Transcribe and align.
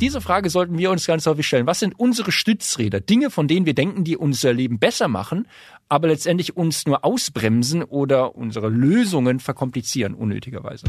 Diese 0.00 0.20
Frage 0.20 0.50
sollten 0.50 0.76
wir 0.76 0.90
uns 0.90 1.06
ganz 1.06 1.24
häufig 1.24 1.46
stellen. 1.46 1.66
Was 1.66 1.78
sind 1.78 1.98
unsere 1.98 2.32
Stützräder? 2.32 3.00
Dinge, 3.00 3.30
von 3.30 3.46
denen 3.46 3.64
wir 3.64 3.74
denken, 3.74 4.02
die 4.02 4.16
unser 4.16 4.52
Leben 4.52 4.78
besser 4.80 5.06
machen, 5.06 5.46
aber 5.88 6.08
letztendlich 6.08 6.56
uns 6.56 6.84
nur 6.84 7.04
ausbremsen 7.04 7.84
oder 7.84 8.34
unsere 8.34 8.68
Lösungen 8.68 9.38
verkomplizieren, 9.38 10.14
unnötigerweise. 10.14 10.86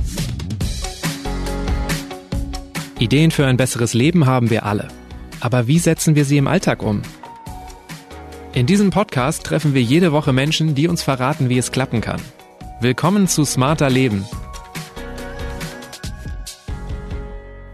Ideen 2.97 3.29
für 3.29 3.45
ein 3.45 3.57
besseres 3.57 3.93
Leben 3.93 4.25
haben 4.25 4.49
wir 4.49 4.65
alle. 4.65 4.88
Aber 5.39 5.67
wie 5.67 5.79
setzen 5.79 6.15
wir 6.15 6.25
sie 6.25 6.37
im 6.37 6.47
Alltag 6.47 6.81
um? 6.81 7.03
In 8.53 8.65
diesem 8.65 8.89
Podcast 8.89 9.43
treffen 9.43 9.73
wir 9.75 9.83
jede 9.83 10.13
Woche 10.13 10.33
Menschen, 10.33 10.73
die 10.73 10.87
uns 10.87 11.03
verraten, 11.03 11.49
wie 11.49 11.57
es 11.57 11.71
klappen 11.71 12.01
kann. 12.01 12.21
Willkommen 12.81 13.27
zu 13.27 13.45
Smarter 13.45 13.89
Leben. 13.89 14.25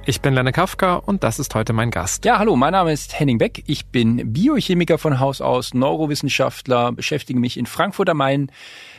Ich 0.03 0.19
bin 0.19 0.33
Lenne 0.33 0.51
Kafka 0.51 0.95
und 0.95 1.23
das 1.23 1.37
ist 1.37 1.53
heute 1.53 1.73
mein 1.73 1.91
Gast. 1.91 2.25
Ja, 2.25 2.39
hallo, 2.39 2.55
mein 2.55 2.71
Name 2.71 2.91
ist 2.91 3.19
Henning 3.19 3.37
Beck. 3.37 3.63
Ich 3.67 3.85
bin 3.85 4.33
Biochemiker 4.33 4.97
von 4.97 5.19
Haus 5.19 5.41
aus, 5.41 5.75
Neurowissenschaftler, 5.75 6.91
beschäftige 6.91 7.39
mich 7.39 7.55
in 7.55 7.67
Frankfurt 7.67 8.09
am 8.09 8.17
Main 8.17 8.51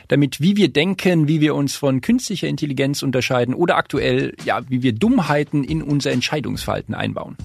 damit, 0.07 0.39
wie 0.39 0.55
wir 0.55 0.71
denken, 0.71 1.27
wie 1.27 1.41
wir 1.41 1.55
uns 1.55 1.75
von 1.75 1.99
künstlicher 1.99 2.47
Intelligenz 2.47 3.03
unterscheiden 3.03 3.53
oder 3.53 3.75
aktuell, 3.75 4.33
ja, 4.45 4.61
wie 4.69 4.81
wir 4.81 4.93
Dummheiten 4.93 5.65
in 5.65 5.81
unser 5.81 6.11
Entscheidungsverhalten 6.11 6.95
einbauen. 6.95 7.35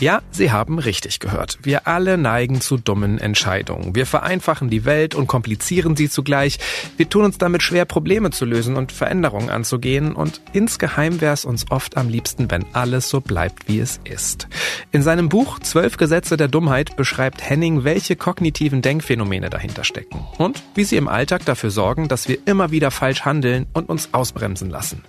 Ja, 0.00 0.22
Sie 0.30 0.52
haben 0.52 0.78
richtig 0.78 1.18
gehört. 1.18 1.58
Wir 1.62 1.88
alle 1.88 2.18
neigen 2.18 2.60
zu 2.60 2.76
dummen 2.76 3.18
Entscheidungen. 3.18 3.96
Wir 3.96 4.06
vereinfachen 4.06 4.70
die 4.70 4.84
Welt 4.84 5.16
und 5.16 5.26
komplizieren 5.26 5.96
sie 5.96 6.08
zugleich. 6.08 6.60
Wir 6.96 7.08
tun 7.08 7.24
uns 7.24 7.38
damit 7.38 7.64
schwer, 7.64 7.84
Probleme 7.84 8.30
zu 8.30 8.44
lösen 8.44 8.76
und 8.76 8.92
Veränderungen 8.92 9.50
anzugehen. 9.50 10.12
Und 10.12 10.40
insgeheim 10.52 11.20
wäre 11.20 11.34
es 11.34 11.44
uns 11.44 11.68
oft 11.72 11.96
am 11.96 12.08
liebsten, 12.08 12.48
wenn 12.48 12.64
alles 12.74 13.08
so 13.08 13.20
bleibt, 13.20 13.66
wie 13.66 13.80
es 13.80 13.98
ist. 14.04 14.46
In 14.92 15.02
seinem 15.02 15.28
Buch 15.28 15.58
Zwölf 15.58 15.96
Gesetze 15.96 16.36
der 16.36 16.46
Dummheit 16.46 16.96
beschreibt 16.96 17.42
Henning, 17.42 17.82
welche 17.82 18.14
kognitiven 18.14 18.82
Denkphänomene 18.82 19.50
dahinter 19.50 19.82
stecken 19.82 20.24
und 20.38 20.62
wie 20.76 20.84
sie 20.84 20.96
im 20.96 21.08
Alltag 21.08 21.44
dafür 21.44 21.70
sorgen, 21.70 22.06
dass 22.06 22.28
wir 22.28 22.38
immer 22.46 22.70
wieder 22.70 22.92
falsch 22.92 23.24
handeln 23.24 23.66
und 23.72 23.88
uns 23.88 24.10
ausbremsen 24.12 24.70
lassen. 24.70 25.02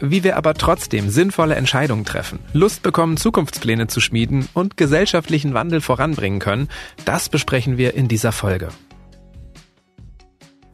Wie 0.00 0.24
wir 0.24 0.36
aber 0.36 0.54
trotzdem 0.54 1.10
sinnvolle 1.10 1.54
Entscheidungen 1.54 2.04
treffen, 2.04 2.40
Lust 2.52 2.82
bekommen, 2.82 3.16
Zukunftspläne 3.16 3.86
zu 3.86 4.00
schmieden, 4.00 4.31
Frieden 4.32 4.48
und 4.54 4.78
gesellschaftlichen 4.78 5.52
Wandel 5.52 5.82
voranbringen 5.82 6.38
können, 6.38 6.68
das 7.04 7.28
besprechen 7.28 7.76
wir 7.76 7.94
in 7.94 8.08
dieser 8.08 8.32
Folge. 8.32 8.68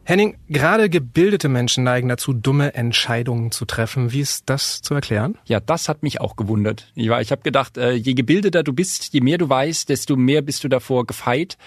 Henning, 0.05 0.37
gerade 0.47 0.89
gebildete 0.89 1.49
Menschen 1.49 1.83
neigen 1.83 2.07
dazu, 2.07 2.33
dumme 2.33 2.73
Entscheidungen 2.73 3.51
zu 3.51 3.65
treffen. 3.65 4.11
Wie 4.11 4.21
ist 4.21 4.49
das 4.49 4.81
zu 4.81 4.95
erklären? 4.95 5.37
Ja, 5.45 5.59
das 5.59 5.87
hat 5.89 6.01
mich 6.03 6.19
auch 6.21 6.35
gewundert. 6.35 6.91
Ich, 6.95 7.09
ich 7.09 7.31
habe 7.31 7.41
gedacht, 7.43 7.77
äh, 7.77 7.91
je 7.91 8.13
gebildeter 8.13 8.63
du 8.63 8.73
bist, 8.73 9.13
je 9.13 9.21
mehr 9.21 9.37
du 9.37 9.49
weißt, 9.49 9.89
desto 9.89 10.15
mehr 10.15 10.41
bist 10.41 10.63
du 10.63 10.69
davor 10.69 11.05
gefeit, 11.05 11.57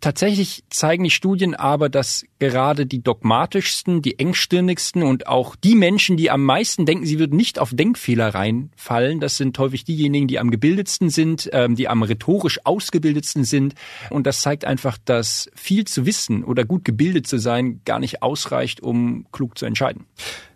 Tatsächlich 0.00 0.64
zeigen 0.70 1.04
die 1.04 1.10
Studien 1.10 1.54
aber, 1.54 1.90
dass 1.90 2.24
gerade 2.38 2.86
die 2.86 3.02
dogmatischsten, 3.02 4.00
die 4.00 4.18
engstirnigsten 4.18 5.02
und 5.02 5.26
auch 5.26 5.56
die 5.56 5.74
Menschen, 5.74 6.16
die 6.16 6.30
am 6.30 6.42
meisten 6.42 6.86
denken, 6.86 7.04
sie 7.04 7.18
würden 7.18 7.36
nicht 7.36 7.58
auf 7.58 7.70
Denkfehler 7.74 8.34
reinfallen, 8.34 9.20
das 9.20 9.36
sind 9.36 9.58
häufig 9.58 9.84
diejenigen, 9.84 10.26
die 10.26 10.38
am 10.38 10.50
gebildetsten 10.50 11.10
sind, 11.10 11.50
ähm, 11.52 11.76
die 11.76 11.88
am 11.88 12.02
rhetorisch 12.02 12.64
ausgebildetsten 12.64 13.44
sind. 13.44 13.74
Und 14.08 14.26
das 14.26 14.40
zeigt 14.40 14.64
einfach, 14.64 14.96
dass 15.04 15.50
viel 15.54 15.84
zu 15.86 16.06
wissen 16.06 16.44
oder 16.44 16.64
gut 16.64 16.84
gebildet 16.84 17.26
zu 17.26 17.38
sein 17.38 17.82
gar 17.84 17.98
nicht 17.98 18.22
ausreicht, 18.22 18.80
um 18.80 19.26
klug 19.32 19.58
zu 19.58 19.66
entscheiden. 19.66 20.06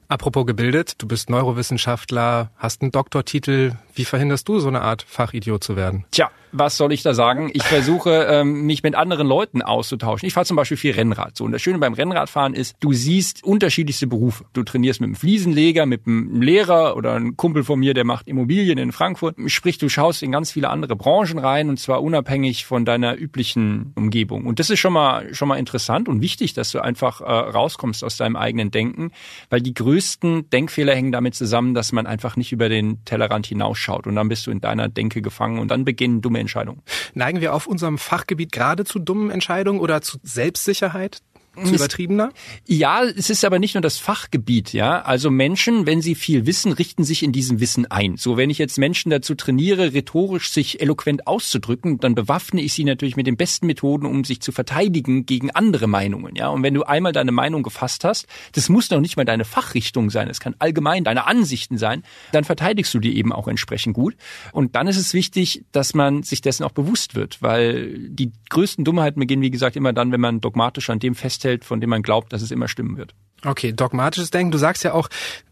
Apropos 0.09 0.47
gebildet, 0.47 0.95
du 0.99 1.09
bist 1.09 1.29
Neurowissenschaftler, 1.29 2.51
hast 2.57 2.83
einen 2.83 2.93
Doktortitel. 2.93 3.73
Wie 3.95 4.05
verhinderst 4.05 4.49
du 4.49 4.59
so 4.59 4.69
eine 4.69 4.83
Art 4.83 5.03
Fachidiot 5.03 5.65
zu 5.65 5.77
werden? 5.77 6.05
Tja, 6.11 6.31
was 6.55 6.77
soll 6.77 6.93
ich 6.93 7.03
da 7.03 7.15
sagen? 7.15 7.51
Ich 7.53 7.65
versuche, 7.65 8.29
ähm, 8.31 8.63
mich 8.63 8.83
mit 8.83 8.95
anderen 8.95 9.27
Leuten 9.27 9.61
auszutauschen. 9.61 10.27
Ich 10.27 10.35
fahre 10.35 10.47
zum 10.47 10.57
Beispiel 10.57 10.77
viel 10.77 10.93
Rennrad. 10.93 11.37
So, 11.37 11.45
und 11.45 11.53
das 11.53 11.61
Schöne 11.61 11.79
beim 11.79 11.95
Rennradfahren 11.95 12.55
ist, 12.55 12.77
du 12.81 12.93
siehst 12.93 13.43
unterschiedlichste 13.43 14.07
Berufe. 14.07 14.45
Du 14.53 14.63
trainierst 14.63 15.01
mit 15.01 15.09
einem 15.09 15.17
Fliesenleger, 15.17 15.85
mit 15.85 16.07
einem 16.07 16.41
Lehrer 16.41 16.97
oder 16.97 17.15
ein 17.15 17.37
Kumpel 17.37 17.65
von 17.65 17.81
mir, 17.81 17.93
der 17.93 18.05
macht 18.05 18.29
Immobilien 18.29 18.79
in 18.79 18.93
Frankfurt. 18.93 19.37
Sprich, 19.47 19.79
du 19.79 19.89
schaust 19.89 20.23
in 20.23 20.31
ganz 20.31 20.53
viele 20.53 20.71
andere 20.71 20.95
Branchen 20.95 21.39
rein 21.39 21.69
und 21.69 21.81
zwar 21.81 22.03
unabhängig 22.03 22.65
von 22.67 22.85
deiner 22.85 23.19
üblichen 23.19 23.93
Umgebung. 23.97 24.47
Und 24.47 24.61
das 24.61 24.71
ist 24.71 24.79
schon 24.79 24.93
mal 24.93 25.35
schon 25.35 25.49
mal 25.49 25.57
interessant 25.57 26.09
und 26.09 26.21
wichtig, 26.23 26.55
dass 26.55 26.71
du 26.71 26.81
einfach 26.81 27.21
äh, 27.21 27.25
rauskommst 27.25 28.05
aus 28.05 28.17
deinem 28.17 28.37
eigenen 28.37 28.71
Denken, 28.71 29.11
weil 29.51 29.61
die 29.61 29.75
größten 29.75 30.51
Denkfehler 30.51 30.95
hängen 30.95 31.11
damit 31.11 31.35
zusammen, 31.35 31.75
dass 31.75 31.91
man 31.91 32.07
einfach 32.07 32.37
nicht 32.37 32.53
über 32.53 32.69
den 32.69 33.05
Tellerrand 33.05 33.47
hinausschaut 33.47 34.07
und 34.07 34.15
dann 34.15 34.29
bist 34.29 34.47
du 34.47 34.53
in 34.53 34.61
deiner 34.61 34.89
Denke 34.89 35.21
gefangen 35.21 35.59
und 35.59 35.69
dann 35.73 35.85
beginnen 35.85 36.21
dumme 36.21 36.44
Entscheidungen. 36.45 36.83
Neigen 37.15 37.41
wir 37.41 37.55
auf 37.55 37.67
unserem 37.67 37.99
Fachgebiet 37.99 38.53
gerade 38.53 38.85
zu 38.85 38.99
dummen 38.99 39.31
Entscheidungen 39.31 39.81
oder 39.81 40.01
zu 40.03 40.19
Selbstsicherheit? 40.23 41.21
Zu 41.63 41.75
übertriebener? 41.75 42.31
Ja, 42.67 43.03
es 43.03 43.31
ist 43.31 43.45
aber 43.45 43.59
nicht 43.59 43.75
nur 43.75 43.83
das 43.83 43.99
Fachgebiet, 43.99 44.73
ja. 44.73 45.03
Also 45.03 45.31
Menschen, 45.31 45.87
wenn 45.87 46.03
sie 46.03 46.15
viel 46.15 46.47
wissen, 46.47 46.73
richten 46.73 47.05
sich 47.05 47.23
in 47.23 47.33
diesem 47.33 47.61
Wissen 47.61 47.91
ein. 47.91 48.17
So, 48.17 48.37
wenn 48.37 48.51
ich 48.51 48.59
jetzt 48.59 48.79
Menschen 48.79 49.11
dazu 49.11 49.35
trainiere, 49.35 49.93
rhetorisch 49.93 50.51
sich 50.51 50.81
eloquent 50.81 51.27
auszudrücken, 51.27 51.99
dann 51.99 52.15
bewaffne 52.15 52.61
ich 52.61 52.73
sie 52.73 52.85
natürlich 52.85 53.17
mit 53.17 53.27
den 53.27 53.37
besten 53.37 53.67
Methoden, 53.67 54.07
um 54.07 54.25
sich 54.25 54.41
zu 54.41 54.53
verteidigen 54.53 55.27
gegen 55.27 55.51
andere 55.51 55.87
Meinungen, 55.87 56.37
ja. 56.37 56.49
Und 56.49 56.63
wenn 56.63 56.75
du 56.75 56.83
einmal 56.83 57.13
deine 57.13 57.33
Meinung 57.33 57.63
gefasst 57.63 58.05
hast, 58.05 58.27
das 58.53 58.69
muss 58.69 58.91
noch 58.91 59.01
nicht 59.01 59.17
mal 59.17 59.25
deine 59.25 59.45
Fachrichtung 59.45 60.11
sein, 60.11 60.29
es 60.29 60.41
kann 60.41 60.55
allgemein 60.59 61.05
deine 61.05 61.27
Ansichten 61.27 61.79
sein, 61.79 62.03
dann 62.33 62.45
verteidigst 62.45 62.93
du 62.95 62.99
die 62.99 63.17
eben 63.17 63.33
auch 63.33 63.49
entsprechend 63.49 63.95
gut. 63.95 64.17
Und 64.53 64.75
dann 64.75 64.87
ist 64.87 64.97
es 64.97 65.15
wichtig, 65.15 65.65
dass 65.73 65.95
man 65.95 66.23
sich 66.23 66.41
dessen 66.41 66.65
auch 66.65 66.73
bewusst 66.73 67.15
wird, 67.15 67.43
weil 67.43 67.99
die 68.09 68.33
größten 68.51 68.85
Dummheiten 68.85 69.21
beginnen, 69.21 69.43
wie 69.43 69.51
gesagt, 69.51 69.77
immer 69.77 69.93
dann, 69.93 70.13
wenn 70.13 70.21
man 70.21 70.41
dogmatisch 70.41 70.91
an 70.91 70.99
dem 70.99 71.15
festhält, 71.15 71.44
festhält, 71.45 71.65
von 71.65 71.81
dem 71.81 71.91
man 71.91 72.03
glaubt, 72.03 72.33
dass 72.33 72.43
es 72.43 72.51
immer 72.51 72.69
stimmen 72.69 72.97
wird. 72.97 73.15
Okay, 73.45 73.73
dogmatisches 73.73 74.31
Denken. 74.31 74.51
Du 74.51 74.59
sagst 74.59 74.85
ja 74.85 74.95
auch, 74.95 75.09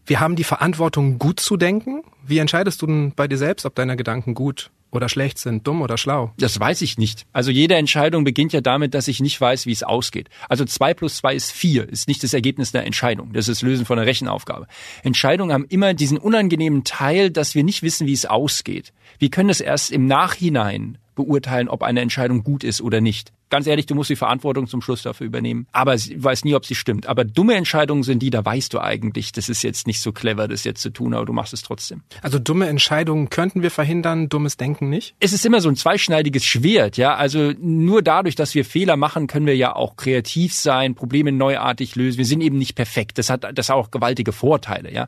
wir 0.07 0.19
haben 0.19 0.35
die 0.35 0.43
Verantwortung, 0.43 1.19
gut 1.19 1.39
zu 1.39 1.57
denken. 1.57 2.03
Wie 2.25 2.39
entscheidest 2.39 2.81
du 2.81 2.87
denn 2.87 3.13
bei 3.15 3.27
dir 3.27 3.37
selbst, 3.37 3.65
ob 3.65 3.75
deine 3.75 3.95
Gedanken 3.95 4.33
gut 4.33 4.71
oder 4.89 5.09
schlecht 5.09 5.37
sind, 5.37 5.67
dumm 5.67 5.81
oder 5.83 5.99
schlau? 5.99 6.33
Das 6.39 6.59
weiß 6.59 6.81
ich 6.81 6.97
nicht. 6.97 7.27
Also 7.33 7.51
jede 7.51 7.75
Entscheidung 7.75 8.23
beginnt 8.23 8.51
ja 8.51 8.61
damit, 8.61 8.95
dass 8.95 9.07
ich 9.07 9.19
nicht 9.19 9.39
weiß, 9.39 9.67
wie 9.67 9.71
es 9.71 9.83
ausgeht. 9.83 10.29
Also 10.49 10.65
zwei 10.65 10.95
plus 10.95 11.17
zwei 11.17 11.35
ist 11.35 11.51
vier, 11.51 11.87
ist 11.87 12.07
nicht 12.07 12.23
das 12.23 12.33
Ergebnis 12.33 12.71
der 12.71 12.85
Entscheidung. 12.85 13.31
Das 13.33 13.47
ist 13.47 13.61
das 13.61 13.67
Lösen 13.67 13.85
von 13.85 13.99
einer 13.99 14.07
Rechenaufgabe. 14.07 14.65
Entscheidungen 15.03 15.53
haben 15.53 15.65
immer 15.69 15.93
diesen 15.93 16.17
unangenehmen 16.17 16.83
Teil, 16.83 17.29
dass 17.29 17.53
wir 17.53 17.63
nicht 17.63 17.83
wissen, 17.83 18.07
wie 18.07 18.13
es 18.13 18.25
ausgeht. 18.25 18.91
Wir 19.19 19.29
können 19.29 19.49
es 19.49 19.61
erst 19.61 19.91
im 19.91 20.07
Nachhinein 20.07 20.97
beurteilen, 21.13 21.69
ob 21.69 21.83
eine 21.83 22.01
Entscheidung 22.01 22.43
gut 22.43 22.63
ist 22.63 22.81
oder 22.81 23.01
nicht. 23.01 23.31
Ganz 23.53 23.67
ehrlich, 23.67 23.85
du 23.85 23.93
musst 23.93 24.09
die 24.09 24.15
Verantwortung 24.15 24.65
zum 24.65 24.81
Schluss 24.81 25.03
dafür 25.03 25.27
übernehmen. 25.27 25.67
Aber 25.73 25.93
ich 25.93 26.11
weiß 26.17 26.43
nie, 26.43 26.55
ob 26.55 26.65
sie 26.65 26.73
stimmt. 26.73 27.05
Aber 27.05 27.23
dumme 27.23 27.53
Entscheidungen 27.53 28.01
sind 28.01 28.17
die, 28.17 28.31
da 28.31 28.43
weißt 28.43 28.73
du 28.73 28.79
eigentlich, 28.79 29.31
das 29.31 29.47
ist 29.47 29.61
jetzt 29.61 29.85
nicht 29.85 29.99
so 29.99 30.11
clever, 30.11 30.47
das 30.47 30.63
jetzt 30.63 30.81
zu 30.81 30.89
tun, 30.89 31.13
aber 31.13 31.27
du 31.27 31.33
machst 31.33 31.53
es 31.53 31.61
trotzdem. 31.61 32.01
Also 32.23 32.39
dumme 32.39 32.65
Entscheidungen 32.67 33.29
könnten 33.29 33.61
wir 33.61 33.69
verhindern, 33.69 34.27
dummes 34.27 34.57
Denken 34.57 34.89
nicht? 34.89 35.13
Es 35.19 35.33
ist 35.33 35.45
immer 35.45 35.61
so 35.61 35.69
ein 35.69 35.75
zweischneidiges 35.75 36.43
Schwert, 36.43 36.97
ja. 36.97 37.13
Also 37.13 37.53
nur 37.59 38.01
dadurch, 38.01 38.33
dass 38.33 38.55
wir 38.55 38.65
Fehler 38.65 38.97
machen, 38.97 39.27
können 39.27 39.45
wir 39.45 39.55
ja 39.55 39.75
auch 39.75 39.97
kreativ 39.97 40.55
sein, 40.55 40.95
Probleme 40.95 41.31
neuartig 41.31 41.95
lösen. 41.95 42.17
Wir 42.17 42.25
sind 42.25 42.41
eben 42.41 42.57
nicht 42.57 42.73
perfekt. 42.73 43.19
Das 43.19 43.29
hat 43.29 43.45
das 43.53 43.69
hat 43.69 43.75
auch 43.75 43.91
gewaltige 43.91 44.31
Vorteile, 44.31 44.91
ja. 44.91 45.07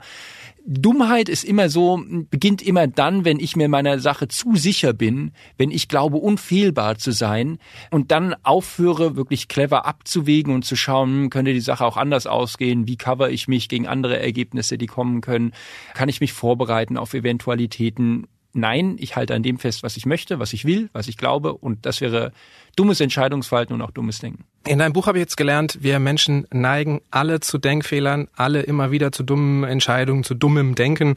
Dummheit 0.67 1.29
ist 1.29 1.43
immer 1.43 1.69
so, 1.69 2.03
beginnt 2.31 2.63
immer 2.63 2.87
dann, 2.87 3.23
wenn 3.23 3.39
ich 3.39 3.55
mir 3.55 3.69
meiner 3.69 3.99
Sache 3.99 4.27
zu 4.27 4.55
sicher 4.55 4.93
bin, 4.93 5.31
wenn 5.57 5.69
ich 5.69 5.87
glaube, 5.87 6.17
unfehlbar 6.17 6.97
zu 6.97 7.11
sein 7.11 7.59
und 7.91 8.09
dann 8.09 8.35
aufhöre, 8.41 9.15
wirklich 9.15 9.47
clever 9.47 9.85
abzuwägen 9.85 10.55
und 10.55 10.65
zu 10.65 10.75
schauen, 10.75 11.09
hm, 11.09 11.29
könnte 11.29 11.53
die 11.53 11.59
Sache 11.59 11.85
auch 11.85 11.97
anders 11.97 12.25
ausgehen, 12.25 12.87
wie 12.87 12.97
cover 12.97 13.29
ich 13.29 13.47
mich 13.47 13.69
gegen 13.69 13.85
andere 13.85 14.19
Ergebnisse, 14.19 14.79
die 14.79 14.87
kommen 14.87 15.21
können, 15.21 15.53
kann 15.93 16.09
ich 16.09 16.19
mich 16.19 16.33
vorbereiten 16.33 16.97
auf 16.97 17.13
Eventualitäten 17.13 18.25
nein, 18.56 18.96
ich 19.00 19.16
halte 19.16 19.36
an 19.36 19.44
dem 19.44 19.60
fest, 19.60 19.84
was 19.84 19.98
ich 19.98 20.06
möchte, 20.06 20.40
was 20.40 20.54
ich 20.54 20.66
will, 20.66 20.90
was 20.94 21.07
ich 21.07 21.18
glaube. 21.18 21.54
Und 21.54 21.86
das 21.86 22.02
wäre 22.02 22.31
dummes 22.75 23.00
Entscheidungsverhalten 23.00 23.75
und 23.75 23.81
auch 23.81 23.92
dummes 23.92 24.19
Denken. 24.19 24.46
In 24.68 24.80
deinem 24.80 24.94
Buch 24.94 25.07
habe 25.07 25.18
ich 25.18 25.24
jetzt 25.24 25.38
gelernt, 25.38 25.80
wir 25.81 26.00
Menschen 26.00 26.48
neigen 26.52 27.02
alle 27.12 27.40
zu 27.40 27.57
Denkfehlern, 27.57 28.28
alle 28.36 28.62
immer 28.62 28.92
wieder 28.92 29.12
zu 29.12 29.24
dummen 29.24 29.63
Entscheidungen, 29.63 30.24
zu 30.24 30.34
dummem 30.34 30.75
Denken. 30.75 31.16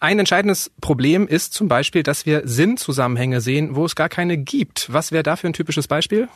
Ein 0.00 0.18
entscheidendes 0.18 0.70
Problem 0.80 1.28
ist 1.28 1.52
zum 1.52 1.68
Beispiel, 1.68 2.02
dass 2.02 2.24
wir 2.24 2.42
Sinnzusammenhänge 2.44 3.40
sehen, 3.40 3.76
wo 3.76 3.84
es 3.84 3.94
gar 3.94 4.08
keine 4.08 4.38
gibt. 4.38 4.92
Was 4.92 5.12
wäre 5.12 5.22
dafür 5.22 5.50
ein 5.50 5.54
typisches 5.54 5.86
Beispiel? 5.88 6.28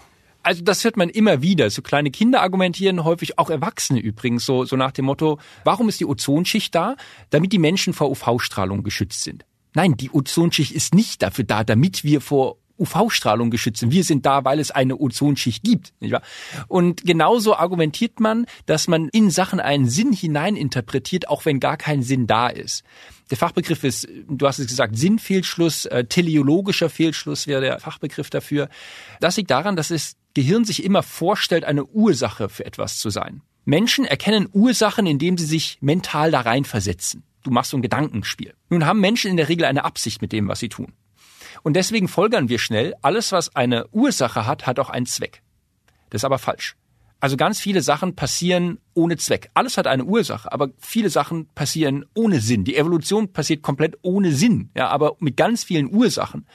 Also 0.43 0.63
das 0.63 0.85
hört 0.85 0.99
man 0.99 1.09
immer 1.09 1.41
wieder. 1.41 1.71
So 1.71 1.81
kleine 1.81 2.11
Kinder 2.11 2.43
argumentieren 2.43 3.03
häufig, 3.05 3.39
auch 3.39 3.49
Erwachsene 3.49 4.01
übrigens, 4.01 4.45
so, 4.45 4.67
so 4.67 4.77
nach 4.77 4.93
dem 4.93 5.07
Motto, 5.07 5.39
warum 5.65 5.89
ist 5.89 6.01
die 6.01 6.07
Ozonschicht 6.07 6.75
da? 6.75 6.97
Damit 7.31 7.53
die 7.53 7.59
Menschen 7.59 7.95
vor 7.95 8.11
UV-Strahlung 8.11 8.83
geschützt 8.83 9.23
sind. 9.23 9.47
Nein, 9.75 9.97
die 9.97 10.11
Ozonschicht 10.11 10.73
ist 10.73 10.95
nicht 10.95 11.23
dafür 11.23 11.45
da, 11.45 11.65
damit 11.65 12.05
wir 12.05 12.21
vor 12.21 12.59
UV-Strahlung 12.79 13.51
geschützt 13.51 13.81
sind. 13.81 13.93
Wir 13.93 14.05
sind 14.05 14.27
da, 14.27 14.45
weil 14.45 14.59
es 14.59 14.71
eine 14.71 14.97
Ozonschicht 14.97 15.63
gibt. 15.63 15.93
Nicht 16.01 16.13
wahr? 16.13 16.23
Und 16.67 17.05
genauso 17.05 17.57
argumentiert 17.57 18.21
man, 18.21 18.47
dass 18.67 18.89
man 18.89 19.09
in 19.11 19.31
Sachen 19.31 19.61
einen 19.61 19.89
Sinn 19.89 20.13
hineininterpretiert, 20.13 21.29
auch 21.29 21.45
wenn 21.45 21.61
gar 21.61 21.77
kein 21.77 22.03
Sinn 22.03 22.27
da 22.27 22.49
ist. 22.49 22.83
Der 23.31 23.37
Fachbegriff 23.37 23.85
ist, 23.85 24.09
du 24.29 24.47
hast 24.47 24.59
es 24.59 24.67
gesagt, 24.67 24.99
Sinnfehlschluss, 24.99 25.87
äh, 25.87 26.05
teleologischer 26.05 26.91
Fehlschluss 26.91 27.47
wäre 27.47 27.61
der 27.61 27.81
Fachbegriff 27.81 28.29
dafür. 28.29 28.69
Das 29.21 29.37
liegt 29.37 29.51
daran, 29.51 29.77
dass 29.77 29.89
das 29.89 30.17
Gehirn 30.35 30.65
sich 30.65 30.85
immer 30.85 31.03
vorstellt, 31.03 31.65
eine 31.65 31.85
Ursache 31.85 32.49
für 32.49 32.67
etwas 32.67 32.99
zu 32.99 33.11
sein. 33.11 33.41
Menschen 33.65 34.05
erkennen 34.05 34.49
Ursachen, 34.53 35.07
indem 35.07 35.39
sie 35.39 35.47
sich 35.47 35.79
mental 35.81 36.33
da 36.33 36.41
reinversetzen. 36.41 37.23
Du 37.45 37.53
machst 37.53 37.71
so 37.71 37.77
ein 37.77 37.83
Gedankenspiel. 37.83 38.55
Nun 38.71 38.85
haben 38.85 39.01
Menschen 39.01 39.31
in 39.31 39.37
der 39.37 39.49
Regel 39.49 39.67
eine 39.67 39.85
Absicht 39.85 40.21
mit 40.21 40.33
dem, 40.33 40.49
was 40.49 40.59
sie 40.59 40.69
tun. 40.69 40.95
Und 41.63 41.77
deswegen 41.77 42.09
folgern 42.09 42.49
wir 42.49 42.59
schnell, 42.59 42.95
alles, 43.03 43.31
was 43.31 43.55
eine 43.55 43.87
Ursache 43.89 44.47
hat, 44.47 44.67
hat 44.67 44.81
auch 44.81 44.91
einen 44.91 45.07
Zweck. 45.07 45.43
Das 46.11 46.21
ist 46.21 46.25
aber 46.25 46.39
falsch. 46.39 46.77
Also 47.21 47.39
ganz 47.39 47.59
viele 47.59 47.81
Sachen 47.81 48.17
passieren 48.17 48.79
ohne 48.93 49.17
Zweck. 49.17 49.51
Alles 49.55 49.79
hat 49.79 49.87
eine 49.87 50.05
Ursache, 50.05 50.53
aber 50.53 50.71
viele 50.79 51.09
Sachen 51.09 51.47
passieren 51.55 52.05
ohne 52.15 52.41
Sinn. 52.41 52.65
Die 52.65 52.77
Evolution 52.77 53.33
passiert 53.33 53.63
komplett 53.63 53.97
ohne 54.03 54.33
Sinn, 54.33 54.69
ja, 54.77 54.89
aber 54.89 55.17
mit 55.21 55.37
ganz 55.37 55.65
vielen 55.65 55.95
Ursachen. 55.95 56.47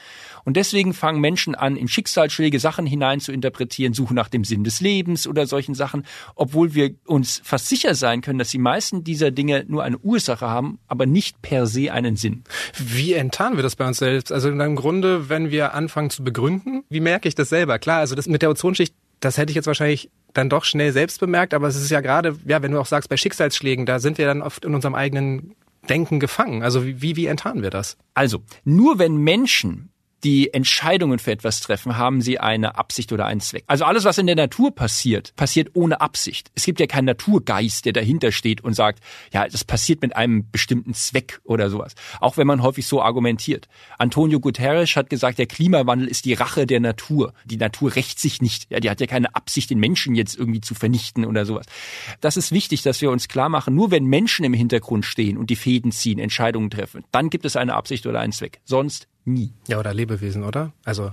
Und 0.46 0.58
deswegen 0.58 0.94
fangen 0.94 1.22
Menschen 1.22 1.56
an, 1.56 1.76
in 1.76 1.88
Schicksalsschläge 1.88 2.60
Sachen 2.60 2.86
hinein 2.86 3.20
zu 3.20 3.32
interpretieren, 3.32 3.94
suchen 3.94 4.16
nach 4.16 4.30
dem 4.30 4.44
Sinn 4.44 4.64
des 4.64 4.82
Lebens 4.82 5.28
oder 5.28 5.46
solchen 5.48 5.76
Sachen, 5.76 6.06
obwohl 6.36 6.74
wir 6.74 6.92
uns 7.06 7.42
fast 7.44 7.68
sicher 7.68 7.96
sein 7.96 8.22
können, 8.22 8.40
dass 8.40 8.50
die 8.50 8.58
meisten 8.58 9.04
dieser 9.04 9.32
Dinge 9.32 9.66
nur 9.68 9.84
eine 9.84 9.98
Ursache 10.00 10.50
haben, 10.50 10.80
aber 10.88 11.06
nicht 11.06 11.42
per 11.42 11.68
se 11.68 11.92
einen 11.92 12.16
Sinn. 12.16 12.44
Wie 12.78 13.14
enttarnen 13.14 13.58
wir 13.58 13.64
das 13.64 13.76
bei 13.76 13.88
uns 13.88 13.98
selbst? 13.98 14.32
Also 14.32 14.50
im 14.50 14.76
Grunde, 14.76 15.30
wenn 15.30 15.52
wir 15.52 15.74
anfangen 15.74 16.10
zu 16.10 16.24
begründen, 16.24 16.84
wie 16.90 17.00
merke 17.00 17.28
ich 17.28 17.36
das 17.36 17.50
selber? 17.50 17.80
Klar, 17.80 18.00
also 18.00 18.16
das 18.16 18.28
mit 18.28 18.42
der 18.42 18.50
Ozonschicht 18.50 18.94
das 19.20 19.38
hätte 19.38 19.52
ich 19.52 19.56
jetzt 19.56 19.68
wahrscheinlich 19.68 20.10
dann 20.34 20.50
doch 20.50 20.64
schnell 20.64 20.94
selbst 20.94 21.20
bemerkt, 21.20 21.54
aber 21.54 21.68
es 21.68 21.76
ist 21.76 21.90
ja 21.90 22.02
gerade, 22.02 22.38
ja, 22.46 22.62
wenn 22.62 22.72
du 22.72 22.80
auch 22.80 22.86
sagst, 22.86 23.10
bei 23.10 23.18
Schicksalsschlägen, 23.18 23.86
da 23.86 24.00
sind 24.00 24.18
wir 24.18 24.26
dann 24.26 24.42
oft 24.42 24.64
in 24.66 24.76
unserem 24.76 24.96
eigenen 24.96 25.56
Denken 25.88 26.20
gefangen. 26.20 26.62
Also 26.64 26.86
wie, 26.86 27.16
wie 27.16 27.26
enttarnen 27.26 27.64
wir 27.64 27.70
das? 27.70 27.98
Also, 28.14 28.44
nur 28.64 29.00
wenn 29.00 29.18
Menschen 29.18 29.90
die 30.24 30.54
Entscheidungen 30.54 31.19
für 31.19 31.31
etwas 31.31 31.62
treffen, 31.62 31.98
haben 31.98 32.21
sie 32.21 32.39
eine 32.39 32.77
Absicht 32.77 33.12
oder 33.12 33.25
einen 33.25 33.42
Zweck. 33.42 33.63
Also 33.68 33.86
alles, 33.86 34.04
was 34.04 34.18
in 34.18 34.27
der 34.27 34.36
Natur 34.36 34.74
passiert, 34.74 35.36
passiert 35.36 35.69
ohne 35.74 36.01
Absicht. 36.01 36.51
Es 36.56 36.66
gibt 36.66 36.80
ja 36.80 36.88
keinen 36.88 37.06
Naturgeist, 37.06 37.86
der 37.86 37.94
dahinter 37.94 38.31
steht 38.31 38.62
und 38.62 38.74
sagt, 38.74 39.00
ja, 39.33 39.48
das 39.48 39.63
passiert 39.63 40.01
mit 40.01 40.16
einem 40.16 40.50
bestimmten 40.51 40.94
Zweck 40.94 41.39
oder 41.44 41.69
sowas. 41.69 41.95
Auch 42.19 42.38
wenn 42.38 42.48
man 42.48 42.63
häufig 42.63 42.88
so 42.88 43.01
argumentiert. 43.01 43.68
Antonio 43.98 44.39
Guterres 44.39 44.95
hat 44.95 45.10
gesagt, 45.10 45.39
der 45.39 45.48
Klimawandel 45.48 46.07
ist 46.07 46.25
die 46.25 46.33
Rache 46.33 46.66
der 46.66 46.80
Natur. 46.80 47.33
Die 47.45 47.57
Natur 47.57 47.95
rächt 47.95 48.19
sich 48.19 48.42
nicht. 48.42 48.69
Ja, 48.69 48.80
die 48.80 48.89
hat 48.89 49.01
ja 49.01 49.07
keine 49.07 49.36
Absicht, 49.36 49.69
den 49.69 49.80
Menschen 49.80 50.16
jetzt 50.16 50.38
irgendwie 50.38 50.62
zu 50.62 50.75
vernichten 50.75 51.25
oder 51.25 51.45
sowas. 51.45 51.66
Das 52.21 52.38
ist 52.38 52.51
wichtig, 52.51 52.81
dass 52.81 53.01
wir 53.01 53.12
uns 53.12 53.27
klar 53.27 53.50
machen, 53.50 53.75
nur 53.75 53.92
wenn 53.92 54.06
Menschen 54.06 54.45
im 54.45 54.54
Hintergrund 54.54 55.06
stehen 55.06 55.38
und 55.38 55.50
die 55.50 55.56
Fäden 55.56 55.92
ziehen, 55.92 56.19
Entscheidungen 56.19 56.69
treffen, 56.69 57.04
dann 57.12 57.30
gibt 57.30 57.45
es 57.45 57.56
eine 57.56 57.75
Absicht 57.75 58.06
oder 58.06 58.19
einen 58.19 58.33
Zweck. 58.33 58.60
Sonst 58.66 59.07
nie. 59.34 59.54
Ja, 59.68 59.80
oder 59.80 59.94
Lebewesen, 59.94 60.44
oder? 60.44 60.74
Also 60.84 61.12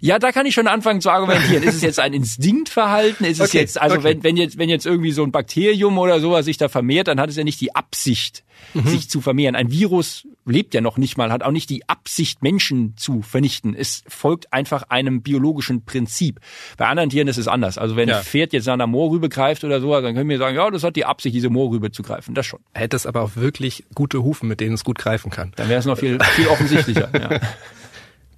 ja, 0.00 0.18
da 0.18 0.32
kann 0.32 0.46
ich 0.46 0.54
schon 0.54 0.66
anfangen 0.66 1.00
zu 1.00 1.10
argumentieren. 1.10 1.62
Ist 1.62 1.76
es 1.76 1.82
jetzt 1.82 2.00
ein 2.00 2.14
Instinktverhalten? 2.14 3.26
Ist 3.26 3.40
es 3.40 3.48
okay, 3.48 3.58
jetzt, 3.58 3.80
also 3.80 3.96
okay. 3.96 4.04
wenn, 4.04 4.24
wenn 4.24 4.36
jetzt, 4.36 4.58
wenn 4.58 4.70
jetzt 4.70 4.86
irgendwie 4.86 5.12
so 5.12 5.22
ein 5.22 5.30
Bakterium 5.30 5.98
oder 5.98 6.20
sowas 6.20 6.46
sich 6.46 6.56
da 6.56 6.68
vermehrt, 6.68 7.08
dann 7.08 7.20
hat 7.20 7.28
es 7.28 7.36
ja 7.36 7.44
nicht 7.44 7.60
die 7.60 7.74
Absicht, 7.74 8.42
mhm. 8.72 8.86
sich 8.86 9.10
zu 9.10 9.20
vermehren. 9.20 9.54
Ein 9.54 9.70
Virus 9.70 10.26
lebt 10.46 10.72
ja 10.72 10.80
noch 10.80 10.96
nicht 10.96 11.18
mal, 11.18 11.30
hat 11.30 11.42
auch 11.42 11.50
nicht 11.50 11.68
die 11.68 11.86
Absicht, 11.86 12.42
Menschen 12.42 12.96
zu 12.96 13.20
vernichten. 13.20 13.74
Es 13.74 14.02
folgt 14.08 14.52
einfach 14.54 14.84
einem 14.84 15.20
biologischen 15.20 15.84
Prinzip. 15.84 16.40
Bei 16.78 16.86
anderen 16.86 17.10
Tieren 17.10 17.28
ist 17.28 17.36
es 17.36 17.46
anders. 17.46 17.76
Also 17.76 17.96
wenn 17.96 18.08
ja. 18.08 18.18
ein 18.18 18.24
Pferd 18.24 18.54
jetzt 18.54 18.66
nach 18.66 18.74
einer 18.74 18.86
Moorrübe 18.86 19.28
greift 19.28 19.64
oder 19.64 19.82
so, 19.82 19.92
dann 20.00 20.14
können 20.14 20.30
wir 20.30 20.38
sagen, 20.38 20.56
ja, 20.56 20.70
das 20.70 20.82
hat 20.82 20.96
die 20.96 21.04
Absicht, 21.04 21.34
diese 21.34 21.50
Moorrübe 21.50 21.92
zu 21.92 22.02
greifen. 22.02 22.34
Das 22.34 22.46
schon. 22.46 22.60
Hätte 22.72 22.96
es 22.96 23.04
aber 23.04 23.20
auch 23.20 23.36
wirklich 23.36 23.84
gute 23.94 24.22
Hufen, 24.22 24.48
mit 24.48 24.60
denen 24.60 24.74
es 24.74 24.84
gut 24.84 24.96
greifen 24.96 25.30
kann. 25.30 25.52
Dann 25.56 25.68
wäre 25.68 25.78
es 25.78 25.84
noch 25.84 25.98
viel, 25.98 26.18
viel 26.36 26.48
offensichtlicher. 26.48 27.10
ja. 27.20 27.40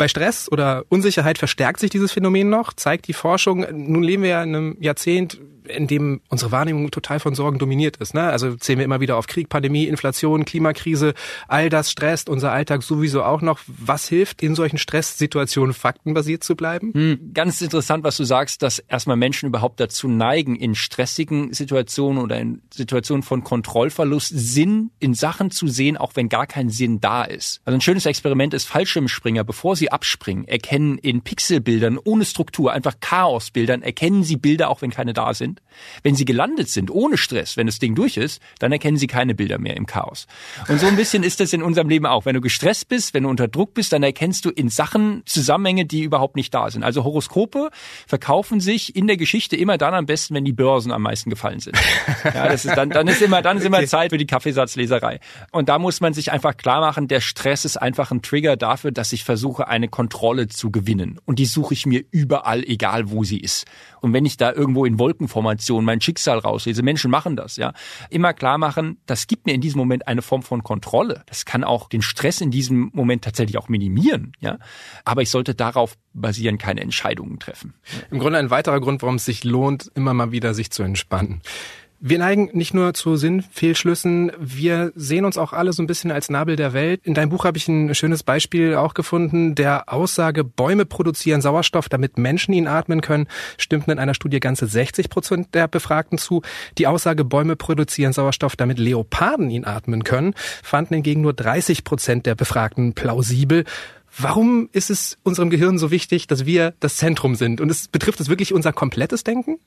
Bei 0.02 0.08
Stress 0.08 0.50
oder 0.50 0.84
Unsicherheit 0.88 1.38
verstärkt 1.38 1.78
sich 1.78 1.88
dieses 1.88 2.10
Phänomen 2.10 2.50
noch, 2.50 2.72
zeigt 2.72 3.06
die 3.06 3.12
Forschung. 3.12 3.64
Nun 3.70 4.02
leben 4.02 4.24
wir 4.24 4.30
ja 4.30 4.42
in 4.42 4.48
einem 4.48 4.76
Jahrzehnt, 4.80 5.40
in 5.68 5.86
dem 5.86 6.20
unsere 6.28 6.52
Wahrnehmung 6.52 6.90
total 6.90 7.20
von 7.20 7.34
Sorgen 7.34 7.58
dominiert 7.58 7.96
ist. 7.98 8.14
Ne? 8.14 8.22
Also 8.22 8.56
zählen 8.56 8.78
wir 8.78 8.84
immer 8.84 9.00
wieder 9.00 9.16
auf 9.16 9.26
Krieg, 9.26 9.48
Pandemie, 9.48 9.86
Inflation, 9.86 10.44
Klimakrise, 10.44 11.14
all 11.48 11.68
das 11.68 11.90
stresst 11.90 12.28
unser 12.28 12.52
Alltag 12.52 12.82
sowieso 12.82 13.22
auch 13.22 13.42
noch. 13.42 13.60
Was 13.66 14.08
hilft 14.08 14.42
in 14.42 14.54
solchen 14.54 14.78
Stresssituationen 14.78 15.74
faktenbasiert 15.74 16.44
zu 16.44 16.56
bleiben? 16.56 16.92
Hm, 16.94 17.30
ganz 17.34 17.60
interessant, 17.60 18.04
was 18.04 18.16
du 18.16 18.24
sagst, 18.24 18.62
dass 18.62 18.78
erstmal 18.78 19.16
Menschen 19.16 19.48
überhaupt 19.48 19.80
dazu 19.80 20.08
neigen, 20.08 20.56
in 20.56 20.74
stressigen 20.74 21.52
Situationen 21.52 22.22
oder 22.22 22.38
in 22.38 22.62
Situationen 22.72 23.22
von 23.22 23.44
Kontrollverlust 23.44 24.32
Sinn 24.34 24.90
in 24.98 25.14
Sachen 25.14 25.50
zu 25.50 25.68
sehen, 25.68 25.96
auch 25.96 26.12
wenn 26.14 26.28
gar 26.28 26.46
kein 26.46 26.70
Sinn 26.70 27.00
da 27.00 27.24
ist. 27.24 27.60
Also 27.64 27.76
ein 27.76 27.80
schönes 27.80 28.06
Experiment 28.06 28.54
ist 28.54 28.66
Fallschirmspringer, 28.66 29.44
bevor 29.44 29.76
sie 29.76 29.90
abspringen, 29.92 30.46
erkennen 30.48 30.98
in 30.98 31.22
Pixelbildern 31.22 31.98
ohne 32.02 32.24
Struktur, 32.24 32.72
einfach 32.72 32.94
Chaosbildern, 33.00 33.82
erkennen 33.82 34.24
sie 34.24 34.36
Bilder, 34.36 34.68
auch 34.68 34.82
wenn 34.82 34.90
keine 34.90 35.12
da 35.12 35.34
sind 35.34 35.51
sind. 35.52 35.62
Wenn 36.02 36.14
sie 36.14 36.24
gelandet 36.24 36.68
sind, 36.68 36.90
ohne 36.90 37.16
Stress, 37.16 37.56
wenn 37.56 37.66
das 37.66 37.78
Ding 37.78 37.94
durch 37.94 38.16
ist, 38.16 38.40
dann 38.58 38.72
erkennen 38.72 38.96
sie 38.96 39.06
keine 39.06 39.34
Bilder 39.34 39.58
mehr 39.58 39.76
im 39.76 39.86
Chaos. 39.86 40.26
Und 40.68 40.80
so 40.80 40.86
ein 40.86 40.96
bisschen 40.96 41.22
ist 41.22 41.40
das 41.40 41.52
in 41.52 41.62
unserem 41.62 41.88
Leben 41.88 42.06
auch. 42.06 42.24
Wenn 42.24 42.34
du 42.34 42.40
gestresst 42.40 42.88
bist, 42.88 43.14
wenn 43.14 43.24
du 43.24 43.28
unter 43.28 43.48
Druck 43.48 43.74
bist, 43.74 43.92
dann 43.92 44.02
erkennst 44.02 44.44
du 44.44 44.50
in 44.50 44.68
Sachen 44.68 45.22
Zusammenhänge, 45.26 45.84
die 45.86 46.02
überhaupt 46.02 46.36
nicht 46.36 46.52
da 46.54 46.70
sind. 46.70 46.82
Also 46.82 47.04
Horoskope 47.04 47.70
verkaufen 48.06 48.60
sich 48.60 48.94
in 48.96 49.06
der 49.06 49.16
Geschichte 49.16 49.56
immer 49.56 49.78
dann 49.78 49.94
am 49.94 50.06
besten, 50.06 50.34
wenn 50.34 50.44
die 50.44 50.52
Börsen 50.52 50.92
am 50.92 51.02
meisten 51.02 51.30
gefallen 51.30 51.60
sind. 51.60 51.76
Ja, 52.34 52.48
das 52.48 52.64
ist 52.64 52.76
dann, 52.76 52.90
dann 52.90 53.08
ist 53.08 53.20
immer, 53.20 53.42
dann 53.42 53.58
ist 53.58 53.64
immer 53.64 53.84
Zeit 53.84 54.10
für 54.10 54.18
die 54.18 54.26
Kaffeesatzleserei. 54.26 55.18
Und 55.50 55.68
da 55.68 55.78
muss 55.78 56.00
man 56.00 56.14
sich 56.14 56.30
einfach 56.30 56.56
klar 56.56 56.80
machen, 56.80 57.08
der 57.08 57.20
Stress 57.20 57.64
ist 57.64 57.76
einfach 57.76 58.10
ein 58.10 58.22
Trigger 58.22 58.56
dafür, 58.56 58.92
dass 58.92 59.12
ich 59.12 59.24
versuche, 59.24 59.66
eine 59.66 59.88
Kontrolle 59.88 60.46
zu 60.46 60.70
gewinnen. 60.70 61.18
Und 61.24 61.38
die 61.38 61.46
suche 61.46 61.74
ich 61.74 61.84
mir 61.84 62.04
überall, 62.10 62.62
egal 62.64 63.10
wo 63.10 63.24
sie 63.24 63.38
ist. 63.38 63.66
Und 64.00 64.12
wenn 64.12 64.24
ich 64.24 64.36
da 64.36 64.52
irgendwo 64.52 64.84
in 64.84 64.98
Wolkenformation 65.42 65.84
mein 65.84 66.00
Schicksal 66.00 66.38
rauslese, 66.38 66.82
Menschen 66.82 67.10
machen 67.10 67.36
das, 67.36 67.56
ja, 67.56 67.72
immer 68.10 68.32
klar 68.32 68.58
machen, 68.58 68.98
das 69.06 69.26
gibt 69.26 69.46
mir 69.46 69.54
in 69.54 69.60
diesem 69.60 69.78
Moment 69.78 70.06
eine 70.08 70.22
Form 70.22 70.42
von 70.42 70.62
Kontrolle. 70.62 71.22
Das 71.26 71.44
kann 71.44 71.64
auch 71.64 71.88
den 71.88 72.02
Stress 72.02 72.40
in 72.40 72.50
diesem 72.50 72.90
Moment 72.92 73.24
tatsächlich 73.24 73.58
auch 73.58 73.68
minimieren, 73.68 74.32
ja. 74.40 74.58
Aber 75.04 75.22
ich 75.22 75.30
sollte 75.30 75.54
darauf 75.54 75.96
basieren, 76.12 76.58
keine 76.58 76.80
Entscheidungen 76.80 77.38
treffen. 77.38 77.74
Im 78.10 78.18
Grunde 78.18 78.38
ein 78.38 78.50
weiterer 78.50 78.80
Grund, 78.80 79.02
warum 79.02 79.16
es 79.16 79.24
sich 79.24 79.44
lohnt, 79.44 79.90
immer 79.94 80.14
mal 80.14 80.32
wieder 80.32 80.54
sich 80.54 80.70
zu 80.70 80.82
entspannen. 80.82 81.42
Wir 82.04 82.18
neigen 82.18 82.50
nicht 82.52 82.74
nur 82.74 82.94
zu 82.94 83.14
Sinnfehlschlüssen, 83.14 84.32
wir 84.36 84.90
sehen 84.96 85.24
uns 85.24 85.38
auch 85.38 85.52
alle 85.52 85.72
so 85.72 85.84
ein 85.84 85.86
bisschen 85.86 86.10
als 86.10 86.30
Nabel 86.30 86.56
der 86.56 86.72
Welt. 86.72 87.00
In 87.04 87.14
deinem 87.14 87.28
Buch 87.28 87.44
habe 87.44 87.56
ich 87.58 87.68
ein 87.68 87.94
schönes 87.94 88.24
Beispiel 88.24 88.74
auch 88.74 88.94
gefunden. 88.94 89.54
Der 89.54 89.84
Aussage, 89.92 90.42
Bäume 90.42 90.84
produzieren 90.84 91.40
Sauerstoff, 91.40 91.88
damit 91.88 92.18
Menschen 92.18 92.54
ihn 92.54 92.66
atmen 92.66 93.02
können, 93.02 93.28
stimmten 93.56 93.92
in 93.92 94.00
einer 94.00 94.14
Studie 94.14 94.40
ganze 94.40 94.66
60 94.66 95.10
Prozent 95.10 95.54
der 95.54 95.68
Befragten 95.68 96.18
zu. 96.18 96.42
Die 96.76 96.88
Aussage, 96.88 97.24
Bäume 97.24 97.54
produzieren 97.54 98.12
Sauerstoff, 98.12 98.56
damit 98.56 98.80
Leoparden 98.80 99.48
ihn 99.48 99.64
atmen 99.64 100.02
können, 100.02 100.34
fanden 100.64 100.94
hingegen 100.94 101.20
nur 101.20 101.34
30 101.34 101.84
Prozent 101.84 102.26
der 102.26 102.34
Befragten 102.34 102.94
plausibel. 102.94 103.62
Warum 104.18 104.68
ist 104.72 104.90
es 104.90 105.18
unserem 105.22 105.50
Gehirn 105.50 105.78
so 105.78 105.92
wichtig, 105.92 106.26
dass 106.26 106.46
wir 106.46 106.74
das 106.80 106.96
Zentrum 106.96 107.36
sind? 107.36 107.60
Und 107.60 107.70
es 107.70 107.86
betrifft 107.86 108.18
es 108.18 108.28
wirklich 108.28 108.52
unser 108.52 108.72
komplettes 108.72 109.22
Denken? 109.22 109.60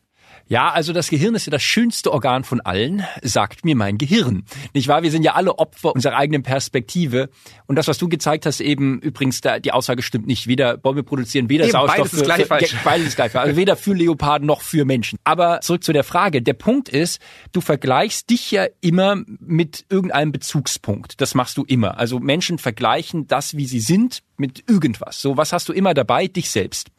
Ja, 0.48 0.70
also 0.70 0.94
das 0.94 1.10
Gehirn 1.10 1.34
ist 1.34 1.48
ja 1.48 1.52
das 1.52 1.64
schönste 1.64 2.14
Organ 2.14 2.44
von 2.44 2.62
allen, 2.62 3.04
sagt 3.24 3.66
mir 3.66 3.75
mein 3.75 3.98
Gehirn. 3.98 4.44
Nicht 4.74 4.88
wahr? 4.88 5.02
Wir 5.02 5.10
sind 5.10 5.24
ja 5.24 5.34
alle 5.34 5.58
Opfer 5.58 5.94
unserer 5.94 6.18
eigenen 6.18 6.44
Perspektive. 6.44 7.30
Und 7.66 7.78
das, 7.78 7.88
was 7.88 7.98
du 7.98 8.08
gezeigt 8.08 8.46
hast, 8.46 8.62
eben 8.62 9.00
übrigens, 9.00 9.42
die 9.42 9.72
Aussage 9.72 10.04
stimmt 10.04 10.28
nicht. 10.28 10.46
Weder 10.46 10.78
Bäume 10.78 11.02
produzieren, 11.02 11.50
weder 11.50 11.66
eben, 11.66 11.72
Sauerstoff. 11.72 12.12
Beides 12.12 12.14
ist 12.14 12.24
gleich 12.25 12.42
für, 12.42 12.48
falsch. 12.48 12.75
Beides 12.84 13.08
ist 13.08 13.16
gleich 13.16 13.32
falsch. 13.32 13.48
Also 13.48 13.58
weder 13.58 13.75
für 13.75 13.94
Leoparden 13.94 14.46
noch 14.46 14.62
für 14.62 14.86
Menschen. 14.86 15.18
Aber 15.24 15.62
zurück 15.62 15.84
zu 15.84 15.94
der 15.94 16.04
Frage. 16.04 16.44
Der 16.44 16.54
Punkt 16.54 16.90
ist, 16.90 17.20
du 17.52 17.60
vergleichst 17.62 18.30
dich 18.30 18.52
ja 18.52 18.68
immer 18.82 19.18
mit 19.40 19.86
irgendeinem 19.90 20.32
Bezugspunkt. 20.32 21.22
Das 21.22 21.34
machst 21.34 21.58
du 21.58 21.64
immer. 21.64 21.98
Also 21.98 22.20
Menschen 22.20 22.60
vergleichen 22.60 23.25
das, 23.25 23.58
wie 23.58 23.66
sie 23.66 23.80
sind, 23.80 24.22
mit 24.38 24.63
irgendwas. 24.70 25.22
So, 25.22 25.38
was 25.38 25.54
hast 25.54 25.70
du 25.70 25.74
immer 25.74 25.94
dabei? 25.94 26.27
Dich 26.27 26.50
selbst. 26.50 26.89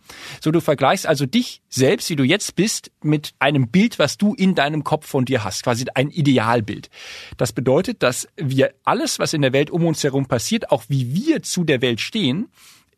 So, 0.43 0.51
du 0.51 0.61
vergleichst 0.61 1.07
also 1.07 1.27
dich 1.27 1.63
selbst, 1.69 2.09
wie 2.11 2.17
du 2.17 2.25
jetzt 2.25 2.57
bist, 2.57 2.91
mit 3.03 3.35
einem 3.39 3.69
Bild, 3.69 3.99
was 3.99 4.19
du 4.19 4.35
in 4.35 4.55
deinem 4.55 4.85
Kopf 4.85 5.07
von 5.07 5.25
dir 5.25 5.45
hast, 5.45 5.63
quasi 5.63 5.85
ein 5.95 6.11
Idealbild. 6.11 6.91
Das 7.37 7.53
bedeutet, 7.53 8.03
dass 8.03 8.29
wir 8.37 8.75
alles, 8.85 9.19
was 9.19 9.33
in 9.33 9.43
der 9.43 9.53
Welt 9.53 9.71
um 9.71 9.85
uns 9.87 10.03
herum 10.05 10.27
passiert, 10.27 10.71
auch 10.71 10.85
wie 10.89 11.15
wir 11.15 11.43
zu 11.43 11.65
der 11.65 11.83
Welt 11.83 12.01
stehen, 12.01 12.49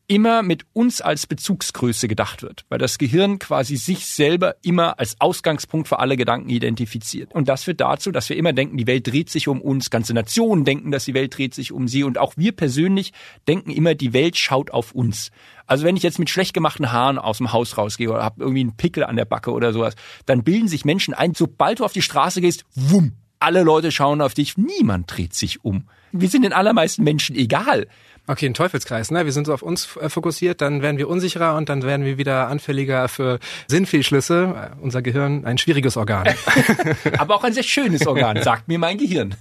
immer 0.08 0.42
mit 0.42 0.64
uns 0.72 1.02
als 1.02 1.26
Bezugsgröße 1.26 2.08
gedacht 2.08 2.42
wird, 2.42 2.64
weil 2.70 2.78
das 2.78 2.96
Gehirn 2.96 3.38
quasi 3.38 3.76
sich 3.76 4.06
selber 4.06 4.56
immer 4.62 4.98
als 4.98 5.20
Ausgangspunkt 5.20 5.86
für 5.86 5.98
alle 5.98 6.16
Gedanken 6.16 6.48
identifiziert. 6.48 7.34
Und 7.34 7.48
das 7.48 7.64
führt 7.64 7.80
dazu, 7.80 8.10
dass 8.10 8.28
wir 8.30 8.36
immer 8.36 8.54
denken, 8.54 8.78
die 8.78 8.86
Welt 8.86 9.06
dreht 9.06 9.28
sich 9.28 9.48
um 9.48 9.60
uns, 9.60 9.90
ganze 9.90 10.14
Nationen 10.14 10.64
denken, 10.64 10.90
dass 10.90 11.04
die 11.04 11.12
Welt 11.12 11.36
dreht 11.36 11.54
sich 11.54 11.72
um 11.72 11.88
sie 11.88 12.04
und 12.04 12.16
auch 12.16 12.32
wir 12.36 12.52
persönlich 12.52 13.12
denken 13.46 13.70
immer, 13.70 13.94
die 13.94 14.14
Welt 14.14 14.38
schaut 14.38 14.70
auf 14.70 14.92
uns. 14.92 15.30
Also 15.66 15.84
wenn 15.84 15.96
ich 15.96 16.02
jetzt 16.02 16.18
mit 16.18 16.30
schlecht 16.30 16.54
gemachten 16.54 16.90
Haaren 16.90 17.18
aus 17.18 17.36
dem 17.36 17.52
Haus 17.52 17.76
rausgehe 17.76 18.10
oder 18.10 18.24
habe 18.24 18.40
irgendwie 18.40 18.62
einen 18.62 18.76
Pickel 18.76 19.04
an 19.04 19.16
der 19.16 19.26
Backe 19.26 19.52
oder 19.52 19.74
sowas, 19.74 19.94
dann 20.24 20.42
bilden 20.42 20.68
sich 20.68 20.86
Menschen 20.86 21.12
ein, 21.12 21.34
sobald 21.34 21.80
du 21.80 21.84
auf 21.84 21.92
die 21.92 22.00
Straße 22.02 22.40
gehst, 22.40 22.64
wumm, 22.74 23.12
alle 23.40 23.62
Leute 23.62 23.92
schauen 23.92 24.22
auf 24.22 24.32
dich, 24.32 24.56
niemand 24.56 25.14
dreht 25.14 25.34
sich 25.34 25.64
um. 25.64 25.86
Wir 26.12 26.30
sind 26.30 26.42
den 26.42 26.54
allermeisten 26.54 27.04
Menschen 27.04 27.36
egal. 27.36 27.86
Okay, 28.30 28.44
ein 28.44 28.52
Teufelskreis, 28.52 29.10
ne? 29.10 29.24
Wir 29.24 29.32
sind 29.32 29.46
so 29.46 29.54
auf 29.54 29.62
uns 29.62 29.96
äh, 29.96 30.10
fokussiert, 30.10 30.60
dann 30.60 30.82
werden 30.82 30.98
wir 30.98 31.08
unsicherer 31.08 31.56
und 31.56 31.70
dann 31.70 31.82
werden 31.82 32.04
wir 32.04 32.18
wieder 32.18 32.48
anfälliger 32.48 33.08
für 33.08 33.38
Sinnfehlschlüsse. 33.68 34.74
Äh, 34.76 34.82
unser 34.82 35.00
Gehirn, 35.00 35.46
ein 35.46 35.56
schwieriges 35.56 35.96
Organ. 35.96 36.28
Aber 37.18 37.36
auch 37.36 37.44
ein 37.44 37.54
sehr 37.54 37.62
schönes 37.62 38.06
Organ, 38.06 38.42
sagt 38.42 38.68
mir 38.68 38.78
mein 38.78 38.98
Gehirn. 38.98 39.34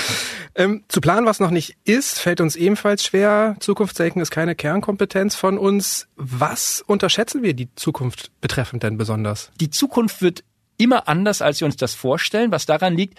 ähm, 0.54 0.84
zu 0.86 1.00
planen, 1.00 1.26
was 1.26 1.40
noch 1.40 1.50
nicht 1.50 1.78
ist, 1.82 2.20
fällt 2.20 2.40
uns 2.40 2.54
ebenfalls 2.54 3.04
schwer. 3.04 3.56
Zukunftsdenken 3.58 4.22
ist 4.22 4.30
keine 4.30 4.54
Kernkompetenz 4.54 5.34
von 5.34 5.58
uns. 5.58 6.06
Was 6.14 6.80
unterschätzen 6.86 7.42
wir 7.42 7.54
die 7.54 7.74
Zukunft 7.74 8.30
betreffend 8.40 8.84
denn 8.84 8.98
besonders? 8.98 9.50
Die 9.60 9.70
Zukunft 9.70 10.22
wird 10.22 10.44
immer 10.76 11.08
anders, 11.08 11.42
als 11.42 11.60
wir 11.60 11.66
uns 11.66 11.76
das 11.76 11.94
vorstellen, 11.94 12.52
was 12.52 12.66
daran 12.66 12.94
liegt, 12.96 13.18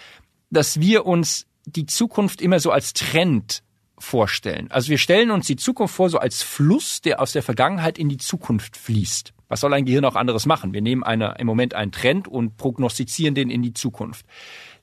dass 0.49 0.79
wir 0.79 1.05
uns 1.05 1.45
die 1.65 1.85
Zukunft 1.85 2.41
immer 2.41 2.61
so 2.61 2.71
als 2.71 2.93
Trend 2.93 3.63
vorstellen. 3.99 4.71
Also 4.71 4.89
wir 4.89 4.97
stellen 4.97 5.31
uns 5.31 5.47
die 5.47 5.55
Zukunft 5.55 5.95
vor 5.95 6.09
so 6.09 6.17
als 6.17 6.43
Fluss, 6.43 7.01
der 7.01 7.21
aus 7.21 7.31
der 7.31 7.43
Vergangenheit 7.43 7.97
in 7.97 8.09
die 8.09 8.17
Zukunft 8.17 8.77
fließt. 8.77 9.33
Was 9.47 9.61
soll 9.61 9.73
ein 9.73 9.85
Gehirn 9.85 10.05
auch 10.05 10.15
anderes 10.15 10.45
machen? 10.45 10.73
Wir 10.73 10.81
nehmen 10.81 11.03
eine, 11.03 11.35
im 11.39 11.47
Moment 11.47 11.73
einen 11.73 11.91
Trend 11.91 12.27
und 12.27 12.57
prognostizieren 12.57 13.35
den 13.35 13.49
in 13.49 13.61
die 13.61 13.73
Zukunft. 13.73 14.25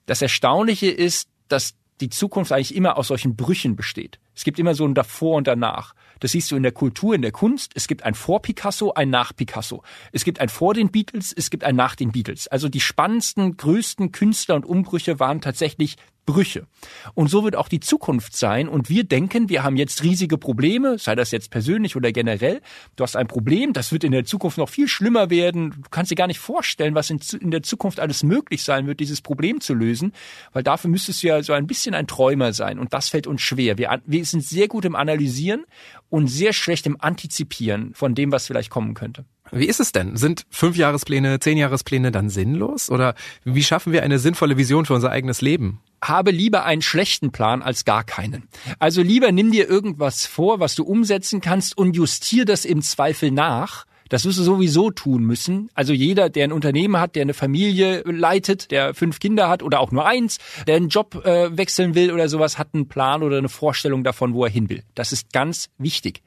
Das 0.07 0.23
Erstaunliche 0.23 0.91
ist, 0.91 1.29
dass 1.49 1.75
die 2.01 2.11
Zukunft 2.11 2.53
eigentlich 2.53 2.75
immer 2.75 2.99
aus 2.99 3.09
solchen 3.09 3.37
Brüchen 3.37 3.77
besteht. 3.77 4.19
Es 4.35 4.45
gibt 4.45 4.59
immer 4.59 4.75
so 4.75 4.85
ein 4.85 4.95
Davor 4.95 5.37
und 5.37 5.47
Danach. 5.47 5.95
Das 6.21 6.33
siehst 6.33 6.51
du 6.51 6.57
in 6.57 6.63
der 6.63 6.73
Kultur, 6.73 7.15
in 7.15 7.23
der 7.23 7.33
Kunst. 7.33 7.73
Es 7.75 7.89
gibt 7.89 8.03
ein 8.03 8.15
vor 8.15 8.43
Picasso, 8.43 8.93
ein 8.93 9.09
nach 9.09 9.35
Picasso. 9.35 9.83
Es 10.13 10.25
gibt 10.25 10.41
ein 10.41 10.49
vor 10.49 10.75
den 10.75 10.91
Beatles, 10.91 11.33
es 11.35 11.49
gibt 11.51 11.65
ein 11.65 11.77
nach 11.77 11.95
den 11.95 12.13
Beatles. 12.13 12.49
Also 12.49 12.69
die 12.69 12.81
spannendsten, 12.81 13.57
größten 13.57 14.13
Künstler 14.13 14.57
und 14.57 14.67
Umbrüche 14.67 15.21
waren 15.21 15.41
tatsächlich 15.41 15.97
Brüche. 16.27 16.67
Und 17.15 17.29
so 17.29 17.45
wird 17.45 17.57
auch 17.57 17.69
die 17.69 17.81
Zukunft 17.81 18.37
sein. 18.37 18.69
Und 18.69 18.91
wir 18.91 19.05
denken, 19.05 19.49
wir 19.49 19.63
haben 19.63 19.77
jetzt 19.77 20.03
riesige 20.03 20.37
Probleme, 20.37 20.99
sei 20.99 21.15
das 21.15 21.31
jetzt 21.31 21.51
persönlich 21.51 21.97
oder 21.97 22.13
generell. 22.13 22.61
Du 22.97 23.05
hast 23.05 23.17
ein 23.17 23.29
Problem, 23.29 23.73
das 23.73 23.93
wird 23.93 24.05
in 24.05 24.13
der 24.13 24.25
Zukunft 24.25 24.59
noch 24.59 24.69
viel 24.69 24.89
schlimmer 24.89 25.31
werden. 25.31 25.71
Du 25.71 25.89
kannst 25.91 26.11
dir 26.11 26.17
gar 26.17 26.27
nicht 26.27 26.41
vorstellen, 26.41 26.95
was 26.95 27.11
in, 27.11 27.21
in 27.41 27.53
der 27.53 27.63
Zukunft 27.63 28.01
alles 28.01 28.25
möglich 28.25 28.65
sein 28.65 28.87
wird, 28.87 29.01
dieses 29.01 29.23
Problem 29.23 29.61
zu 29.61 29.73
lösen. 29.73 30.13
Weil 30.53 30.65
dafür 30.65 30.91
müsstest 30.91 31.23
du 31.23 31.29
ja 31.29 31.43
so 31.43 31.53
ein 31.53 31.67
bisschen 31.67 31.95
ein 31.95 32.09
Träumer 32.09 32.53
sein. 32.53 32.79
Und 32.79 32.93
das 32.93 33.09
fällt 33.09 33.27
uns 33.27 33.41
schwer. 33.41 33.79
Wir, 33.79 34.03
wir 34.05 34.25
sind 34.25 34.45
sehr 34.45 34.69
gut 34.69 34.85
im 34.85 34.97
Analysieren 34.97 35.65
und 36.11 36.27
sehr 36.27 36.53
schlecht 36.53 36.87
im 36.87 37.01
Antizipieren 37.01 37.95
von 37.95 38.15
dem, 38.15 38.33
was 38.33 38.49
vielleicht 38.49 38.71
kommen 38.71 38.95
könnte. 38.95 39.25
Wie 39.53 39.67
ist 39.67 39.81
es 39.81 39.93
denn? 39.93 40.17
Sind 40.17 40.45
Fünfjahrespläne, 40.51 41.39
Zehnjahrespläne 41.39 42.11
dann 42.11 42.31
sinnlos? 42.31 42.91
Oder 42.91 43.15
wie 43.45 43.63
schaffen 43.63 43.93
wir 43.93 44.03
eine 44.03 44.19
sinnvolle 44.19 44.57
Vision 44.57 44.87
für 44.87 44.95
unser 44.95 45.11
eigenes 45.11 45.41
Leben? 45.41 45.81
Habe 46.03 46.31
lieber 46.31 46.65
einen 46.65 46.83
schlechten 46.83 47.33
Plan 47.33 47.63
als 47.63 47.85
gar 47.85 48.05
keinen. 48.05 48.49
Also 48.79 49.03
lieber 49.03 49.33
nimm 49.33 49.51
dir 49.51 49.69
irgendwas 49.69 50.27
vor, 50.27 50.61
was 50.61 50.75
du 50.75 50.85
umsetzen 50.85 51.41
kannst 51.41 51.77
und 51.77 51.97
justier 51.97 52.45
das 52.45 52.65
im 52.65 52.83
Zweifel 52.83 53.31
nach. 53.31 53.87
Das 54.09 54.25
wirst 54.25 54.39
du 54.39 54.45
sowieso 54.45 54.91
tun 54.91 55.25
müssen. 55.25 55.69
Also 55.75 55.93
jeder, 55.93 56.31
der 56.31 56.45
ein 56.45 56.53
Unternehmen 56.53 57.01
hat, 57.01 57.17
der 57.17 57.23
eine 57.23 57.35
Familie 57.35 58.03
leitet, 58.05 58.71
der 58.71 58.95
fünf 58.95 59.19
Kinder 59.19 59.49
hat 59.49 59.65
oder 59.65 59.81
auch 59.81 59.91
nur 59.91 60.07
eins, 60.07 60.39
der 60.67 60.77
einen 60.77 60.89
Job 60.89 61.25
äh, 61.25 61.57
wechseln 61.57 61.97
will 61.97 62.13
oder 62.13 62.29
sowas, 62.29 62.57
hat 62.57 62.69
einen 62.73 62.89
Plan 62.89 63.25
oder 63.25 63.39
eine 63.39 63.49
Vorstellung 63.49 64.05
davon, 64.05 64.33
wo 64.35 64.45
er 64.45 64.51
hin 64.51 64.69
will. 64.71 64.85
Das 64.95 65.11
ist 65.11 65.33
ganz 65.33 65.71
wichtig. 65.79 66.23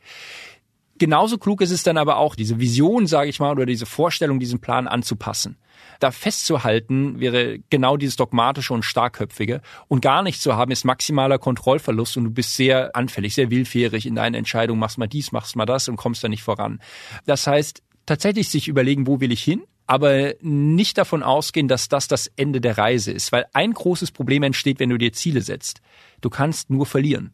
Genauso 0.98 1.38
klug 1.38 1.62
ist 1.62 1.72
es 1.72 1.84
dann 1.84 1.98
aber 1.98 2.18
auch, 2.18 2.36
diese 2.36 2.60
Vision, 2.60 3.08
sage 3.08 3.30
ich 3.30 3.40
mal, 3.40 3.54
oder 3.54 3.66
diese 3.66 3.86
Vorstellung, 3.86 4.40
diesen 4.40 4.60
Plan 4.60 4.86
anzupassen. 4.86 5.56
Da 6.00 6.12
festzuhalten 6.12 7.20
wäre 7.20 7.60
genau 7.70 7.98
dieses 7.98 8.16
dogmatische 8.16 8.74
und 8.74 8.84
starkköpfige. 8.84 9.62
Und 9.88 10.02
gar 10.02 10.24
nicht 10.24 10.42
zu 10.42 10.56
haben 10.56 10.72
ist 10.72 10.86
maximaler 10.86 11.38
Kontrollverlust 11.38 12.18
und 12.18 12.24
du 12.26 12.32
bist 12.32 12.56
sehr 12.56 12.96
anfällig, 12.96 13.36
sehr 13.36 13.52
willfährig 13.52 14.06
in 14.06 14.16
deinen 14.16 14.36
Entscheidungen, 14.36 14.80
machst 14.80 14.98
mal 14.98 15.08
dies, 15.08 15.32
machst 15.32 15.56
mal 15.56 15.66
das 15.66 15.88
und 15.88 15.98
kommst 15.98 16.24
da 16.24 16.30
nicht 16.30 16.44
voran. 16.44 16.80
Das 17.26 17.48
heißt, 17.48 17.84
tatsächlich 18.06 18.50
sich 18.50 18.68
überlegen, 18.68 19.08
wo 19.08 19.20
will 19.20 19.32
ich 19.32 19.44
hin? 19.44 19.64
aber 19.90 20.36
nicht 20.42 21.00
davon 21.00 21.24
ausgehen, 21.24 21.68
dass 21.68 21.90
das 21.90 22.08
das 22.08 22.28
Ende 22.36 22.62
der 22.62 22.78
Reise 22.78 23.12
ist, 23.12 23.32
weil 23.32 23.48
ein 23.54 23.74
großes 23.74 24.12
Problem 24.12 24.44
entsteht, 24.44 24.80
wenn 24.80 24.92
du 24.92 25.00
dir 25.00 25.14
Ziele 25.14 25.42
setzt. 25.42 25.82
Du 26.22 26.30
kannst 26.30 26.70
nur 26.70 26.86
verlieren 26.86 27.34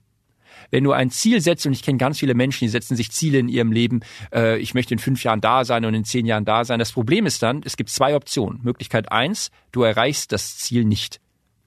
wenn 0.71 0.83
du 0.83 0.91
ein 0.91 1.09
Ziel 1.09 1.41
setzt, 1.41 1.65
und 1.65 1.73
ich 1.73 1.83
kenne 1.83 1.97
ganz 1.97 2.19
viele 2.19 2.33
Menschen, 2.33 2.65
die 2.65 2.69
setzen 2.69 2.95
sich 2.95 3.11
Ziele 3.11 3.39
in 3.39 3.47
ihrem 3.47 3.71
Leben, 3.71 4.01
äh, 4.33 4.57
ich 4.57 4.73
möchte 4.73 4.93
in 4.93 4.99
fünf 4.99 5.23
Jahren 5.23 5.41
da 5.41 5.65
sein 5.65 5.85
und 5.85 5.93
in 5.93 6.05
zehn 6.05 6.25
Jahren 6.25 6.45
da 6.45 6.65
sein. 6.65 6.79
Das 6.79 6.91
Problem 6.91 7.25
ist 7.25 7.43
dann, 7.43 7.61
es 7.65 7.77
gibt 7.77 7.89
zwei 7.89 8.15
Optionen. 8.15 8.61
Möglichkeit 8.63 9.11
eins, 9.11 9.51
du 9.71 9.83
erreichst 9.83 10.31
das 10.31 10.57
Ziel 10.57 10.85
nicht. 10.85 11.19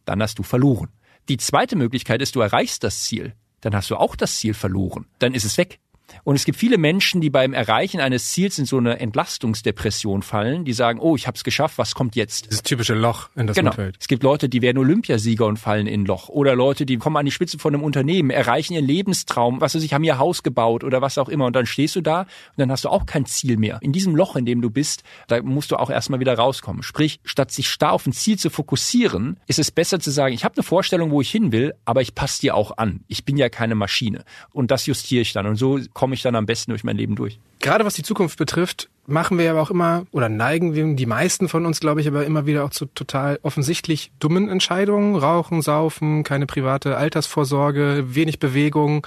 Dann 0.04 0.22
hast 0.22 0.38
du 0.38 0.42
verloren. 0.42 0.88
Die 1.28 1.36
zweite 1.36 1.76
Möglichkeit 1.76 2.22
ist, 2.22 2.34
du 2.36 2.40
erreichst 2.40 2.84
das 2.84 3.02
Ziel. 3.02 3.34
Dann 3.60 3.74
hast 3.74 3.90
du 3.90 3.96
auch 3.96 4.16
das 4.16 4.36
Ziel 4.36 4.54
verloren. 4.54 5.06
Dann 5.18 5.34
ist 5.34 5.44
es 5.44 5.58
weg. 5.58 5.78
Und 6.24 6.36
es 6.36 6.44
gibt 6.44 6.58
viele 6.58 6.78
Menschen, 6.78 7.20
die 7.20 7.30
beim 7.30 7.52
Erreichen 7.52 8.00
eines 8.00 8.30
Ziels 8.30 8.58
in 8.58 8.64
so 8.64 8.78
eine 8.78 8.98
Entlastungsdepression 9.00 10.22
fallen, 10.22 10.64
die 10.64 10.72
sagen, 10.72 10.98
oh, 11.00 11.16
ich 11.16 11.26
habe 11.26 11.36
es 11.36 11.44
geschafft, 11.44 11.78
was 11.78 11.94
kommt 11.94 12.16
jetzt? 12.16 12.50
Das 12.50 12.62
typische 12.62 12.94
Loch, 12.94 13.28
in 13.36 13.46
das 13.46 13.56
genau. 13.56 13.70
man 13.70 13.76
fällt. 13.76 13.96
Es 14.00 14.08
gibt 14.08 14.22
Leute, 14.22 14.48
die 14.48 14.62
werden 14.62 14.78
Olympiasieger 14.78 15.46
und 15.46 15.58
fallen 15.58 15.86
in 15.86 16.02
ein 16.02 16.06
Loch. 16.06 16.28
Oder 16.28 16.54
Leute, 16.54 16.86
die 16.86 16.96
kommen 16.96 17.16
an 17.16 17.24
die 17.24 17.30
Spitze 17.30 17.58
von 17.58 17.74
einem 17.74 17.82
Unternehmen, 17.82 18.30
erreichen 18.30 18.74
ihren 18.74 18.86
Lebenstraum, 18.86 19.60
was 19.60 19.74
weiß 19.74 19.82
ich, 19.82 19.94
haben 19.94 20.04
ihr 20.04 20.18
Haus 20.18 20.42
gebaut 20.42 20.84
oder 20.84 21.02
was 21.02 21.18
auch 21.18 21.28
immer. 21.28 21.46
Und 21.46 21.56
dann 21.56 21.66
stehst 21.66 21.96
du 21.96 22.00
da 22.00 22.20
und 22.22 22.28
dann 22.56 22.70
hast 22.70 22.84
du 22.84 22.88
auch 22.88 23.06
kein 23.06 23.26
Ziel 23.26 23.56
mehr. 23.56 23.78
In 23.80 23.92
diesem 23.92 24.14
Loch, 24.16 24.36
in 24.36 24.46
dem 24.46 24.60
du 24.60 24.70
bist, 24.70 25.02
da 25.26 25.42
musst 25.42 25.70
du 25.70 25.76
auch 25.76 25.90
erstmal 25.90 26.20
wieder 26.20 26.34
rauskommen. 26.34 26.82
Sprich, 26.82 27.20
statt 27.24 27.50
sich 27.50 27.68
starr 27.68 27.92
auf 27.92 28.06
ein 28.06 28.12
Ziel 28.12 28.38
zu 28.38 28.50
fokussieren, 28.50 29.38
ist 29.46 29.58
es 29.58 29.70
besser 29.70 30.00
zu 30.00 30.10
sagen, 30.10 30.34
ich 30.34 30.44
habe 30.44 30.56
eine 30.56 30.62
Vorstellung, 30.62 31.10
wo 31.10 31.20
ich 31.20 31.30
hin 31.30 31.52
will, 31.52 31.74
aber 31.84 32.00
ich 32.02 32.14
passe 32.14 32.40
dir 32.40 32.54
auch 32.54 32.78
an. 32.78 33.04
Ich 33.08 33.24
bin 33.24 33.36
ja 33.36 33.48
keine 33.48 33.74
Maschine. 33.74 34.24
Und 34.52 34.70
das 34.70 34.86
justiere 34.86 35.22
ich 35.22 35.32
dann. 35.32 35.46
Und 35.46 35.56
so 35.56 35.78
komme 35.98 36.14
ich 36.14 36.22
dann 36.22 36.36
am 36.36 36.46
besten 36.46 36.70
durch 36.70 36.84
mein 36.84 36.96
Leben 36.96 37.16
durch. 37.16 37.40
Gerade 37.58 37.84
was 37.84 37.94
die 37.94 38.04
Zukunft 38.04 38.38
betrifft, 38.38 38.88
machen 39.08 39.36
wir 39.36 39.50
aber 39.50 39.60
auch 39.60 39.70
immer 39.70 40.06
oder 40.12 40.28
neigen 40.28 40.72
wir, 40.72 40.94
die 40.94 41.06
meisten 41.06 41.48
von 41.48 41.66
uns, 41.66 41.80
glaube 41.80 42.00
ich, 42.00 42.06
aber 42.06 42.24
immer 42.24 42.46
wieder 42.46 42.64
auch 42.64 42.70
zu 42.70 42.86
total 42.86 43.40
offensichtlich 43.42 44.12
dummen 44.20 44.48
Entscheidungen. 44.48 45.16
Rauchen, 45.16 45.60
saufen, 45.60 46.22
keine 46.22 46.46
private 46.46 46.96
Altersvorsorge, 46.96 48.14
wenig 48.14 48.38
Bewegung. 48.38 49.04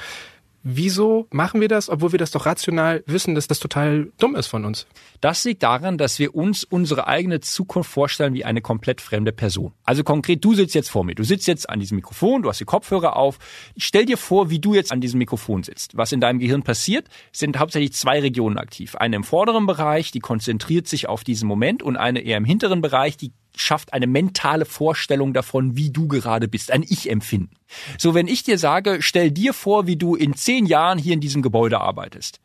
Wieso 0.63 1.27
machen 1.31 1.59
wir 1.59 1.67
das, 1.67 1.89
obwohl 1.89 2.11
wir 2.11 2.19
das 2.19 2.29
doch 2.29 2.45
rational 2.45 3.03
wissen, 3.07 3.33
dass 3.33 3.47
das 3.47 3.59
total 3.59 4.11
dumm 4.19 4.35
ist 4.35 4.45
von 4.45 4.63
uns? 4.63 4.85
Das 5.19 5.43
liegt 5.43 5.63
daran, 5.63 5.97
dass 5.97 6.19
wir 6.19 6.35
uns 6.35 6.63
unsere 6.63 7.07
eigene 7.07 7.39
Zukunft 7.39 7.89
vorstellen 7.89 8.35
wie 8.35 8.45
eine 8.45 8.61
komplett 8.61 9.01
fremde 9.01 9.31
Person. 9.31 9.73
Also 9.85 10.03
konkret, 10.03 10.45
du 10.45 10.53
sitzt 10.53 10.75
jetzt 10.75 10.91
vor 10.91 11.03
mir. 11.03 11.15
Du 11.15 11.23
sitzt 11.23 11.47
jetzt 11.47 11.67
an 11.67 11.79
diesem 11.79 11.95
Mikrofon, 11.95 12.43
du 12.43 12.49
hast 12.49 12.59
die 12.59 12.65
Kopfhörer 12.65 13.15
auf. 13.15 13.39
Stell 13.75 14.05
dir 14.05 14.17
vor, 14.17 14.51
wie 14.51 14.59
du 14.59 14.75
jetzt 14.75 14.91
an 14.91 15.01
diesem 15.01 15.17
Mikrofon 15.17 15.63
sitzt. 15.63 15.97
Was 15.97 16.11
in 16.11 16.21
deinem 16.21 16.37
Gehirn 16.37 16.61
passiert, 16.61 17.07
sind 17.31 17.57
hauptsächlich 17.57 17.93
zwei 17.93 18.19
Regionen 18.19 18.59
aktiv. 18.59 18.95
Eine 18.95 19.15
im 19.15 19.23
vorderen 19.23 19.65
Bereich, 19.65 20.11
die 20.11 20.19
konzentriert 20.19 20.87
sich 20.87 21.09
auf 21.09 21.23
diesen 21.23 21.47
Moment 21.47 21.81
und 21.81 21.97
eine 21.97 22.19
eher 22.21 22.37
im 22.37 22.45
hinteren 22.45 22.81
Bereich, 22.81 23.17
die 23.17 23.31
schafft 23.55 23.93
eine 23.93 24.07
mentale 24.07 24.65
Vorstellung 24.65 25.33
davon, 25.33 25.75
wie 25.75 25.91
du 25.91 26.07
gerade 26.07 26.47
bist, 26.47 26.71
ein 26.71 26.83
Ich-Empfinden. 26.83 27.55
So, 27.97 28.13
wenn 28.13 28.27
ich 28.27 28.43
dir 28.43 28.57
sage, 28.57 28.97
stell 29.01 29.31
dir 29.31 29.53
vor, 29.53 29.87
wie 29.87 29.97
du 29.97 30.15
in 30.15 30.35
zehn 30.35 30.65
Jahren 30.65 30.97
hier 30.97 31.13
in 31.13 31.21
diesem 31.21 31.41
Gebäude 31.41 31.79
arbeitest, 31.79 32.39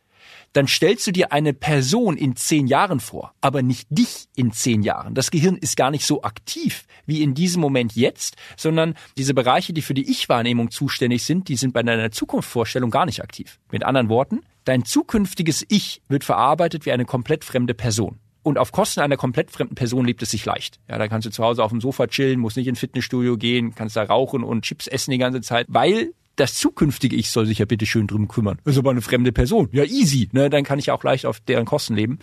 dann 0.53 0.69
stellst 0.69 1.07
du 1.07 1.13
dir 1.13 1.33
eine 1.33 1.53
Person 1.53 2.17
in 2.17 2.35
zehn 2.35 2.67
Jahren 2.67 3.01
vor, 3.01 3.35
aber 3.43 3.63
nicht 3.63 3.89
dich 3.91 4.29
in 4.37 4.53
zehn 4.53 4.83
Jahren. 4.83 5.15
Das 5.15 5.31
Gehirn 5.31 5.57
ist 5.57 5.77
gar 5.77 5.91
nicht 5.91 6.07
so 6.07 6.23
aktiv 6.23 6.87
wie 7.05 7.23
in 7.23 7.35
diesem 7.35 7.61
Moment 7.61 7.95
jetzt, 7.95 8.37
sondern 8.57 8.95
diese 9.19 9.35
Bereiche, 9.35 9.75
die 9.75 9.83
für 9.83 9.93
die 9.93 10.11
Ich-Wahrnehmung 10.11 10.71
zuständig 10.71 11.25
sind, 11.25 11.49
die 11.49 11.57
sind 11.57 11.75
bei 11.75 11.83
deiner 11.83 12.11
Zukunftsvorstellung 12.11 12.91
gar 12.91 13.05
nicht 13.05 13.23
aktiv. 13.23 13.59
Mit 13.71 13.85
anderen 13.85 14.09
Worten, 14.09 14.41
dein 14.65 14.85
zukünftiges 14.85 15.65
Ich 15.69 16.01
wird 16.09 16.25
verarbeitet 16.25 16.87
wie 16.87 16.93
eine 16.93 17.05
komplett 17.05 17.45
fremde 17.45 17.75
Person. 17.75 18.19
Und 18.47 18.59
auf 18.59 18.71
Kosten 18.71 19.01
einer 19.01 19.17
komplett 19.17 19.51
fremden 19.51 19.75
Person 19.75 20.07
lebt 20.07 20.23
es 20.23 20.31
sich 20.31 20.45
leicht. 20.45 20.79
Ja, 20.89 20.99
da 20.99 21.09
kannst 21.09 21.27
du 21.27 21.33
zu 21.33 21.43
Hause 21.43 21.65
auf 21.65 21.73
dem 21.73 21.81
Sofa 21.81 22.07
chillen, 22.07 22.39
musst 22.39 22.57
nicht 22.57 22.69
ins 22.69 22.79
Fitnessstudio 22.79 23.37
gehen, 23.37 23.75
kannst 23.75 23.97
da 23.97 24.05
rauchen 24.05 24.45
und 24.45 24.63
Chips 24.63 24.87
essen 24.87 25.11
die 25.11 25.19
ganze 25.19 25.41
Zeit, 25.41 25.67
weil 25.69 26.13
das 26.37 26.55
zukünftige 26.55 27.17
Ich 27.17 27.33
soll 27.33 27.47
sich 27.47 27.59
ja 27.59 27.65
bitte 27.65 27.87
schön 27.87 28.07
drum 28.07 28.29
kümmern. 28.29 28.61
Ist 28.65 28.79
aber 28.79 28.93
eine 28.93 29.03
fremde 29.03 29.33
Person. 29.33 29.69
Ja, 29.73 29.83
easy. 29.83 30.29
Ne? 30.31 30.49
Dann 30.49 30.63
kann 30.63 30.79
ich 30.79 30.93
auch 30.93 31.03
leicht 31.03 31.27
auf 31.27 31.41
deren 31.41 31.65
Kosten 31.65 31.97
leben. 31.97 32.21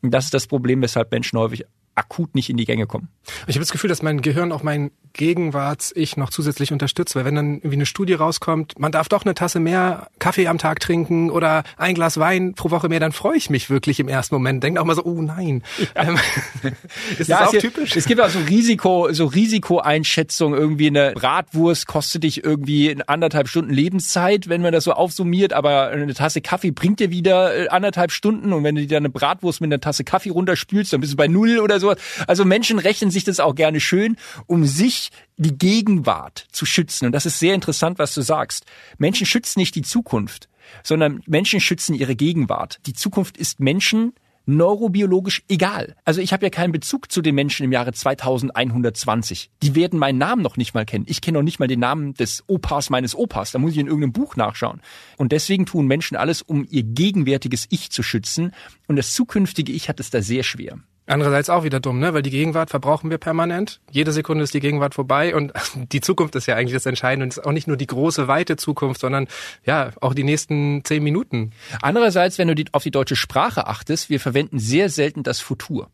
Und 0.00 0.12
das 0.12 0.26
ist 0.26 0.34
das 0.34 0.46
Problem, 0.46 0.80
weshalb 0.80 1.10
Menschen 1.10 1.40
häufig 1.40 1.64
akut 1.94 2.34
nicht 2.34 2.50
in 2.50 2.56
die 2.56 2.64
Gänge 2.64 2.86
kommen. 2.86 3.08
Ich 3.46 3.56
habe 3.56 3.60
das 3.60 3.70
Gefühl, 3.70 3.88
dass 3.88 4.02
mein 4.02 4.20
Gehirn 4.20 4.52
auch 4.52 4.62
mein 4.62 4.90
Gegenwarts-Ich 5.14 6.16
noch 6.16 6.30
zusätzlich 6.30 6.72
unterstützt, 6.72 7.14
weil 7.14 7.24
wenn 7.24 7.36
dann 7.36 7.54
irgendwie 7.56 7.76
eine 7.76 7.86
Studie 7.86 8.14
rauskommt, 8.14 8.78
man 8.78 8.92
darf 8.92 9.08
doch 9.08 9.24
eine 9.24 9.34
Tasse 9.34 9.60
mehr 9.60 10.08
Kaffee 10.18 10.48
am 10.48 10.58
Tag 10.58 10.80
trinken 10.80 11.30
oder 11.30 11.62
ein 11.76 11.94
Glas 11.94 12.18
Wein 12.18 12.54
pro 12.54 12.70
Woche 12.70 12.88
mehr, 12.88 13.00
dann 13.00 13.12
freue 13.12 13.36
ich 13.36 13.48
mich 13.48 13.70
wirklich 13.70 14.00
im 14.00 14.08
ersten 14.08 14.34
Moment. 14.34 14.62
Denke 14.62 14.80
auch 14.80 14.84
mal 14.84 14.96
so, 14.96 15.04
oh 15.04 15.22
nein. 15.22 15.62
Ja. 15.94 16.02
Ähm, 16.02 16.18
ist 17.18 17.28
ja, 17.28 17.40
das 17.40 17.48
auch 17.48 17.54
es 17.54 17.62
typisch? 17.62 17.90
Gibt, 17.90 17.96
es 17.96 18.06
gibt 18.06 18.20
auch 18.20 18.28
so 18.28 18.40
Risiko, 18.40 19.12
so 19.12 19.26
Risikoeinschätzung. 19.26 20.54
Irgendwie 20.54 20.88
eine 20.88 21.12
Bratwurst 21.12 21.86
kostet 21.86 22.24
dich 22.24 22.42
irgendwie 22.42 22.96
anderthalb 23.06 23.48
Stunden 23.48 23.72
Lebenszeit, 23.72 24.48
wenn 24.48 24.62
man 24.62 24.72
das 24.72 24.84
so 24.84 24.92
aufsummiert, 24.92 25.52
aber 25.52 25.88
eine 25.88 26.12
Tasse 26.12 26.40
Kaffee 26.40 26.72
bringt 26.72 26.98
dir 26.98 27.10
wieder 27.10 27.56
äh, 27.56 27.68
anderthalb 27.68 28.10
Stunden 28.10 28.52
und 28.52 28.64
wenn 28.64 28.74
du 28.74 28.84
dir 28.84 28.96
eine 28.96 29.10
Bratwurst 29.10 29.60
mit 29.60 29.68
einer 29.68 29.80
Tasse 29.80 30.02
Kaffee 30.02 30.30
runterspülst, 30.30 30.92
dann 30.92 31.00
bist 31.00 31.12
du 31.12 31.16
bei 31.16 31.28
null 31.28 31.60
oder 31.60 31.78
sowas. 31.84 31.98
Also 32.26 32.44
Menschen 32.44 32.78
rechnen 32.78 33.10
sich 33.10 33.24
das 33.24 33.40
auch 33.40 33.54
gerne 33.54 33.80
schön, 33.80 34.16
um 34.46 34.64
sich 34.66 35.10
die 35.36 35.56
Gegenwart 35.56 36.46
zu 36.52 36.66
schützen. 36.66 37.06
Und 37.06 37.12
das 37.12 37.26
ist 37.26 37.38
sehr 37.38 37.54
interessant, 37.54 37.98
was 37.98 38.14
du 38.14 38.22
sagst. 38.22 38.64
Menschen 38.98 39.26
schützen 39.26 39.60
nicht 39.60 39.74
die 39.74 39.82
Zukunft, 39.82 40.48
sondern 40.82 41.22
Menschen 41.26 41.60
schützen 41.60 41.94
ihre 41.94 42.16
Gegenwart. 42.16 42.80
Die 42.86 42.94
Zukunft 42.94 43.36
ist 43.36 43.60
Menschen 43.60 44.12
neurobiologisch 44.46 45.42
egal. 45.48 45.96
Also 46.04 46.20
ich 46.20 46.32
habe 46.32 46.44
ja 46.44 46.50
keinen 46.50 46.72
Bezug 46.72 47.10
zu 47.10 47.22
den 47.22 47.34
Menschen 47.34 47.64
im 47.64 47.72
Jahre 47.72 47.92
2120. 47.92 49.50
Die 49.62 49.74
werden 49.74 49.98
meinen 49.98 50.18
Namen 50.18 50.42
noch 50.42 50.56
nicht 50.56 50.74
mal 50.74 50.84
kennen. 50.84 51.06
Ich 51.08 51.20
kenne 51.20 51.38
noch 51.38 51.44
nicht 51.44 51.60
mal 51.60 51.68
den 51.68 51.80
Namen 51.80 52.14
des 52.14 52.44
Opas 52.46 52.90
meines 52.90 53.14
Opas. 53.14 53.52
Da 53.52 53.58
muss 53.58 53.72
ich 53.72 53.78
in 53.78 53.86
irgendeinem 53.86 54.12
Buch 54.12 54.36
nachschauen. 54.36 54.80
Und 55.16 55.32
deswegen 55.32 55.66
tun 55.66 55.86
Menschen 55.86 56.16
alles, 56.16 56.42
um 56.42 56.66
ihr 56.68 56.82
gegenwärtiges 56.82 57.66
Ich 57.70 57.90
zu 57.90 58.02
schützen. 58.02 58.52
Und 58.86 58.96
das 58.96 59.14
zukünftige 59.14 59.72
Ich 59.72 59.88
hat 59.88 60.00
es 60.00 60.10
da 60.10 60.20
sehr 60.20 60.42
schwer. 60.42 60.78
Andererseits 61.06 61.50
auch 61.50 61.64
wieder 61.64 61.80
dumm, 61.80 61.98
ne? 61.98 62.14
Weil 62.14 62.22
die 62.22 62.30
Gegenwart 62.30 62.70
verbrauchen 62.70 63.10
wir 63.10 63.18
permanent. 63.18 63.80
Jede 63.90 64.10
Sekunde 64.12 64.44
ist 64.44 64.54
die 64.54 64.60
Gegenwart 64.60 64.94
vorbei 64.94 65.34
und 65.34 65.52
die 65.92 66.00
Zukunft 66.00 66.34
ist 66.34 66.46
ja 66.46 66.56
eigentlich 66.56 66.72
das 66.72 66.86
Entscheidende. 66.86 67.24
Und 67.24 67.32
es 67.32 67.38
ist 67.38 67.44
auch 67.44 67.52
nicht 67.52 67.66
nur 67.66 67.76
die 67.76 67.86
große, 67.86 68.26
weite 68.26 68.56
Zukunft, 68.56 69.00
sondern 69.00 69.28
ja, 69.66 69.90
auch 70.00 70.14
die 70.14 70.24
nächsten 70.24 70.82
zehn 70.84 71.02
Minuten. 71.02 71.50
Andererseits, 71.82 72.38
wenn 72.38 72.48
du 72.48 72.54
die, 72.54 72.64
auf 72.72 72.82
die 72.82 72.90
deutsche 72.90 73.16
Sprache 73.16 73.66
achtest, 73.66 74.08
wir 74.08 74.18
verwenden 74.18 74.58
sehr 74.58 74.88
selten 74.88 75.22
das 75.22 75.40
Futur. 75.40 75.90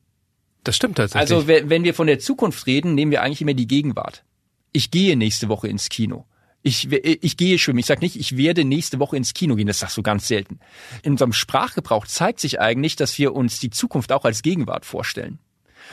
Das 0.62 0.76
stimmt 0.76 0.96
tatsächlich. 0.96 1.32
Also 1.32 1.48
wenn 1.48 1.84
wir 1.84 1.94
von 1.94 2.06
der 2.06 2.18
Zukunft 2.18 2.66
reden, 2.66 2.94
nehmen 2.94 3.10
wir 3.10 3.22
eigentlich 3.22 3.40
immer 3.40 3.54
die 3.54 3.66
Gegenwart. 3.66 4.24
Ich 4.72 4.90
gehe 4.90 5.16
nächste 5.16 5.48
Woche 5.48 5.66
ins 5.66 5.88
Kino 5.88 6.26
ich, 6.62 6.92
ich 6.92 7.36
gehe 7.36 7.58
schwimmen. 7.58 7.78
Ich 7.78 7.86
sage 7.86 8.00
nicht, 8.00 8.16
ich 8.16 8.36
werde 8.36 8.64
nächste 8.64 8.98
Woche 8.98 9.16
ins 9.16 9.34
Kino 9.34 9.54
gehen. 9.54 9.66
Das 9.66 9.78
sagst 9.78 9.96
du 9.96 10.02
ganz 10.02 10.28
selten. 10.28 10.60
In 11.02 11.12
unserem 11.12 11.32
Sprachgebrauch 11.32 12.06
zeigt 12.06 12.40
sich 12.40 12.60
eigentlich, 12.60 12.96
dass 12.96 13.18
wir 13.18 13.34
uns 13.34 13.60
die 13.60 13.70
Zukunft 13.70 14.12
auch 14.12 14.24
als 14.24 14.42
Gegenwart 14.42 14.84
vorstellen. 14.84 15.38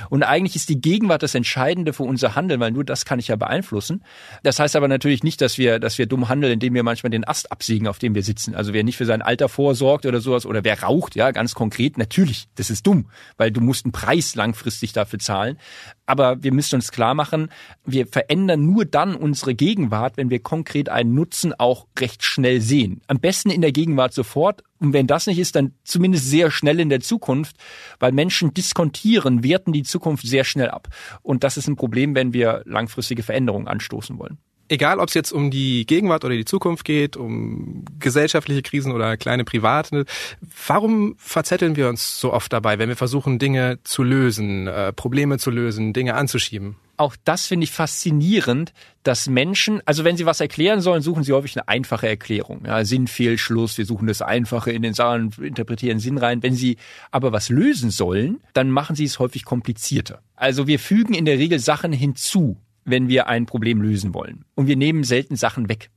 Und 0.10 0.24
eigentlich 0.24 0.56
ist 0.56 0.70
die 0.70 0.82
Gegenwart 0.82 1.24
das 1.24 1.36
Entscheidende 1.36 1.94
für 1.94 2.04
unser 2.04 2.36
Handeln, 2.36 2.60
weil 2.60 2.72
nur 2.72 2.84
das 2.84 3.06
kann 3.06 3.20
ich 3.20 3.28
ja 3.28 3.36
beeinflussen. 3.36 4.04
Das 4.44 4.60
heißt 4.60 4.76
aber 4.76 4.88
natürlich 4.88 5.24
nicht, 5.24 5.42
dass 5.42 5.58
wir, 5.58 5.80
dass 5.80 5.98
wir 5.98 6.06
dumm 6.06 6.30
handeln, 6.30 6.54
indem 6.54 6.74
wir 6.74 6.84
manchmal 6.84 7.10
den 7.10 7.28
Ast 7.28 7.52
absägen, 7.52 7.88
auf 7.88 8.00
dem 8.00 8.16
wir 8.16 8.24
sitzen. 8.24 8.56
Also 8.56 8.74
wer 8.74 8.84
nicht 8.84 8.98
für 8.98 9.06
sein 9.06 9.22
Alter 9.22 9.50
vorsorgt 9.50 10.06
oder 10.06 10.22
sowas 10.22 10.46
oder 10.46 10.64
wer 10.64 10.84
raucht, 10.84 11.16
ja, 11.16 11.32
ganz 11.32 11.56
konkret, 11.56 11.98
natürlich, 11.98 12.48
das 12.56 12.70
ist 12.70 12.86
dumm, 12.86 13.06
weil 13.38 13.52
du 13.52 13.62
musst 13.62 13.86
einen 13.86 13.92
Preis 13.92 14.36
langfristig 14.36 14.94
dafür 14.94 15.20
zahlen. 15.20 15.58
Aber 16.06 16.42
wir 16.42 16.54
müssen 16.54 16.76
uns 16.76 16.92
klar 16.92 17.14
machen, 17.14 17.50
wir 17.86 18.08
verändern 18.08 18.66
nur 18.66 18.86
dann 18.86 19.16
unsere 19.16 19.56
Gegenwart, 19.56 20.18
wenn 20.18 20.30
wir 20.30 20.40
konkret 20.40 20.90
einen 20.90 21.14
Nutzen 21.14 21.54
auch 21.58 21.88
recht 22.00 22.24
schnell 22.24 22.62
sehen. 22.62 23.02
Am 23.08 23.20
besten 23.20 23.50
in 23.50 23.62
der 23.62 23.74
Gegenwart 23.74 24.14
sofort, 24.14 24.64
und 24.80 24.94
wenn 24.94 25.08
das 25.08 25.28
nicht 25.28 25.40
ist, 25.40 25.56
dann 25.56 25.74
zumindest 25.84 26.30
sehr 26.30 26.52
schnell 26.52 26.80
in 26.80 26.90
der 26.90 27.00
Zukunft, 27.00 27.56
weil 28.00 28.12
Menschen 28.12 28.54
diskontieren, 28.54 29.44
werten 29.44 29.74
die 29.74 29.84
Zukunft 29.84 30.26
sehr 30.28 30.44
schnell 30.44 30.70
ab. 30.70 30.88
Und 31.22 31.44
das 31.44 31.58
ist 31.58 31.68
ein 31.68 31.76
Problem, 31.76 32.16
wenn 32.16 32.34
wir 32.34 32.62
langfristige 32.66 33.24
Veränderungen 33.24 33.68
anstoßen 33.68 34.20
wollen. 34.20 34.38
Egal, 34.70 35.00
ob 35.00 35.08
es 35.08 35.14
jetzt 35.14 35.32
um 35.32 35.50
die 35.50 35.86
Gegenwart 35.86 36.26
oder 36.26 36.36
die 36.36 36.44
Zukunft 36.44 36.84
geht, 36.84 37.16
um 37.16 37.86
gesellschaftliche 38.00 38.62
Krisen 38.62 38.92
oder 38.92 39.16
kleine 39.16 39.46
private, 39.46 40.04
warum 40.68 41.16
verzetteln 41.18 41.78
wir 41.78 41.88
uns 41.88 42.20
so 42.20 42.34
oft 42.34 42.52
dabei, 42.52 42.78
wenn 42.78 42.90
wir 42.90 42.98
versuchen, 42.98 43.40
Dinge 43.40 43.80
zu 43.86 44.04
lösen, 44.04 44.68
äh, 44.68 44.92
Probleme 44.92 45.38
zu 45.38 45.52
lösen, 45.52 45.94
Dinge 45.94 46.16
anzuschieben? 46.16 46.76
Auch 46.98 47.16
das 47.24 47.46
finde 47.46 47.66
ich 47.66 47.72
faszinierend, 47.72 48.74
dass 49.04 49.28
Menschen, 49.28 49.82
also 49.86 50.04
wenn 50.04 50.18
sie 50.18 50.26
was 50.26 50.42
erklären 50.42 50.82
sollen, 50.82 51.02
suchen 51.02 51.24
sie 51.24 51.32
häufig 51.32 51.56
eine 51.56 51.68
einfache 51.68 52.08
Erklärung. 52.08 52.66
Ja, 52.66 52.84
Sinnfehlschluss, 52.84 53.78
wir 53.78 53.86
suchen 53.86 54.08
das 54.08 54.22
Einfache 54.22 54.72
in 54.72 54.82
den 54.82 54.94
Sachen, 54.94 55.32
interpretieren 55.42 56.00
Sinn 56.00 56.18
rein. 56.18 56.44
Wenn 56.44 56.56
sie 56.56 56.78
aber 57.12 57.32
was 57.32 57.50
lösen 57.50 57.92
sollen, 57.92 58.42
dann 58.54 58.72
machen 58.72 58.96
sie 58.96 59.06
es 59.06 59.20
häufig 59.20 59.46
komplizierter. 59.46 60.22
Also 60.36 60.68
wir 60.68 60.80
fügen 60.80 61.14
in 61.14 61.26
der 61.26 61.38
Regel 61.38 61.60
Sachen 61.60 61.94
hinzu, 61.94 62.58
wenn 62.84 63.08
wir 63.08 63.28
ein 63.28 63.46
Problem 63.46 63.82
lösen 63.82 64.14
wollen. 64.14 64.44
Und 64.56 64.68
wir 64.68 64.76
nehmen 64.76 65.04
selten 65.04 65.36
Sachen 65.36 65.70
weg. 65.70 65.90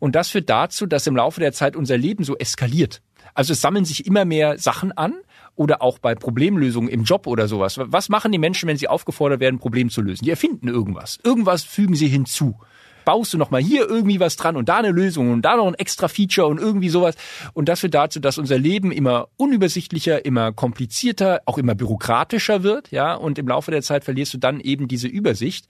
Und 0.00 0.16
das 0.16 0.30
führt 0.30 0.50
dazu, 0.50 0.86
dass 0.86 1.06
im 1.06 1.16
Laufe 1.16 1.40
der 1.40 1.52
Zeit 1.52 1.76
unser 1.76 1.96
Leben 1.96 2.24
so 2.24 2.36
eskaliert. 2.36 3.02
Also 3.34 3.52
es 3.52 3.60
sammeln 3.60 3.84
sich 3.84 4.06
immer 4.06 4.24
mehr 4.24 4.58
Sachen 4.58 4.90
an 4.92 5.14
oder 5.60 5.82
auch 5.82 5.98
bei 5.98 6.14
Problemlösungen 6.14 6.88
im 6.88 7.04
Job 7.04 7.26
oder 7.26 7.46
sowas. 7.46 7.78
Was 7.78 8.08
machen 8.08 8.32
die 8.32 8.38
Menschen, 8.38 8.66
wenn 8.66 8.78
sie 8.78 8.88
aufgefordert 8.88 9.40
werden, 9.40 9.58
Problem 9.58 9.90
zu 9.90 10.00
lösen? 10.00 10.24
Die 10.24 10.30
erfinden 10.30 10.68
irgendwas. 10.68 11.18
Irgendwas 11.22 11.64
fügen 11.64 11.94
sie 11.94 12.08
hinzu. 12.08 12.56
Baust 13.04 13.34
du 13.34 13.38
noch 13.38 13.50
mal 13.50 13.60
hier 13.60 13.86
irgendwie 13.86 14.20
was 14.20 14.36
dran 14.36 14.56
und 14.56 14.70
da 14.70 14.78
eine 14.78 14.90
Lösung 14.90 15.30
und 15.30 15.42
da 15.42 15.56
noch 15.56 15.66
ein 15.66 15.74
extra 15.74 16.08
Feature 16.08 16.46
und 16.46 16.58
irgendwie 16.58 16.88
sowas. 16.88 17.14
Und 17.52 17.68
das 17.68 17.80
führt 17.80 17.92
dazu, 17.92 18.20
dass 18.20 18.38
unser 18.38 18.56
Leben 18.56 18.90
immer 18.90 19.28
unübersichtlicher, 19.36 20.24
immer 20.24 20.52
komplizierter, 20.52 21.42
auch 21.44 21.58
immer 21.58 21.74
bürokratischer 21.74 22.62
wird, 22.62 22.90
ja. 22.90 23.12
Und 23.14 23.38
im 23.38 23.46
Laufe 23.46 23.70
der 23.70 23.82
Zeit 23.82 24.04
verlierst 24.04 24.32
du 24.32 24.38
dann 24.38 24.60
eben 24.60 24.88
diese 24.88 25.08
Übersicht. 25.08 25.66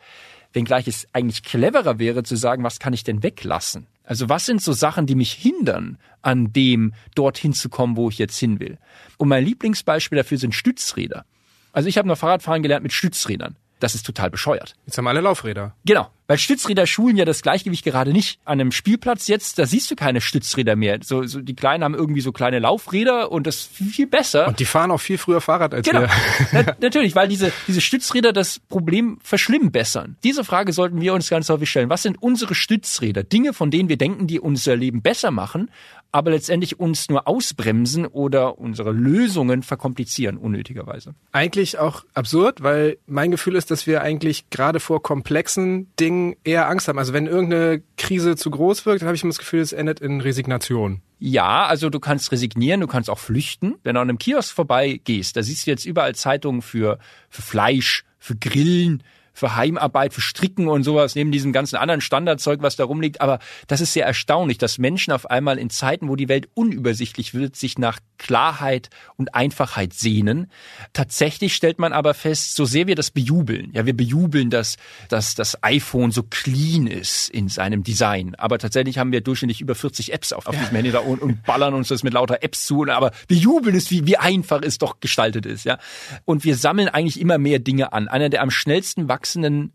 Wenngleich 0.53 0.87
es 0.87 1.09
eigentlich 1.13 1.43
cleverer 1.43 1.99
wäre 1.99 2.23
zu 2.23 2.37
sagen, 2.37 2.63
was 2.63 2.79
kann 2.79 2.93
ich 2.93 3.03
denn 3.03 3.25
weglassen? 3.25 3.89
Also 4.11 4.29
was 4.29 4.45
sind 4.45 4.61
so 4.61 4.73
Sachen, 4.73 5.07
die 5.07 5.15
mich 5.15 5.31
hindern, 5.31 5.97
an 6.21 6.53
dem 6.53 6.95
dorthin 7.15 7.53
zu 7.53 7.69
kommen, 7.69 7.97
wo 7.97 8.09
ich 8.09 8.19
jetzt 8.19 8.37
hin 8.37 8.59
will? 8.59 8.77
Und 9.19 9.29
mein 9.29 9.45
Lieblingsbeispiel 9.45 10.17
dafür 10.17 10.37
sind 10.37 10.53
Stützräder. 10.53 11.25
Also 11.71 11.89
ich 11.89 11.97
habe 11.97 12.09
noch 12.09 12.19
Fahrradfahren 12.19 12.65
gelernt 12.65 12.83
mit 12.83 12.93
Stützrädern. 12.93 13.55
Das 13.81 13.95
ist 13.95 14.07
total 14.07 14.31
bescheuert. 14.31 14.77
Jetzt 14.87 14.99
haben 14.99 15.07
alle 15.07 15.21
Laufräder. 15.21 15.75
Genau. 15.85 16.11
Weil 16.31 16.39
Stützräder 16.39 16.87
schulen 16.87 17.17
ja 17.17 17.25
das 17.25 17.43
Gleichgewicht 17.43 17.85
gerade 17.85 18.13
nicht. 18.13 18.39
An 18.45 18.61
einem 18.61 18.71
Spielplatz 18.71 19.27
jetzt, 19.27 19.59
da 19.59 19.67
siehst 19.67 19.91
du 19.91 19.97
keine 19.97 20.21
Stützräder 20.21 20.77
mehr. 20.77 21.01
So, 21.03 21.25
so 21.25 21.41
die 21.41 21.57
Kleinen 21.57 21.83
haben 21.83 21.95
irgendwie 21.95 22.21
so 22.21 22.31
kleine 22.31 22.61
Laufräder 22.61 23.33
und 23.33 23.49
das 23.49 23.57
ist 23.57 23.73
viel 23.73 24.07
besser. 24.07 24.47
Und 24.47 24.61
die 24.61 24.65
fahren 24.65 24.93
auch 24.93 25.01
viel 25.01 25.19
früher 25.19 25.41
Fahrrad 25.41 25.75
als 25.75 25.89
genau. 25.89 26.03
wir. 26.03 26.11
Na, 26.53 26.77
natürlich, 26.81 27.17
weil 27.17 27.27
diese, 27.27 27.53
diese 27.67 27.81
Stützräder 27.81 28.33
das 28.33 28.61
Problem 28.61 29.19
verschlimmbessern. 29.25 30.19
Diese 30.23 30.45
Frage 30.45 30.73
sollten 30.73 31.01
wir 31.01 31.15
uns 31.15 31.29
ganz 31.29 31.49
häufig 31.49 31.69
stellen. 31.69 31.91
Was 31.91 32.03
sind 32.03 32.23
unsere 32.23 32.55
Stützräder? 32.55 33.25
Dinge, 33.25 33.53
von 33.53 33.73
denen 33.73 33.89
wir 33.89 33.97
denken, 33.97 34.29
die 34.29 34.39
unser 34.39 34.77
Leben 34.77 35.03
besser 35.03 35.33
machen, 35.33 35.69
aber 36.13 36.31
letztendlich 36.31 36.81
uns 36.81 37.09
nur 37.09 37.29
ausbremsen 37.29 38.07
oder 38.07 38.59
unsere 38.59 38.93
Lösungen 38.93 39.63
verkomplizieren 39.63 40.37
unnötigerweise. 40.37 41.15
Eigentlich 41.33 41.79
auch 41.79 42.05
absurd, 42.15 42.63
weil 42.63 42.99
mein 43.07 43.31
Gefühl 43.31 43.57
ist, 43.57 43.71
dass 43.71 43.87
wir 43.87 44.03
eigentlich 44.03 44.51
gerade 44.51 44.81
vor 44.81 45.03
komplexen 45.03 45.89
Dingen 45.99 46.37
eher 46.45 46.69
Angst 46.69 46.89
haben. 46.89 46.99
Also 46.99 47.13
wenn 47.13 47.27
irgendeine 47.27 47.83
Krise 47.97 48.37
zu 48.37 48.51
groß 48.51 48.87
wirkt, 48.87 49.03
dann 49.03 49.07
habe 49.09 49.17
ich 49.17 49.23
immer 49.23 49.31
das 49.31 49.39
Gefühl, 49.39 49.61
es 49.61 49.73
endet 49.73 50.01
in 50.01 50.21
Resignation. 50.21 51.03
Ja, 51.19 51.67
also 51.67 51.91
du 51.91 52.01
kannst 52.01 52.33
resignieren, 52.33 52.81
du 52.81 52.87
kannst 52.87 53.11
auch 53.11 53.19
flüchten. 53.19 53.77
Wenn 53.83 53.95
du 53.95 54.01
an 54.01 54.09
einem 54.09 54.19
Kiosk 54.19 54.55
vorbeigehst, 54.55 55.37
da 55.37 55.43
siehst 55.43 55.67
du 55.67 55.71
jetzt 55.71 55.85
überall 55.85 56.15
Zeitungen 56.15 56.63
für, 56.63 56.99
für 57.29 57.43
Fleisch, 57.43 58.05
für 58.19 58.37
Grillen, 58.37 59.03
für 59.33 59.57
Heimarbeit, 59.57 60.13
für 60.13 60.21
Stricken 60.21 60.69
und 60.69 60.83
sowas, 60.83 61.15
neben 61.15 61.33
diesem 61.33 61.53
ganzen 61.53 61.77
anderen 61.77 62.01
Standardzeug, 62.01 62.63
was 62.63 62.77
da 62.77 62.85
rumliegt. 62.85 63.21
Aber 63.21 63.39
das 63.67 63.81
ist 63.81 63.93
sehr 63.93 64.07
erstaunlich, 64.07 64.59
dass 64.59 64.79
Menschen 64.79 65.13
auf 65.13 65.31
einmal 65.31 65.59
in 65.59 65.71
Zeiten, 65.71 66.09
wo 66.09 66.17
die 66.17 66.29
Welt 66.29 66.49
unübersichtlich 66.55 67.35
wird, 67.35 67.57
sich 67.57 67.79
nach 67.79 67.99
Klarheit 68.19 68.91
und 69.17 69.35
Einfachheit 69.35 69.95
sehnen. 69.95 70.51
Tatsächlich 70.93 71.55
stellt 71.55 71.79
man 71.79 71.93
aber 71.93 72.13
fest, 72.15 72.55
so 72.55 72.65
sehr 72.65 72.87
wir 72.87 72.95
das 72.95 73.11
bejubeln, 73.11 73.71
ja, 73.73 73.87
wir 73.87 73.97
bejubeln, 73.97 74.51
dass, 74.51 74.77
dass 75.09 75.35
das 75.35 75.63
iPhone 75.63 76.11
so 76.11 76.23
clean 76.23 76.87
ist 76.87 77.31
in 77.31 77.49
seinem 77.49 77.83
Design. 77.83 78.35
Aber 78.37 78.59
tatsächlich 78.59 78.99
haben 78.99 79.13
wir 79.13 79.23
durchschnittlich 79.23 79.61
über 79.61 79.75
40 79.75 80.13
Apps 80.13 80.33
auf, 80.33 80.47
auf 80.47 80.57
diesem 80.59 80.75
Handy 80.75 80.91
da 80.91 80.99
und, 80.99 81.23
und 81.23 81.43
ballern 81.45 81.75
uns 81.75 81.89
das 81.89 82.03
mit 82.03 82.13
lauter 82.13 82.43
Apps 82.43 82.67
zu. 82.67 82.87
Aber 82.89 83.13
wir 83.29 83.37
jubeln 83.37 83.75
es, 83.75 83.91
wie, 83.91 84.07
wie 84.07 84.17
einfach 84.17 84.61
es 84.63 84.79
doch 84.79 85.01
gestaltet 85.01 85.47
ist, 85.47 85.65
ja. 85.65 85.79
Und 86.25 86.45
wir 86.45 86.57
sammeln 86.57 86.89
eigentlich 86.89 87.21
immer 87.21 87.39
mehr 87.39 87.59
Dinge 87.59 87.93
an. 87.93 88.09
Einer 88.09 88.29
der 88.29 88.43
am 88.43 88.51
schnellsten 88.51 89.09
wachsenden 89.09 89.20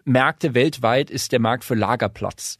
Märkte 0.06 0.54
weltweit 0.54 1.10
ist 1.10 1.32
der 1.32 1.40
Markt 1.40 1.64
für 1.64 1.76
Lagerplatz 1.76 2.58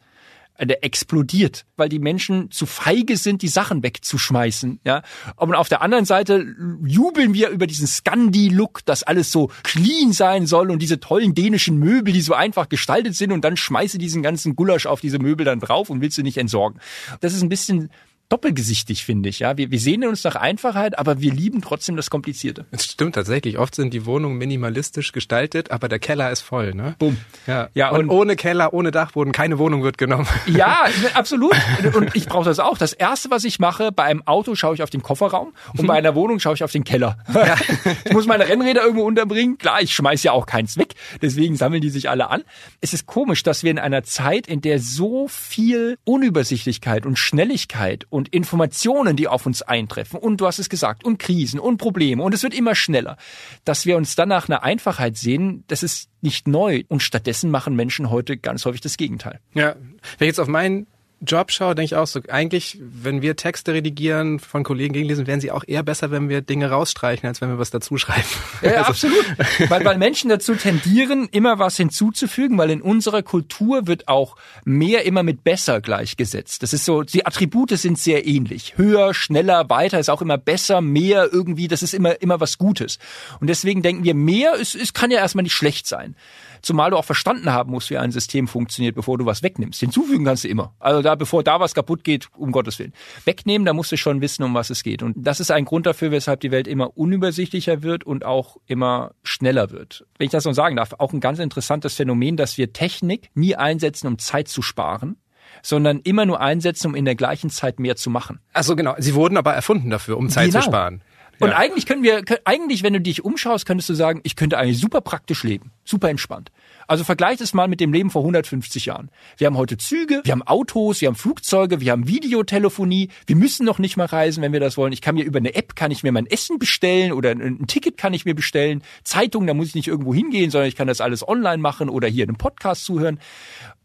der 0.64 0.84
explodiert, 0.84 1.66
weil 1.76 1.88
die 1.88 1.98
Menschen 1.98 2.50
zu 2.50 2.64
feige 2.66 3.16
sind, 3.16 3.42
die 3.42 3.48
Sachen 3.48 3.82
wegzuschmeißen. 3.82 4.80
Ja, 4.84 5.02
aber 5.36 5.58
auf 5.58 5.68
der 5.68 5.82
anderen 5.82 6.04
Seite 6.04 6.46
jubeln 6.84 7.34
wir 7.34 7.50
über 7.50 7.66
diesen 7.66 7.86
Scandi-Look, 7.86 8.84
dass 8.86 9.02
alles 9.02 9.30
so 9.30 9.50
clean 9.62 10.12
sein 10.12 10.46
soll 10.46 10.70
und 10.70 10.80
diese 10.80 10.98
tollen 10.98 11.34
dänischen 11.34 11.78
Möbel, 11.78 12.12
die 12.12 12.22
so 12.22 12.32
einfach 12.32 12.68
gestaltet 12.68 13.14
sind 13.14 13.32
und 13.32 13.44
dann 13.44 13.56
schmeiße 13.56 13.98
diesen 13.98 14.22
ganzen 14.22 14.56
Gulasch 14.56 14.86
auf 14.86 15.00
diese 15.00 15.18
Möbel 15.18 15.44
dann 15.44 15.60
drauf 15.60 15.90
und 15.90 16.00
willst 16.00 16.16
du 16.16 16.22
nicht 16.22 16.38
entsorgen. 16.38 16.80
Das 17.20 17.34
ist 17.34 17.42
ein 17.42 17.48
bisschen 17.48 17.90
doppelgesichtig, 18.28 19.04
finde 19.04 19.28
ich. 19.28 19.40
Ja, 19.40 19.56
wir, 19.56 19.70
wir 19.70 19.78
sehen 19.78 20.04
uns 20.04 20.24
nach 20.24 20.36
Einfachheit, 20.36 20.98
aber 20.98 21.20
wir 21.20 21.32
lieben 21.32 21.62
trotzdem 21.62 21.96
das 21.96 22.10
Komplizierte. 22.10 22.66
Es 22.70 22.84
stimmt 22.84 23.14
tatsächlich. 23.14 23.58
Oft 23.58 23.74
sind 23.74 23.94
die 23.94 24.06
Wohnungen 24.06 24.36
minimalistisch 24.36 25.12
gestaltet, 25.12 25.70
aber 25.70 25.88
der 25.88 25.98
Keller 25.98 26.30
ist 26.30 26.40
voll, 26.40 26.74
ne? 26.74 26.96
Bumm. 26.98 27.16
Ja. 27.46 27.68
ja 27.74 27.90
und, 27.90 28.00
und 28.00 28.10
ohne 28.10 28.36
Keller, 28.36 28.74
ohne 28.74 28.90
Dachboden, 28.90 29.32
keine 29.32 29.58
Wohnung 29.58 29.82
wird 29.82 29.98
genommen. 29.98 30.26
Ja, 30.46 30.86
absolut. 31.14 31.54
Und 31.94 32.14
ich 32.16 32.26
brauche 32.26 32.44
das 32.44 32.58
auch. 32.58 32.78
Das 32.78 32.92
erste, 32.92 33.30
was 33.30 33.44
ich 33.44 33.58
mache, 33.58 33.92
bei 33.92 34.04
einem 34.04 34.26
Auto 34.26 34.54
schaue 34.54 34.74
ich 34.74 34.82
auf 34.82 34.90
den 34.90 35.02
Kofferraum 35.02 35.52
und 35.76 35.86
bei 35.86 35.94
einer 35.94 36.14
Wohnung 36.14 36.40
schaue 36.40 36.54
ich 36.54 36.64
auf 36.64 36.72
den 36.72 36.84
Keller. 36.84 37.18
Ja. 37.32 37.56
Ich 38.04 38.12
muss 38.12 38.26
meine 38.26 38.48
Rennräder 38.48 38.82
irgendwo 38.82 39.04
unterbringen. 39.04 39.58
Klar, 39.58 39.82
ich 39.82 39.92
schmeiß 39.94 40.22
ja 40.22 40.32
auch 40.32 40.46
keins 40.46 40.76
weg. 40.76 40.94
Deswegen 41.22 41.56
sammeln 41.56 41.80
die 41.80 41.90
sich 41.90 42.08
alle 42.08 42.30
an. 42.30 42.42
Es 42.80 42.92
ist 42.92 43.06
komisch, 43.06 43.42
dass 43.42 43.62
wir 43.62 43.70
in 43.70 43.78
einer 43.78 44.04
Zeit, 44.04 44.46
in 44.46 44.60
der 44.60 44.78
so 44.78 45.28
viel 45.28 45.98
Unübersichtlichkeit 46.04 47.04
und 47.04 47.18
Schnelligkeit 47.18 48.06
und 48.10 48.15
Informationen, 48.28 49.16
die 49.16 49.28
auf 49.28 49.46
uns 49.46 49.62
eintreffen. 49.62 50.18
Und 50.18 50.40
du 50.40 50.46
hast 50.46 50.58
es 50.58 50.68
gesagt, 50.68 51.04
und 51.04 51.18
Krisen 51.18 51.60
und 51.60 51.78
Probleme. 51.78 52.22
Und 52.22 52.34
es 52.34 52.42
wird 52.42 52.54
immer 52.54 52.74
schneller, 52.74 53.16
dass 53.64 53.86
wir 53.86 53.96
uns 53.96 54.14
dann 54.16 54.28
nach 54.28 54.48
einer 54.48 54.62
Einfachheit 54.62 55.16
sehen, 55.16 55.64
das 55.68 55.82
ist 55.82 56.08
nicht 56.20 56.48
neu. 56.48 56.84
Und 56.88 57.02
stattdessen 57.02 57.50
machen 57.50 57.76
Menschen 57.76 58.10
heute 58.10 58.36
ganz 58.36 58.64
häufig 58.64 58.80
das 58.80 58.96
Gegenteil. 58.96 59.40
Ja, 59.54 59.74
wenn 59.74 60.26
ich 60.26 60.28
jetzt 60.28 60.40
auf 60.40 60.48
meinen 60.48 60.86
Job 61.26 61.50
schaue, 61.50 61.74
denke 61.74 61.86
ich 61.86 61.96
auch 61.96 62.06
so, 62.06 62.20
eigentlich, 62.28 62.78
wenn 62.80 63.22
wir 63.22 63.36
Texte 63.36 63.74
redigieren, 63.74 64.38
von 64.38 64.64
Kollegen 64.64 64.94
gegenlesen, 64.94 65.26
wären 65.26 65.40
sie 65.40 65.50
auch 65.50 65.64
eher 65.66 65.82
besser, 65.82 66.10
wenn 66.10 66.28
wir 66.28 66.40
Dinge 66.40 66.70
rausstreichen, 66.70 67.28
als 67.28 67.40
wenn 67.40 67.50
wir 67.50 67.58
was 67.58 67.70
dazuschreiben. 67.70 68.24
Ja, 68.62 68.84
also. 68.84 68.90
absolut. 68.90 69.24
weil, 69.68 69.84
weil 69.84 69.98
Menschen 69.98 70.30
dazu 70.30 70.54
tendieren, 70.54 71.28
immer 71.30 71.58
was 71.58 71.76
hinzuzufügen, 71.76 72.56
weil 72.58 72.70
in 72.70 72.80
unserer 72.80 73.22
Kultur 73.22 73.86
wird 73.86 74.08
auch 74.08 74.36
mehr 74.64 75.04
immer 75.04 75.22
mit 75.22 75.44
besser 75.44 75.80
gleichgesetzt. 75.80 76.62
Das 76.62 76.72
ist 76.72 76.84
so, 76.84 77.02
die 77.02 77.26
Attribute 77.26 77.70
sind 77.70 77.98
sehr 77.98 78.26
ähnlich. 78.26 78.78
Höher, 78.78 79.14
schneller, 79.14 79.68
weiter 79.68 79.98
ist 79.98 80.08
auch 80.08 80.22
immer 80.22 80.38
besser, 80.38 80.80
mehr 80.80 81.28
irgendwie, 81.30 81.68
das 81.68 81.82
ist 81.82 81.92
immer, 81.92 82.20
immer 82.22 82.40
was 82.40 82.58
Gutes. 82.58 82.98
Und 83.40 83.48
deswegen 83.48 83.82
denken 83.82 84.04
wir, 84.04 84.14
mehr, 84.14 84.54
es, 84.60 84.74
es 84.74 84.94
kann 84.94 85.10
ja 85.10 85.18
erstmal 85.18 85.42
nicht 85.42 85.54
schlecht 85.54 85.86
sein. 85.86 86.16
Zumal 86.62 86.90
du 86.90 86.96
auch 86.96 87.04
verstanden 87.04 87.52
haben 87.52 87.70
musst, 87.70 87.90
wie 87.90 87.98
ein 87.98 88.10
System 88.10 88.48
funktioniert, 88.48 88.94
bevor 88.94 89.18
du 89.18 89.26
was 89.26 89.42
wegnimmst. 89.42 89.80
Hinzufügen 89.80 90.24
kannst 90.24 90.44
du 90.44 90.48
immer. 90.48 90.74
Also 90.80 91.02
da, 91.02 91.15
bevor 91.16 91.42
da 91.42 91.60
was 91.60 91.74
kaputt 91.74 92.04
geht, 92.04 92.28
um 92.36 92.52
Gottes 92.52 92.78
Willen. 92.78 92.92
Wegnehmen, 93.24 93.64
da 93.64 93.72
musst 93.72 93.92
du 93.92 93.96
schon 93.96 94.20
wissen, 94.20 94.42
um 94.42 94.54
was 94.54 94.70
es 94.70 94.82
geht. 94.82 95.02
Und 95.02 95.14
das 95.16 95.40
ist 95.40 95.50
ein 95.50 95.64
Grund 95.64 95.86
dafür, 95.86 96.10
weshalb 96.10 96.40
die 96.40 96.50
Welt 96.50 96.68
immer 96.68 96.96
unübersichtlicher 96.96 97.82
wird 97.82 98.04
und 98.04 98.24
auch 98.24 98.56
immer 98.66 99.12
schneller 99.22 99.70
wird. 99.70 100.06
Wenn 100.18 100.26
ich 100.26 100.32
das 100.32 100.44
noch 100.44 100.54
sagen 100.54 100.76
darf, 100.76 100.94
auch 100.98 101.12
ein 101.12 101.20
ganz 101.20 101.38
interessantes 101.38 101.94
Phänomen, 101.94 102.36
dass 102.36 102.58
wir 102.58 102.72
Technik 102.72 103.30
nie 103.34 103.56
einsetzen, 103.56 104.06
um 104.06 104.18
Zeit 104.18 104.48
zu 104.48 104.62
sparen, 104.62 105.16
sondern 105.62 106.00
immer 106.00 106.26
nur 106.26 106.40
einsetzen, 106.40 106.88
um 106.88 106.94
in 106.94 107.04
der 107.04 107.14
gleichen 107.14 107.50
Zeit 107.50 107.80
mehr 107.80 107.96
zu 107.96 108.10
machen. 108.10 108.40
Also 108.52 108.76
genau, 108.76 108.94
sie 108.98 109.14
wurden 109.14 109.36
aber 109.36 109.54
erfunden 109.54 109.90
dafür, 109.90 110.16
um 110.16 110.28
Zeit 110.28 110.50
genau. 110.50 110.60
zu 110.60 110.66
sparen. 110.66 111.02
Und 111.38 111.50
ja. 111.50 111.56
eigentlich 111.56 111.86
können 111.86 112.02
wir, 112.02 112.22
eigentlich, 112.44 112.82
wenn 112.82 112.92
du 112.92 113.00
dich 113.00 113.24
umschaust, 113.24 113.66
könntest 113.66 113.88
du 113.88 113.94
sagen, 113.94 114.20
ich 114.22 114.36
könnte 114.36 114.58
eigentlich 114.58 114.78
super 114.78 115.00
praktisch 115.00 115.42
leben, 115.42 115.70
super 115.84 116.08
entspannt. 116.08 116.50
Also 116.86 117.04
vergleich 117.04 117.40
es 117.40 117.52
mal 117.52 117.68
mit 117.68 117.80
dem 117.80 117.92
Leben 117.92 118.10
vor 118.10 118.22
150 118.22 118.86
Jahren. 118.86 119.10
Wir 119.36 119.48
haben 119.48 119.56
heute 119.56 119.76
Züge, 119.76 120.20
wir 120.24 120.32
haben 120.32 120.42
Autos, 120.42 121.00
wir 121.00 121.08
haben 121.08 121.16
Flugzeuge, 121.16 121.80
wir 121.80 121.92
haben 121.92 122.06
Videotelefonie. 122.06 123.10
Wir 123.26 123.36
müssen 123.36 123.66
noch 123.66 123.78
nicht 123.78 123.96
mal 123.96 124.06
reisen, 124.06 124.42
wenn 124.42 124.52
wir 124.52 124.60
das 124.60 124.76
wollen. 124.76 124.92
Ich 124.92 125.00
kann 125.00 125.16
mir 125.16 125.24
über 125.24 125.38
eine 125.38 125.54
App 125.54 125.74
kann 125.74 125.90
ich 125.90 126.02
mir 126.02 126.12
mein 126.12 126.26
Essen 126.26 126.58
bestellen 126.58 127.12
oder 127.12 127.30
ein 127.30 127.66
Ticket 127.66 127.96
kann 127.96 128.14
ich 128.14 128.24
mir 128.24 128.34
bestellen. 128.34 128.82
Zeitung, 129.02 129.46
da 129.46 129.54
muss 129.54 129.68
ich 129.68 129.74
nicht 129.74 129.88
irgendwo 129.88 130.14
hingehen, 130.14 130.50
sondern 130.50 130.68
ich 130.68 130.76
kann 130.76 130.86
das 130.86 131.00
alles 131.00 131.26
online 131.26 131.58
machen 131.58 131.88
oder 131.88 132.08
hier 132.08 132.24
einen 132.24 132.36
Podcast 132.36 132.84
zuhören. 132.84 133.18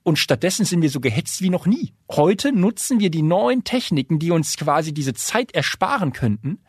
Und 0.03 0.17
stattdessen 0.17 0.65
sind 0.65 0.81
wir 0.81 0.89
so 0.89 0.99
gehetzt 0.99 1.41
wie 1.41 1.49
noch 1.49 1.65
nie. 1.65 1.93
Heute 2.09 2.51
nutzen 2.51 2.99
wir 2.99 3.11
die 3.11 3.21
neuen 3.21 3.63
Techniken, 3.63 4.17
die 4.17 4.31
uns 4.31 4.57
quasi 4.57 4.93
diese 4.93 5.13
Zeit 5.13 5.53
ersparen 5.53 6.11
könnten, 6.11 6.59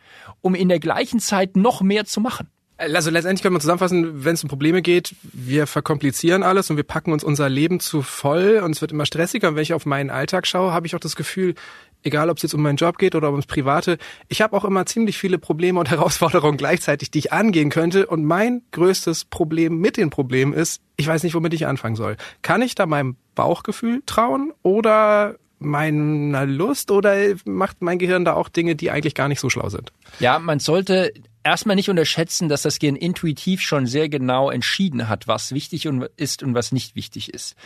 um 0.40 0.54
in 0.54 0.68
der 0.68 0.80
gleichen 0.80 1.18
Zeit 1.18 1.56
noch 1.56 1.80
mehr 1.80 2.04
zu 2.04 2.20
machen. 2.20 2.48
Also 2.78 3.10
letztendlich 3.10 3.42
können 3.42 3.54
wir 3.54 3.60
zusammenfassen, 3.60 4.24
wenn 4.24 4.34
es 4.34 4.42
um 4.42 4.48
Probleme 4.48 4.82
geht, 4.82 5.14
wir 5.22 5.66
verkomplizieren 5.66 6.42
alles 6.42 6.68
und 6.68 6.76
wir 6.76 6.84
packen 6.84 7.12
uns 7.12 7.22
unser 7.22 7.48
Leben 7.48 7.78
zu 7.78 8.02
voll 8.02 8.60
und 8.64 8.72
es 8.72 8.80
wird 8.80 8.90
immer 8.90 9.06
stressiger. 9.06 9.48
Und 9.48 9.54
wenn 9.54 9.62
ich 9.62 9.72
auf 9.72 9.86
meinen 9.86 10.10
Alltag 10.10 10.46
schaue, 10.46 10.72
habe 10.72 10.86
ich 10.86 10.96
auch 10.96 11.00
das 11.00 11.14
Gefühl, 11.14 11.54
egal 12.02 12.28
ob 12.28 12.38
es 12.38 12.42
jetzt 12.42 12.54
um 12.54 12.62
meinen 12.62 12.76
Job 12.76 12.98
geht 12.98 13.14
oder 13.14 13.30
ums 13.30 13.46
Private, 13.46 13.98
ich 14.28 14.42
habe 14.42 14.56
auch 14.56 14.64
immer 14.64 14.84
ziemlich 14.86 15.16
viele 15.16 15.38
Probleme 15.38 15.78
und 15.78 15.90
Herausforderungen 15.90 16.56
gleichzeitig, 16.56 17.10
die 17.10 17.20
ich 17.20 17.32
angehen 17.32 17.70
könnte. 17.70 18.06
Und 18.06 18.24
mein 18.24 18.62
größtes 18.72 19.26
Problem 19.26 19.78
mit 19.78 19.96
den 19.96 20.10
Problemen 20.10 20.52
ist, 20.52 20.82
ich 20.96 21.06
weiß 21.06 21.22
nicht, 21.22 21.34
womit 21.34 21.54
ich 21.54 21.66
anfangen 21.66 21.96
soll. 21.96 22.16
Kann 22.42 22.62
ich 22.62 22.74
da 22.74 22.86
meinem 22.86 23.16
Bauchgefühl 23.34 24.02
trauen 24.06 24.52
oder 24.62 25.36
meiner 25.58 26.44
Lust 26.44 26.90
oder 26.90 27.14
macht 27.44 27.82
mein 27.82 27.98
Gehirn 27.98 28.24
da 28.24 28.34
auch 28.34 28.48
Dinge, 28.48 28.74
die 28.74 28.90
eigentlich 28.90 29.14
gar 29.14 29.28
nicht 29.28 29.40
so 29.40 29.48
schlau 29.48 29.68
sind? 29.68 29.92
Ja, 30.18 30.38
man 30.38 30.58
sollte 30.58 31.12
erstmal 31.44 31.76
nicht 31.76 31.88
unterschätzen, 31.88 32.48
dass 32.48 32.62
das 32.62 32.78
Gehirn 32.78 32.96
intuitiv 32.96 33.60
schon 33.60 33.86
sehr 33.86 34.08
genau 34.08 34.50
entschieden 34.50 35.08
hat, 35.08 35.28
was 35.28 35.52
wichtig 35.52 35.86
ist 36.16 36.42
und 36.42 36.54
was 36.54 36.72
nicht 36.72 36.96
wichtig 36.96 37.32
ist 37.32 37.56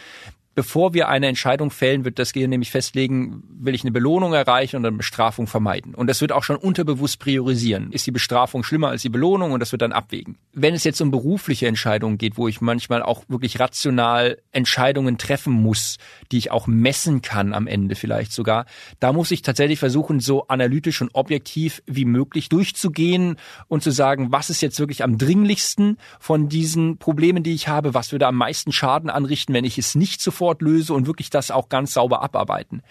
bevor 0.57 0.95
wir 0.95 1.09
eine 1.09 1.27
Entscheidung 1.29 1.71
fällen, 1.71 2.07
wird 2.07 2.19
das 2.19 2.33
Gehirn 2.33 2.49
nämlich 2.49 2.71
festlegen, 2.71 3.42
will 3.61 3.75
ich 3.75 3.85
eine 3.85 3.92
Belohnung 3.92 4.33
erreichen 4.33 4.77
oder 4.77 4.88
eine 4.88 4.97
Bestrafung 4.97 5.47
vermeiden. 5.47 5.95
Und 5.95 6.07
das 6.07 6.23
wird 6.23 6.33
auch 6.33 6.42
schon 6.42 6.57
unterbewusst 6.57 7.19
priorisieren. 7.21 7.92
Ist 7.92 8.07
die 8.07 8.11
Bestrafung 8.11 8.64
schlimmer 8.64 8.88
als 8.88 9.03
die 9.03 9.11
Belohnung? 9.11 9.53
Und 9.53 9.61
das 9.61 9.73
wird 9.73 9.83
dann 9.83 9.92
abwägen. 9.92 10.38
Wenn 10.55 10.73
es 10.73 10.83
jetzt 10.85 11.01
um 11.03 11.11
berufliche 11.11 11.66
Entscheidungen 11.66 12.16
geht, 12.16 12.38
wo 12.38 12.49
ich 12.49 12.62
manchmal 12.62 13.03
auch 13.03 13.25
wirklich 13.29 13.61
rational 13.61 14.38
Entscheidungen 14.51 15.19
treffen 15.19 15.53
muss, 15.53 15.99
die 16.33 16.38
ich 16.38 16.51
auch 16.51 16.66
messen 16.66 17.21
kann 17.21 17.53
am 17.53 17.66
Ende 17.66 17.95
vielleicht 17.95 18.33
sogar, 18.33 18.64
da 18.99 19.12
muss 19.12 19.33
ich 19.33 19.42
tatsächlich 19.42 19.79
versuchen, 19.79 20.21
so 20.21 20.49
analytisch 20.49 21.03
und 21.03 21.11
objektiv 21.14 21.83
wie 21.85 22.07
möglich 22.07 22.49
durchzugehen 22.49 23.37
und 23.69 23.83
zu 23.83 23.90
sagen, 23.90 24.33
was 24.33 24.49
ist 24.49 24.62
jetzt 24.62 24.81
wirklich 24.81 25.05
am 25.05 25.19
dringlichsten 25.19 25.99
von 26.19 26.49
diesen 26.49 26.97
Problemen, 26.97 27.42
die 27.42 27.53
ich 27.53 27.69
habe, 27.69 27.92
was 27.92 28.11
würde 28.12 28.27
am 28.27 28.37
meisten 28.37 28.73
Schaden 28.73 29.11
anrichten, 29.11 29.53
wenn 29.53 29.66
ich 29.66 29.77
es 29.77 29.95
nicht 29.95 30.23
sofort 30.23 30.45
sofort 30.46 30.62
löse 30.62 30.94
und 30.94 31.06
wirklich 31.06 31.30
das 31.30 31.50
auch 31.50 31.68
ganz 31.68 31.92
sauber 31.92 32.22
abarbeiten. 32.22 32.82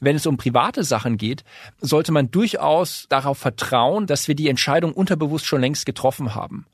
Wenn 0.00 0.16
es 0.16 0.26
um 0.26 0.36
private 0.36 0.82
Sachen 0.82 1.16
geht, 1.16 1.44
sollte 1.80 2.10
man 2.10 2.30
durchaus 2.30 3.06
darauf 3.08 3.38
vertrauen, 3.38 4.06
dass 4.06 4.26
wir 4.26 4.34
die 4.34 4.48
Entscheidung 4.48 4.92
unterbewusst 4.92 5.46
schon 5.46 5.60
längst 5.60 5.86
getroffen 5.86 6.34
haben. 6.34 6.66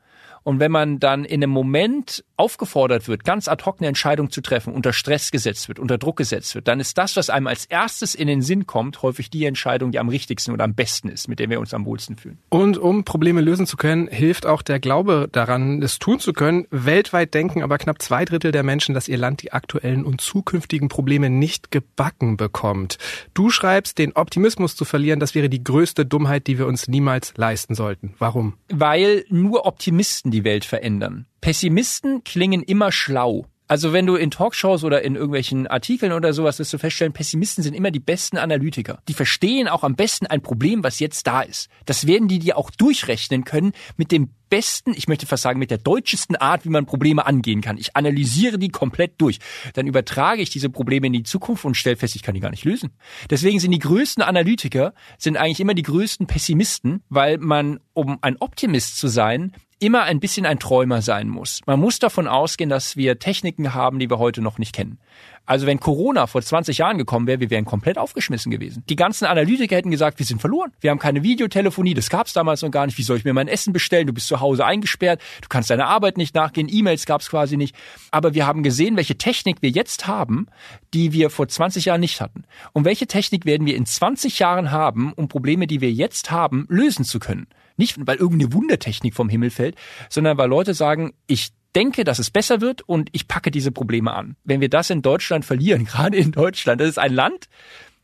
Und 0.42 0.58
wenn 0.58 0.72
man 0.72 0.98
dann 0.98 1.26
in 1.26 1.42
einem 1.42 1.52
Moment 1.52 2.24
aufgefordert 2.40 3.06
wird, 3.06 3.24
ganz 3.24 3.48
ad 3.48 3.64
hoc 3.66 3.76
eine 3.78 3.88
Entscheidung 3.88 4.30
zu 4.30 4.40
treffen, 4.40 4.72
unter 4.72 4.94
Stress 4.94 5.30
gesetzt 5.30 5.68
wird, 5.68 5.78
unter 5.78 5.98
Druck 5.98 6.16
gesetzt 6.16 6.54
wird, 6.54 6.68
dann 6.68 6.80
ist 6.80 6.96
das, 6.96 7.14
was 7.16 7.28
einem 7.28 7.46
als 7.46 7.66
erstes 7.66 8.14
in 8.14 8.28
den 8.28 8.40
Sinn 8.40 8.66
kommt, 8.66 9.02
häufig 9.02 9.28
die 9.28 9.44
Entscheidung, 9.44 9.92
die 9.92 9.98
am 9.98 10.08
richtigsten 10.08 10.54
oder 10.54 10.64
am 10.64 10.74
besten 10.74 11.10
ist, 11.10 11.28
mit 11.28 11.38
der 11.38 11.50
wir 11.50 11.60
uns 11.60 11.74
am 11.74 11.84
wohlsten 11.84 12.16
fühlen. 12.16 12.38
Und 12.48 12.78
um 12.78 13.04
Probleme 13.04 13.42
lösen 13.42 13.66
zu 13.66 13.76
können, 13.76 14.08
hilft 14.08 14.46
auch 14.46 14.62
der 14.62 14.80
Glaube 14.80 15.28
daran, 15.30 15.82
es 15.82 15.98
tun 15.98 16.18
zu 16.18 16.32
können. 16.32 16.66
Weltweit 16.70 17.34
denken 17.34 17.62
aber 17.62 17.76
knapp 17.76 18.00
zwei 18.00 18.24
Drittel 18.24 18.52
der 18.52 18.62
Menschen, 18.62 18.94
dass 18.94 19.06
ihr 19.06 19.18
Land 19.18 19.42
die 19.42 19.52
aktuellen 19.52 20.06
und 20.06 20.22
zukünftigen 20.22 20.88
Probleme 20.88 21.28
nicht 21.28 21.70
gebacken 21.70 22.38
bekommt. 22.38 22.96
Du 23.34 23.50
schreibst, 23.50 23.98
den 23.98 24.16
Optimismus 24.16 24.76
zu 24.76 24.86
verlieren, 24.86 25.20
das 25.20 25.34
wäre 25.34 25.50
die 25.50 25.62
größte 25.62 26.06
Dummheit, 26.06 26.46
die 26.46 26.58
wir 26.58 26.66
uns 26.66 26.88
niemals 26.88 27.34
leisten 27.36 27.74
sollten. 27.74 28.14
Warum? 28.18 28.54
Weil 28.70 29.26
nur 29.28 29.66
Optimisten 29.66 30.30
die 30.30 30.44
Welt 30.44 30.64
verändern. 30.64 31.26
Pessimisten 31.40 32.24
klingen 32.24 32.62
immer 32.62 32.92
schlau. 32.92 33.46
Also 33.70 33.92
wenn 33.92 34.04
du 34.04 34.16
in 34.16 34.32
Talkshows 34.32 34.82
oder 34.82 35.02
in 35.02 35.14
irgendwelchen 35.14 35.68
Artikeln 35.68 36.10
oder 36.10 36.32
sowas 36.32 36.58
wirst 36.58 36.72
du 36.72 36.78
feststellen, 36.78 37.12
Pessimisten 37.12 37.62
sind 37.62 37.72
immer 37.72 37.92
die 37.92 38.00
besten 38.00 38.36
Analytiker. 38.36 39.00
Die 39.06 39.14
verstehen 39.14 39.68
auch 39.68 39.84
am 39.84 39.94
besten 39.94 40.26
ein 40.26 40.42
Problem, 40.42 40.82
was 40.82 40.98
jetzt 40.98 41.24
da 41.28 41.42
ist. 41.42 41.68
Das 41.86 42.08
werden 42.08 42.26
die 42.26 42.40
dir 42.40 42.58
auch 42.58 42.72
durchrechnen 42.72 43.44
können 43.44 43.70
mit 43.96 44.10
dem 44.10 44.30
besten, 44.48 44.92
ich 44.96 45.06
möchte 45.06 45.26
fast 45.26 45.44
sagen, 45.44 45.60
mit 45.60 45.70
der 45.70 45.78
deutschesten 45.78 46.34
Art, 46.34 46.64
wie 46.64 46.68
man 46.68 46.84
Probleme 46.84 47.24
angehen 47.24 47.60
kann. 47.60 47.78
Ich 47.78 47.94
analysiere 47.94 48.58
die 48.58 48.70
komplett 48.70 49.12
durch. 49.18 49.38
Dann 49.74 49.86
übertrage 49.86 50.42
ich 50.42 50.50
diese 50.50 50.68
Probleme 50.68 51.06
in 51.06 51.12
die 51.12 51.22
Zukunft 51.22 51.64
und 51.64 51.76
stelle 51.76 51.94
fest, 51.94 52.16
ich 52.16 52.24
kann 52.24 52.34
die 52.34 52.40
gar 52.40 52.50
nicht 52.50 52.64
lösen. 52.64 52.90
Deswegen 53.30 53.60
sind 53.60 53.70
die 53.70 53.78
größten 53.78 54.24
Analytiker, 54.24 54.94
sind 55.16 55.36
eigentlich 55.36 55.60
immer 55.60 55.74
die 55.74 55.82
größten 55.82 56.26
Pessimisten, 56.26 57.04
weil 57.08 57.38
man, 57.38 57.78
um 57.92 58.18
ein 58.20 58.36
Optimist 58.40 58.98
zu 58.98 59.06
sein, 59.06 59.52
immer 59.80 60.02
ein 60.02 60.20
bisschen 60.20 60.46
ein 60.46 60.58
Träumer 60.58 61.02
sein 61.02 61.28
muss. 61.28 61.60
Man 61.66 61.80
muss 61.80 61.98
davon 61.98 62.28
ausgehen, 62.28 62.70
dass 62.70 62.96
wir 62.96 63.18
Techniken 63.18 63.74
haben, 63.74 63.98
die 63.98 64.08
wir 64.08 64.18
heute 64.18 64.42
noch 64.42 64.58
nicht 64.58 64.74
kennen. 64.74 64.98
Also 65.46 65.66
wenn 65.66 65.80
Corona 65.80 66.28
vor 66.28 66.42
20 66.42 66.78
Jahren 66.78 66.98
gekommen 66.98 67.26
wäre, 67.26 67.40
wir 67.40 67.50
wären 67.50 67.64
komplett 67.64 67.98
aufgeschmissen 67.98 68.52
gewesen. 68.52 68.84
Die 68.88 68.94
ganzen 68.94 69.24
Analytiker 69.24 69.74
hätten 69.74 69.90
gesagt, 69.90 70.18
wir 70.18 70.26
sind 70.26 70.40
verloren. 70.40 70.70
Wir 70.80 70.90
haben 70.90 71.00
keine 71.00 71.24
Videotelefonie, 71.24 71.94
das 71.94 72.08
gab 72.08 72.26
es 72.26 72.34
damals 72.34 72.62
noch 72.62 72.70
gar 72.70 72.86
nicht. 72.86 72.98
Wie 72.98 73.02
soll 73.02 73.16
ich 73.16 73.24
mir 73.24 73.34
mein 73.34 73.48
Essen 73.48 73.72
bestellen? 73.72 74.06
Du 74.06 74.12
bist 74.12 74.28
zu 74.28 74.38
Hause 74.38 74.64
eingesperrt, 74.64 75.20
du 75.40 75.48
kannst 75.48 75.70
deiner 75.70 75.88
Arbeit 75.88 76.18
nicht 76.18 76.34
nachgehen, 76.34 76.68
E-Mails 76.70 77.06
gab 77.06 77.22
es 77.22 77.30
quasi 77.30 77.56
nicht. 77.56 77.74
Aber 78.10 78.34
wir 78.34 78.46
haben 78.46 78.62
gesehen, 78.62 78.96
welche 78.96 79.16
Technik 79.18 79.60
wir 79.60 79.70
jetzt 79.70 80.06
haben, 80.06 80.46
die 80.94 81.12
wir 81.12 81.30
vor 81.30 81.48
20 81.48 81.86
Jahren 81.86 82.00
nicht 82.00 82.20
hatten. 82.20 82.44
Und 82.72 82.84
welche 82.84 83.06
Technik 83.06 83.44
werden 83.44 83.66
wir 83.66 83.76
in 83.76 83.86
20 83.86 84.38
Jahren 84.38 84.70
haben, 84.70 85.12
um 85.14 85.26
Probleme, 85.26 85.66
die 85.66 85.80
wir 85.80 85.90
jetzt 85.90 86.30
haben, 86.30 86.66
lösen 86.68 87.04
zu 87.04 87.18
können. 87.18 87.48
Nicht, 87.80 87.96
weil 88.06 88.18
irgendeine 88.18 88.52
Wundertechnik 88.52 89.14
vom 89.14 89.30
Himmel 89.30 89.48
fällt, 89.48 89.74
sondern 90.10 90.36
weil 90.36 90.50
Leute 90.50 90.74
sagen, 90.74 91.14
ich 91.26 91.48
denke, 91.74 92.04
dass 92.04 92.18
es 92.18 92.30
besser 92.30 92.60
wird 92.60 92.82
und 92.82 93.08
ich 93.12 93.26
packe 93.26 93.50
diese 93.50 93.72
Probleme 93.72 94.12
an. 94.12 94.36
Wenn 94.44 94.60
wir 94.60 94.68
das 94.68 94.90
in 94.90 95.00
Deutschland 95.00 95.46
verlieren, 95.46 95.84
gerade 95.86 96.18
in 96.18 96.30
Deutschland, 96.30 96.80
das 96.80 96.90
ist 96.90 96.98
ein 96.98 97.14
Land, 97.14 97.48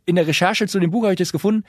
in 0.06 0.16
der 0.16 0.26
Recherche 0.26 0.66
zu 0.66 0.80
dem 0.80 0.90
Buch 0.90 1.02
habe 1.02 1.12
ich 1.12 1.18
das 1.18 1.32
gefunden. 1.32 1.64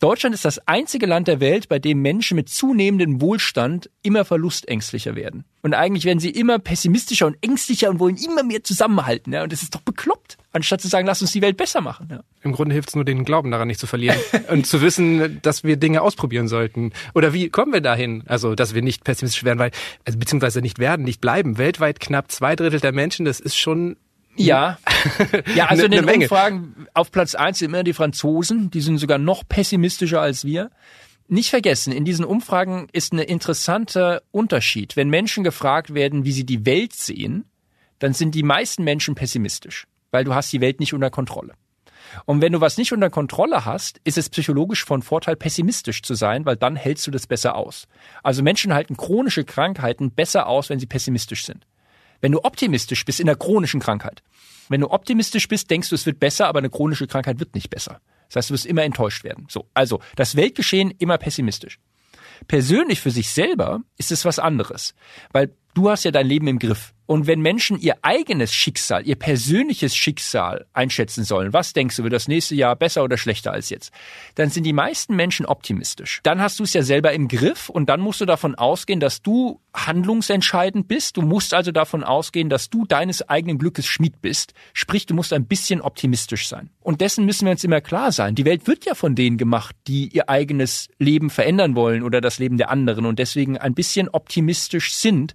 Deutschland 0.00 0.34
ist 0.34 0.44
das 0.44 0.58
einzige 0.66 1.06
Land 1.06 1.28
der 1.28 1.38
Welt, 1.38 1.68
bei 1.68 1.78
dem 1.78 2.02
Menschen 2.02 2.34
mit 2.34 2.48
zunehmendem 2.48 3.20
Wohlstand 3.20 3.88
immer 4.02 4.24
verlustängstlicher 4.24 5.14
werden. 5.14 5.44
Und 5.62 5.74
eigentlich 5.74 6.04
werden 6.04 6.18
sie 6.18 6.30
immer 6.30 6.58
pessimistischer 6.58 7.28
und 7.28 7.36
ängstlicher 7.40 7.88
und 7.88 8.00
wollen 8.00 8.16
immer 8.16 8.42
mehr 8.42 8.64
zusammenhalten. 8.64 9.32
Ja? 9.32 9.44
Und 9.44 9.52
das 9.52 9.62
ist 9.62 9.74
doch 9.74 9.82
bekloppt, 9.82 10.38
anstatt 10.54 10.80
zu 10.80 10.88
sagen, 10.88 11.06
lass 11.06 11.20
uns 11.20 11.32
die 11.32 11.42
Welt 11.42 11.56
besser 11.56 11.80
machen. 11.80 12.08
Ja? 12.10 12.20
Im 12.42 12.52
Grunde 12.52 12.72
hilft 12.72 12.90
es 12.90 12.94
nur, 12.94 13.04
den 13.04 13.24
Glauben 13.24 13.50
daran 13.50 13.68
nicht 13.68 13.80
zu 13.80 13.86
verlieren 13.86 14.18
und 14.48 14.66
zu 14.66 14.80
wissen, 14.80 15.40
dass 15.42 15.64
wir 15.64 15.76
Dinge 15.76 16.00
ausprobieren 16.00 16.48
sollten. 16.48 16.92
Oder 17.12 17.32
wie 17.32 17.50
kommen 17.50 17.72
wir 17.72 17.80
dahin? 17.80 18.22
Also, 18.26 18.54
dass 18.54 18.74
wir 18.74 18.82
nicht 18.82 19.04
pessimistisch 19.04 19.44
werden, 19.44 19.58
weil, 19.58 19.72
also, 20.04 20.18
beziehungsweise 20.18 20.62
nicht 20.62 20.78
werden, 20.78 21.04
nicht 21.04 21.20
bleiben. 21.20 21.58
Weltweit 21.58 22.00
knapp 22.00 22.30
zwei 22.30 22.56
Drittel 22.56 22.80
der 22.80 22.92
Menschen, 22.92 23.26
das 23.26 23.40
ist 23.40 23.58
schon 23.58 23.96
ja. 24.36 24.78
Ja, 25.54 25.66
also 25.66 25.84
in 25.84 25.92
den 25.92 26.08
Umfragen 26.08 26.86
auf 26.92 27.12
Platz 27.12 27.34
eins 27.34 27.60
sind 27.60 27.70
immer 27.70 27.84
die 27.84 27.92
Franzosen, 27.92 28.70
die 28.70 28.80
sind 28.80 28.98
sogar 28.98 29.18
noch 29.18 29.44
pessimistischer 29.48 30.20
als 30.20 30.44
wir. 30.44 30.70
Nicht 31.28 31.50
vergessen, 31.50 31.92
in 31.92 32.04
diesen 32.04 32.24
Umfragen 32.24 32.88
ist 32.92 33.12
ein 33.12 33.18
interessanter 33.18 34.22
Unterschied. 34.30 34.96
Wenn 34.96 35.08
Menschen 35.08 35.44
gefragt 35.44 35.94
werden, 35.94 36.24
wie 36.24 36.32
sie 36.32 36.44
die 36.44 36.66
Welt 36.66 36.92
sehen, 36.94 37.44
dann 37.98 38.12
sind 38.12 38.34
die 38.34 38.42
meisten 38.42 38.84
Menschen 38.84 39.14
pessimistisch, 39.14 39.86
weil 40.14 40.22
du 40.22 40.32
hast 40.32 40.52
die 40.52 40.60
Welt 40.60 40.78
nicht 40.78 40.94
unter 40.94 41.10
Kontrolle. 41.10 41.54
Und 42.24 42.40
wenn 42.40 42.52
du 42.52 42.60
was 42.60 42.78
nicht 42.78 42.92
unter 42.92 43.10
Kontrolle 43.10 43.64
hast, 43.64 44.00
ist 44.04 44.16
es 44.16 44.28
psychologisch 44.28 44.84
von 44.84 45.02
Vorteil, 45.02 45.34
pessimistisch 45.34 46.02
zu 46.02 46.14
sein, 46.14 46.46
weil 46.46 46.54
dann 46.54 46.76
hältst 46.76 47.04
du 47.08 47.10
das 47.10 47.26
besser 47.26 47.56
aus. 47.56 47.88
Also 48.22 48.44
Menschen 48.44 48.72
halten 48.72 48.96
chronische 48.96 49.44
Krankheiten 49.44 50.12
besser 50.12 50.46
aus, 50.46 50.70
wenn 50.70 50.78
sie 50.78 50.86
pessimistisch 50.86 51.44
sind. 51.44 51.66
Wenn 52.20 52.30
du 52.30 52.44
optimistisch 52.44 53.04
bist 53.04 53.18
in 53.18 53.26
der 53.26 53.34
chronischen 53.34 53.80
Krankheit, 53.80 54.22
wenn 54.68 54.82
du 54.82 54.90
optimistisch 54.92 55.48
bist, 55.48 55.68
denkst 55.68 55.88
du, 55.88 55.96
es 55.96 56.06
wird 56.06 56.20
besser, 56.20 56.46
aber 56.46 56.60
eine 56.60 56.70
chronische 56.70 57.08
Krankheit 57.08 57.40
wird 57.40 57.56
nicht 57.56 57.68
besser. 57.68 58.00
Das 58.28 58.36
heißt, 58.36 58.50
du 58.50 58.54
wirst 58.54 58.66
immer 58.66 58.84
enttäuscht 58.84 59.24
werden. 59.24 59.46
So, 59.50 59.68
also 59.74 59.98
das 60.14 60.36
Weltgeschehen 60.36 60.92
immer 60.92 61.18
pessimistisch. 61.18 61.80
Persönlich 62.46 63.00
für 63.00 63.10
sich 63.10 63.30
selber 63.30 63.80
ist 63.98 64.12
es 64.12 64.24
was 64.24 64.38
anderes, 64.38 64.94
weil 65.32 65.56
du 65.74 65.90
hast 65.90 66.04
ja 66.04 66.12
dein 66.12 66.28
Leben 66.28 66.46
im 66.46 66.60
Griff. 66.60 66.93
Und 67.06 67.26
wenn 67.26 67.40
Menschen 67.40 67.78
ihr 67.78 67.96
eigenes 68.02 68.52
Schicksal, 68.52 69.06
ihr 69.06 69.16
persönliches 69.16 69.94
Schicksal 69.94 70.66
einschätzen 70.72 71.24
sollen, 71.24 71.52
was 71.52 71.74
denkst 71.74 71.96
du, 71.96 72.02
wird 72.02 72.14
das 72.14 72.28
nächste 72.28 72.54
Jahr 72.54 72.76
besser 72.76 73.04
oder 73.04 73.18
schlechter 73.18 73.52
als 73.52 73.68
jetzt? 73.68 73.92
Dann 74.36 74.48
sind 74.48 74.64
die 74.64 74.72
meisten 74.72 75.14
Menschen 75.14 75.44
optimistisch. 75.44 76.20
Dann 76.22 76.40
hast 76.40 76.58
du 76.58 76.64
es 76.64 76.72
ja 76.72 76.82
selber 76.82 77.12
im 77.12 77.28
Griff 77.28 77.68
und 77.68 77.88
dann 77.88 78.00
musst 78.00 78.20
du 78.20 78.24
davon 78.24 78.54
ausgehen, 78.54 79.00
dass 79.00 79.20
du 79.20 79.60
handlungsentscheidend 79.74 80.88
bist. 80.88 81.16
Du 81.18 81.22
musst 81.22 81.52
also 81.52 81.72
davon 81.72 82.04
ausgehen, 82.04 82.48
dass 82.48 82.70
du 82.70 82.86
deines 82.86 83.28
eigenen 83.28 83.58
Glückes 83.58 83.86
Schmied 83.86 84.22
bist. 84.22 84.54
Sprich, 84.72 85.04
du 85.04 85.14
musst 85.14 85.32
ein 85.32 85.46
bisschen 85.46 85.82
optimistisch 85.82 86.48
sein. 86.48 86.70
Und 86.80 87.00
dessen 87.00 87.26
müssen 87.26 87.44
wir 87.44 87.52
uns 87.52 87.64
immer 87.64 87.82
klar 87.82 88.12
sein. 88.12 88.34
Die 88.34 88.44
Welt 88.46 88.66
wird 88.66 88.86
ja 88.86 88.94
von 88.94 89.14
denen 89.14 89.36
gemacht, 89.36 89.76
die 89.86 90.08
ihr 90.08 90.30
eigenes 90.30 90.88
Leben 90.98 91.28
verändern 91.28 91.74
wollen 91.74 92.02
oder 92.02 92.20
das 92.20 92.38
Leben 92.38 92.56
der 92.56 92.70
anderen 92.70 93.04
und 93.04 93.18
deswegen 93.18 93.58
ein 93.58 93.74
bisschen 93.74 94.08
optimistisch 94.08 94.94
sind. 94.94 95.34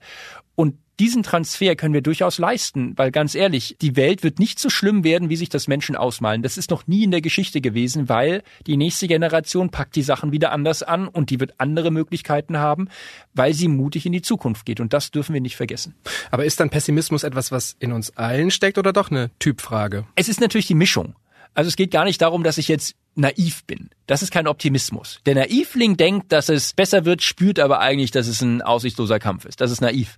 Und 0.55 0.75
diesen 0.99 1.23
Transfer 1.23 1.75
können 1.75 1.93
wir 1.93 2.01
durchaus 2.01 2.37
leisten, 2.37 2.93
weil 2.97 3.11
ganz 3.11 3.33
ehrlich, 3.33 3.77
die 3.81 3.95
Welt 3.95 4.21
wird 4.23 4.37
nicht 4.37 4.59
so 4.59 4.69
schlimm 4.69 5.03
werden, 5.03 5.29
wie 5.29 5.37
sich 5.37 5.49
das 5.49 5.67
Menschen 5.67 5.95
ausmalen. 5.95 6.43
Das 6.43 6.57
ist 6.57 6.69
noch 6.69 6.87
nie 6.87 7.03
in 7.03 7.11
der 7.11 7.21
Geschichte 7.21 7.61
gewesen, 7.61 8.09
weil 8.09 8.43
die 8.67 8.75
nächste 8.75 9.07
Generation 9.07 9.69
packt 9.69 9.95
die 9.95 10.03
Sachen 10.03 10.31
wieder 10.31 10.51
anders 10.51 10.83
an 10.83 11.07
und 11.07 11.29
die 11.29 11.39
wird 11.39 11.53
andere 11.57 11.89
Möglichkeiten 11.89 12.57
haben, 12.57 12.89
weil 13.33 13.53
sie 13.53 13.69
mutig 13.69 14.05
in 14.05 14.11
die 14.11 14.21
Zukunft 14.21 14.65
geht. 14.65 14.81
Und 14.81 14.93
das 14.93 15.11
dürfen 15.11 15.33
wir 15.33 15.41
nicht 15.41 15.55
vergessen. 15.55 15.95
Aber 16.31 16.43
ist 16.43 16.59
dann 16.59 16.69
Pessimismus 16.69 17.23
etwas, 17.23 17.51
was 17.51 17.77
in 17.79 17.93
uns 17.93 18.15
allen 18.17 18.51
steckt 18.51 18.77
oder 18.77 18.91
doch 18.91 19.09
eine 19.09 19.31
Typfrage? 19.39 20.05
Es 20.15 20.27
ist 20.27 20.41
natürlich 20.41 20.67
die 20.67 20.75
Mischung. 20.75 21.15
Also 21.53 21.69
es 21.69 21.75
geht 21.75 21.91
gar 21.91 22.05
nicht 22.05 22.21
darum, 22.21 22.43
dass 22.43 22.57
ich 22.57 22.67
jetzt 22.67 22.95
naiv 23.19 23.63
bin. 23.65 23.89
Das 24.07 24.23
ist 24.23 24.31
kein 24.31 24.47
Optimismus. 24.47 25.19
Der 25.25 25.35
Naivling 25.35 25.97
denkt, 25.97 26.31
dass 26.31 26.49
es 26.49 26.73
besser 26.73 27.05
wird, 27.05 27.21
spürt 27.21 27.59
aber 27.59 27.79
eigentlich, 27.79 28.11
dass 28.11 28.27
es 28.27 28.41
ein 28.41 28.61
aussichtsloser 28.61 29.19
Kampf 29.19 29.45
ist. 29.45 29.61
Das 29.61 29.71
ist 29.71 29.81
naiv. 29.81 30.17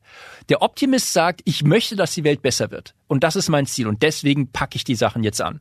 Der 0.50 0.62
Optimist 0.62 1.12
sagt, 1.12 1.42
ich 1.46 1.64
möchte, 1.64 1.96
dass 1.96 2.14
die 2.14 2.24
Welt 2.24 2.42
besser 2.42 2.72
wird. 2.72 2.96
Und 3.08 3.24
das 3.24 3.36
ist 3.36 3.50
mein 3.50 3.66
Ziel. 3.66 3.88
Und 3.88 4.04
deswegen 4.04 4.52
packe 4.52 4.78
ich 4.78 4.84
die 4.84 4.96
Sachen 4.96 5.24
jetzt 5.24 5.42
an. 5.42 5.60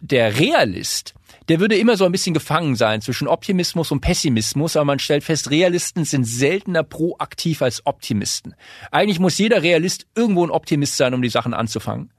Der 0.00 0.38
Realist, 0.38 1.14
der 1.48 1.58
würde 1.58 1.78
immer 1.78 1.96
so 1.96 2.04
ein 2.04 2.12
bisschen 2.12 2.34
gefangen 2.34 2.76
sein 2.76 3.00
zwischen 3.00 3.28
Optimismus 3.28 3.90
und 3.90 4.02
Pessimismus, 4.02 4.76
aber 4.76 4.84
man 4.84 4.98
stellt 4.98 5.24
fest, 5.24 5.50
Realisten 5.50 6.04
sind 6.04 6.24
seltener 6.24 6.82
proaktiv 6.82 7.62
als 7.62 7.86
Optimisten. 7.86 8.54
Eigentlich 8.90 9.20
muss 9.20 9.38
jeder 9.38 9.62
Realist 9.62 10.06
irgendwo 10.14 10.44
ein 10.44 10.50
Optimist 10.50 10.98
sein, 10.98 11.14
um 11.14 11.22
die 11.22 11.30
Sachen 11.30 11.54
anzufangen. 11.54 12.12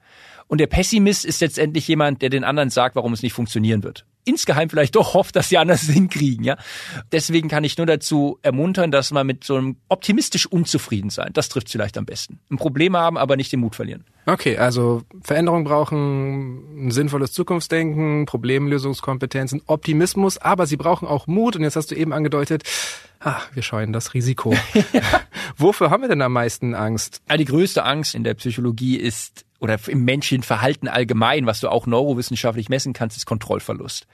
Und 0.47 0.59
der 0.59 0.67
Pessimist 0.67 1.23
ist 1.23 1.41
letztendlich 1.41 1.87
jemand, 1.87 2.23
der 2.23 2.29
den 2.29 2.43
anderen 2.43 2.71
sagt, 2.71 2.95
warum 2.95 3.13
es 3.13 3.21
nicht 3.21 3.33
funktionieren 3.33 3.83
wird 3.83 4.05
insgeheim 4.27 4.69
vielleicht 4.69 4.95
doch 4.95 5.13
hofft, 5.13 5.35
dass 5.35 5.49
sie 5.49 5.57
anders 5.57 5.81
hinkriegen, 5.81 6.43
ja. 6.43 6.57
Deswegen 7.11 7.47
kann 7.47 7.63
ich 7.63 7.77
nur 7.77 7.87
dazu 7.87 8.39
ermuntern, 8.41 8.91
dass 8.91 9.11
man 9.11 9.25
mit 9.25 9.43
so 9.43 9.55
einem 9.55 9.77
optimistisch 9.89 10.45
unzufrieden 10.45 11.09
sein. 11.09 11.31
Das 11.33 11.49
trifft 11.49 11.69
vielleicht 11.69 11.97
am 11.97 12.05
besten. 12.05 12.39
Ein 12.51 12.57
Problem 12.57 12.95
haben, 12.95 13.17
aber 13.17 13.35
nicht 13.35 13.51
den 13.51 13.59
Mut 13.59 13.75
verlieren. 13.75 14.05
Okay, 14.25 14.57
also 14.57 15.03
Veränderung 15.21 15.63
brauchen 15.63 16.87
ein 16.87 16.91
sinnvolles 16.91 17.31
Zukunftsdenken, 17.31 18.25
Problemlösungskompetenzen, 18.25 19.61
Optimismus, 19.67 20.37
aber 20.37 20.67
sie 20.67 20.77
brauchen 20.77 21.07
auch 21.07 21.27
Mut. 21.27 21.55
Und 21.55 21.63
jetzt 21.63 21.77
hast 21.77 21.91
du 21.91 21.95
eben 21.95 22.11
angedeutet, 22.11 22.63
ah, 23.21 23.39
wir 23.53 23.63
scheuen 23.63 23.93
das 23.93 24.13
Risiko. 24.13 24.53
Wofür 25.57 25.89
haben 25.89 26.01
wir 26.01 26.09
denn 26.09 26.21
am 26.21 26.33
meisten 26.33 26.75
Angst? 26.75 27.21
die 27.37 27.45
größte 27.45 27.83
Angst 27.83 28.15
in 28.15 28.23
der 28.23 28.33
Psychologie 28.33 28.97
ist 28.97 29.45
oder 29.59 29.77
im 29.87 30.05
menschlichen 30.05 30.43
Verhalten 30.43 30.87
allgemein, 30.87 31.45
was 31.45 31.59
du 31.59 31.69
auch 31.69 31.87
neurowissenschaftlich 31.87 32.69
messen 32.69 32.93
kannst, 32.93 33.17
ist 33.17 33.25
Kontrollverlust 33.25 34.07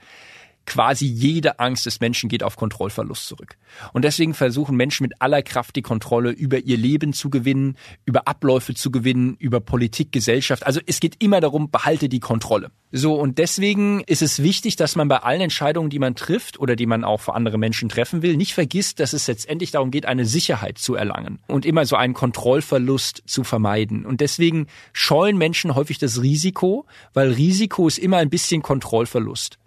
quasi 0.65 1.05
jede 1.05 1.59
Angst 1.59 1.85
des 1.85 1.99
Menschen 1.99 2.29
geht 2.29 2.43
auf 2.43 2.55
Kontrollverlust 2.55 3.27
zurück. 3.27 3.57
Und 3.91 4.05
deswegen 4.05 4.33
versuchen 4.33 4.77
Menschen 4.77 5.03
mit 5.03 5.21
aller 5.21 5.41
Kraft 5.41 5.75
die 5.75 5.81
Kontrolle 5.81 6.31
über 6.31 6.59
ihr 6.59 6.77
Leben 6.77 7.13
zu 7.13 7.29
gewinnen, 7.29 7.77
über 8.05 8.27
Abläufe 8.27 8.73
zu 8.73 8.91
gewinnen, 8.91 9.35
über 9.39 9.59
Politik, 9.59 10.11
Gesellschaft. 10.11 10.65
Also 10.65 10.79
es 10.85 10.99
geht 10.99 11.21
immer 11.21 11.41
darum, 11.41 11.69
behalte 11.69 12.09
die 12.09 12.19
Kontrolle. 12.19 12.71
So, 12.91 13.15
und 13.15 13.39
deswegen 13.39 14.01
ist 14.01 14.21
es 14.21 14.43
wichtig, 14.43 14.75
dass 14.75 14.95
man 14.95 15.07
bei 15.07 15.17
allen 15.17 15.41
Entscheidungen, 15.41 15.89
die 15.89 15.99
man 15.99 16.15
trifft 16.15 16.59
oder 16.59 16.75
die 16.75 16.85
man 16.85 17.03
auch 17.03 17.21
für 17.21 17.33
andere 17.33 17.57
Menschen 17.57 17.89
treffen 17.89 18.21
will, 18.21 18.37
nicht 18.37 18.53
vergisst, 18.53 18.99
dass 18.99 19.13
es 19.13 19.27
letztendlich 19.27 19.71
darum 19.71 19.89
geht, 19.89 20.05
eine 20.05 20.25
Sicherheit 20.25 20.77
zu 20.77 20.93
erlangen 20.95 21.39
und 21.47 21.65
immer 21.65 21.85
so 21.85 21.95
einen 21.95 22.13
Kontrollverlust 22.13 23.23
zu 23.25 23.43
vermeiden. 23.43 24.05
Und 24.05 24.21
deswegen 24.21 24.67
scheuen 24.93 25.37
Menschen 25.37 25.73
häufig 25.73 25.97
das 25.97 26.21
Risiko, 26.21 26.85
weil 27.13 27.31
Risiko 27.31 27.87
ist 27.87 27.97
immer 27.97 28.17
ein 28.17 28.29
bisschen 28.29 28.61
Kontrollverlust. 28.61 29.57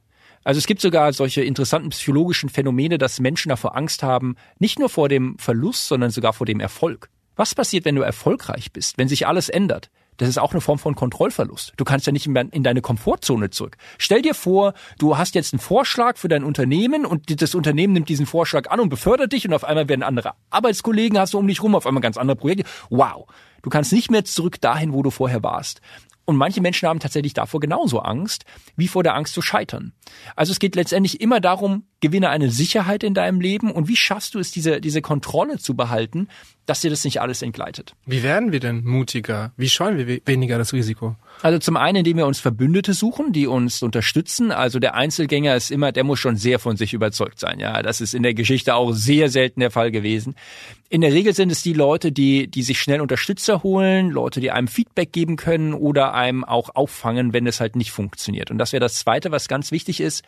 Also 0.46 0.58
es 0.58 0.68
gibt 0.68 0.80
sogar 0.80 1.12
solche 1.12 1.42
interessanten 1.42 1.88
psychologischen 1.88 2.48
Phänomene, 2.48 2.98
dass 2.98 3.18
Menschen 3.18 3.48
davor 3.48 3.76
Angst 3.76 4.04
haben, 4.04 4.36
nicht 4.60 4.78
nur 4.78 4.88
vor 4.88 5.08
dem 5.08 5.36
Verlust, 5.40 5.88
sondern 5.88 6.12
sogar 6.12 6.32
vor 6.32 6.46
dem 6.46 6.60
Erfolg. 6.60 7.10
Was 7.34 7.56
passiert, 7.56 7.84
wenn 7.84 7.96
du 7.96 8.02
erfolgreich 8.02 8.70
bist, 8.70 8.96
wenn 8.96 9.08
sich 9.08 9.26
alles 9.26 9.48
ändert? 9.48 9.90
Das 10.18 10.28
ist 10.28 10.38
auch 10.38 10.52
eine 10.52 10.60
Form 10.60 10.78
von 10.78 10.94
Kontrollverlust. 10.94 11.72
Du 11.76 11.82
kannst 11.82 12.06
ja 12.06 12.12
nicht 12.12 12.26
in 12.26 12.62
deine 12.62 12.80
Komfortzone 12.80 13.50
zurück. 13.50 13.76
Stell 13.98 14.22
dir 14.22 14.34
vor, 14.34 14.74
du 15.00 15.18
hast 15.18 15.34
jetzt 15.34 15.52
einen 15.52 15.58
Vorschlag 15.58 16.16
für 16.16 16.28
dein 16.28 16.44
Unternehmen 16.44 17.04
und 17.06 17.42
das 17.42 17.56
Unternehmen 17.56 17.92
nimmt 17.92 18.08
diesen 18.08 18.24
Vorschlag 18.24 18.70
an 18.70 18.78
und 18.78 18.88
befördert 18.88 19.32
dich 19.32 19.48
und 19.48 19.52
auf 19.52 19.64
einmal 19.64 19.88
werden 19.88 20.04
andere 20.04 20.34
Arbeitskollegen 20.50 21.18
hast 21.18 21.34
du 21.34 21.38
um 21.38 21.48
dich 21.48 21.60
rum, 21.60 21.74
auf 21.74 21.88
einmal 21.88 22.02
ganz 22.02 22.16
andere 22.16 22.36
Projekte. 22.36 22.64
Wow. 22.88 23.26
Du 23.62 23.70
kannst 23.70 23.92
nicht 23.92 24.12
mehr 24.12 24.24
zurück 24.24 24.60
dahin, 24.60 24.92
wo 24.92 25.02
du 25.02 25.10
vorher 25.10 25.42
warst. 25.42 25.80
Und 26.26 26.36
manche 26.36 26.60
Menschen 26.60 26.88
haben 26.88 26.98
tatsächlich 26.98 27.34
davor 27.34 27.60
genauso 27.60 28.00
Angst, 28.00 28.44
wie 28.76 28.88
vor 28.88 29.04
der 29.04 29.14
Angst 29.14 29.32
zu 29.32 29.42
scheitern. 29.42 29.92
Also 30.34 30.52
es 30.52 30.58
geht 30.58 30.74
letztendlich 30.74 31.20
immer 31.20 31.40
darum, 31.40 31.84
gewinne 32.00 32.28
eine 32.30 32.50
Sicherheit 32.50 33.04
in 33.04 33.14
deinem 33.14 33.40
Leben 33.40 33.70
und 33.70 33.88
wie 33.88 33.96
schaffst 33.96 34.34
du 34.34 34.40
es, 34.40 34.50
diese, 34.50 34.80
diese 34.80 35.02
Kontrolle 35.02 35.58
zu 35.58 35.76
behalten, 35.76 36.28
dass 36.66 36.80
dir 36.80 36.90
das 36.90 37.04
nicht 37.04 37.20
alles 37.20 37.42
entgleitet. 37.42 37.94
Wie 38.04 38.22
werden 38.22 38.52
wir 38.52 38.60
denn 38.60 38.84
mutiger? 38.84 39.52
Wie 39.56 39.68
scheuen 39.68 39.96
wir 39.96 40.20
weniger 40.26 40.58
das 40.58 40.72
Risiko? 40.72 41.16
Also 41.42 41.58
zum 41.58 41.76
einen, 41.76 41.98
indem 41.98 42.16
wir 42.16 42.26
uns 42.26 42.40
Verbündete 42.40 42.92
suchen, 42.92 43.32
die 43.32 43.46
uns 43.46 43.82
unterstützen. 43.82 44.50
Also 44.50 44.78
der 44.78 44.94
Einzelgänger 44.94 45.54
ist 45.54 45.70
immer, 45.70 45.92
der 45.92 46.04
muss 46.04 46.18
schon 46.18 46.36
sehr 46.36 46.58
von 46.58 46.76
sich 46.76 46.92
überzeugt 46.92 47.38
sein. 47.38 47.60
Ja, 47.60 47.82
das 47.82 48.00
ist 48.00 48.14
in 48.14 48.22
der 48.22 48.34
Geschichte 48.34 48.74
auch 48.74 48.92
sehr 48.92 49.28
selten 49.28 49.60
der 49.60 49.70
Fall 49.70 49.90
gewesen. 49.90 50.34
In 50.88 51.00
der 51.00 51.12
Regel 51.12 51.34
sind 51.34 51.52
es 51.52 51.62
die 51.62 51.72
Leute, 51.72 52.10
die, 52.10 52.48
die 52.48 52.62
sich 52.62 52.80
schnell 52.80 53.00
Unterstützer 53.00 53.62
holen, 53.62 54.10
Leute, 54.10 54.40
die 54.40 54.50
einem 54.50 54.68
Feedback 54.68 55.12
geben 55.12 55.36
können 55.36 55.74
oder 55.74 56.14
einem 56.14 56.44
auch 56.44 56.70
auffangen, 56.74 57.32
wenn 57.32 57.46
es 57.46 57.60
halt 57.60 57.76
nicht 57.76 57.90
funktioniert. 57.90 58.50
Und 58.50 58.58
das 58.58 58.72
wäre 58.72 58.80
das 58.80 58.94
Zweite, 58.94 59.30
was 59.30 59.48
ganz 59.48 59.72
wichtig 59.72 60.00
ist, 60.00 60.24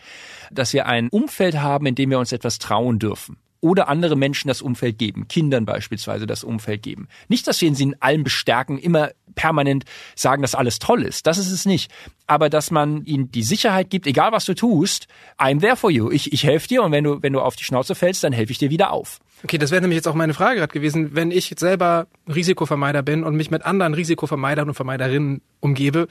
dass 0.51 0.73
wir 0.73 0.87
ein 0.87 1.09
Umfeld 1.09 1.59
haben, 1.59 1.87
in 1.87 1.95
dem 1.95 2.11
wir 2.11 2.19
uns 2.19 2.33
etwas 2.33 2.59
trauen 2.59 2.99
dürfen 2.99 3.37
oder 3.61 3.89
andere 3.89 4.17
Menschen 4.17 4.49
das 4.49 4.63
Umfeld 4.63 4.99
geben, 4.99 5.29
Kindern 5.29 5.65
beispielsweise 5.65 6.27
das 6.27 6.45
Umfeld 6.45 6.83
geben. 6.83 7.09
Nicht, 7.29 7.47
dass 7.47 7.61
wir 7.61 7.75
sie 7.75 7.83
in 7.83 8.01
allem 8.01 8.25
bestärken, 8.25 8.79
immer 8.79 9.11
permanent 9.35 9.85
sagen, 10.15 10.43
dass 10.43 10.55
alles 10.55 10.79
toll 10.79 11.03
ist. 11.03 11.27
Das 11.27 11.39
ist 11.39 11.51
es 11.51 11.65
nicht. 11.65 11.91
Aber 12.27 12.51
dass 12.51 12.71
man 12.71 13.05
ihnen 13.05 13.31
die 13.31 13.43
Sicherheit 13.43 13.91
gibt, 13.91 14.07
egal 14.07 14.33
was 14.33 14.45
du 14.45 14.55
tust, 14.55 15.07
I'm 15.39 15.61
there 15.61 15.77
for 15.77 15.91
you. 15.91 16.11
Ich, 16.11 16.33
ich 16.33 16.45
helfe 16.45 16.69
dir 16.69 16.83
und 16.83 16.93
wenn 16.93 17.05
du, 17.05 17.23
wenn 17.23 17.33
du 17.33 17.41
auf 17.41 17.57
die 17.57 17.65
Schnauze 17.65 17.95
fällst, 17.95 18.25
dann 18.25 18.33
helfe 18.33 18.53
ich 18.53 18.59
dir 18.59 18.71
wieder 18.71 18.93
auf. 18.93 19.21
Okay, 19.45 19.59
das 19.59 19.71
wäre 19.71 19.81
nämlich 19.81 19.97
jetzt 19.97 20.09
auch 20.09 20.15
meine 20.15 20.35
Frage 20.35 20.57
gerade 20.59 20.73
gewesen. 20.73 21.15
Wenn 21.15 21.31
ich 21.31 21.55
selber 21.57 22.09
Risikovermeider 22.27 23.03
bin 23.03 23.23
und 23.23 23.37
mich 23.37 23.51
mit 23.51 23.65
anderen 23.65 23.95
Risikovermeidern 23.95 24.69
und 24.69 24.75
Vermeiderinnen 24.75 25.43
umgebe, 25.61 26.09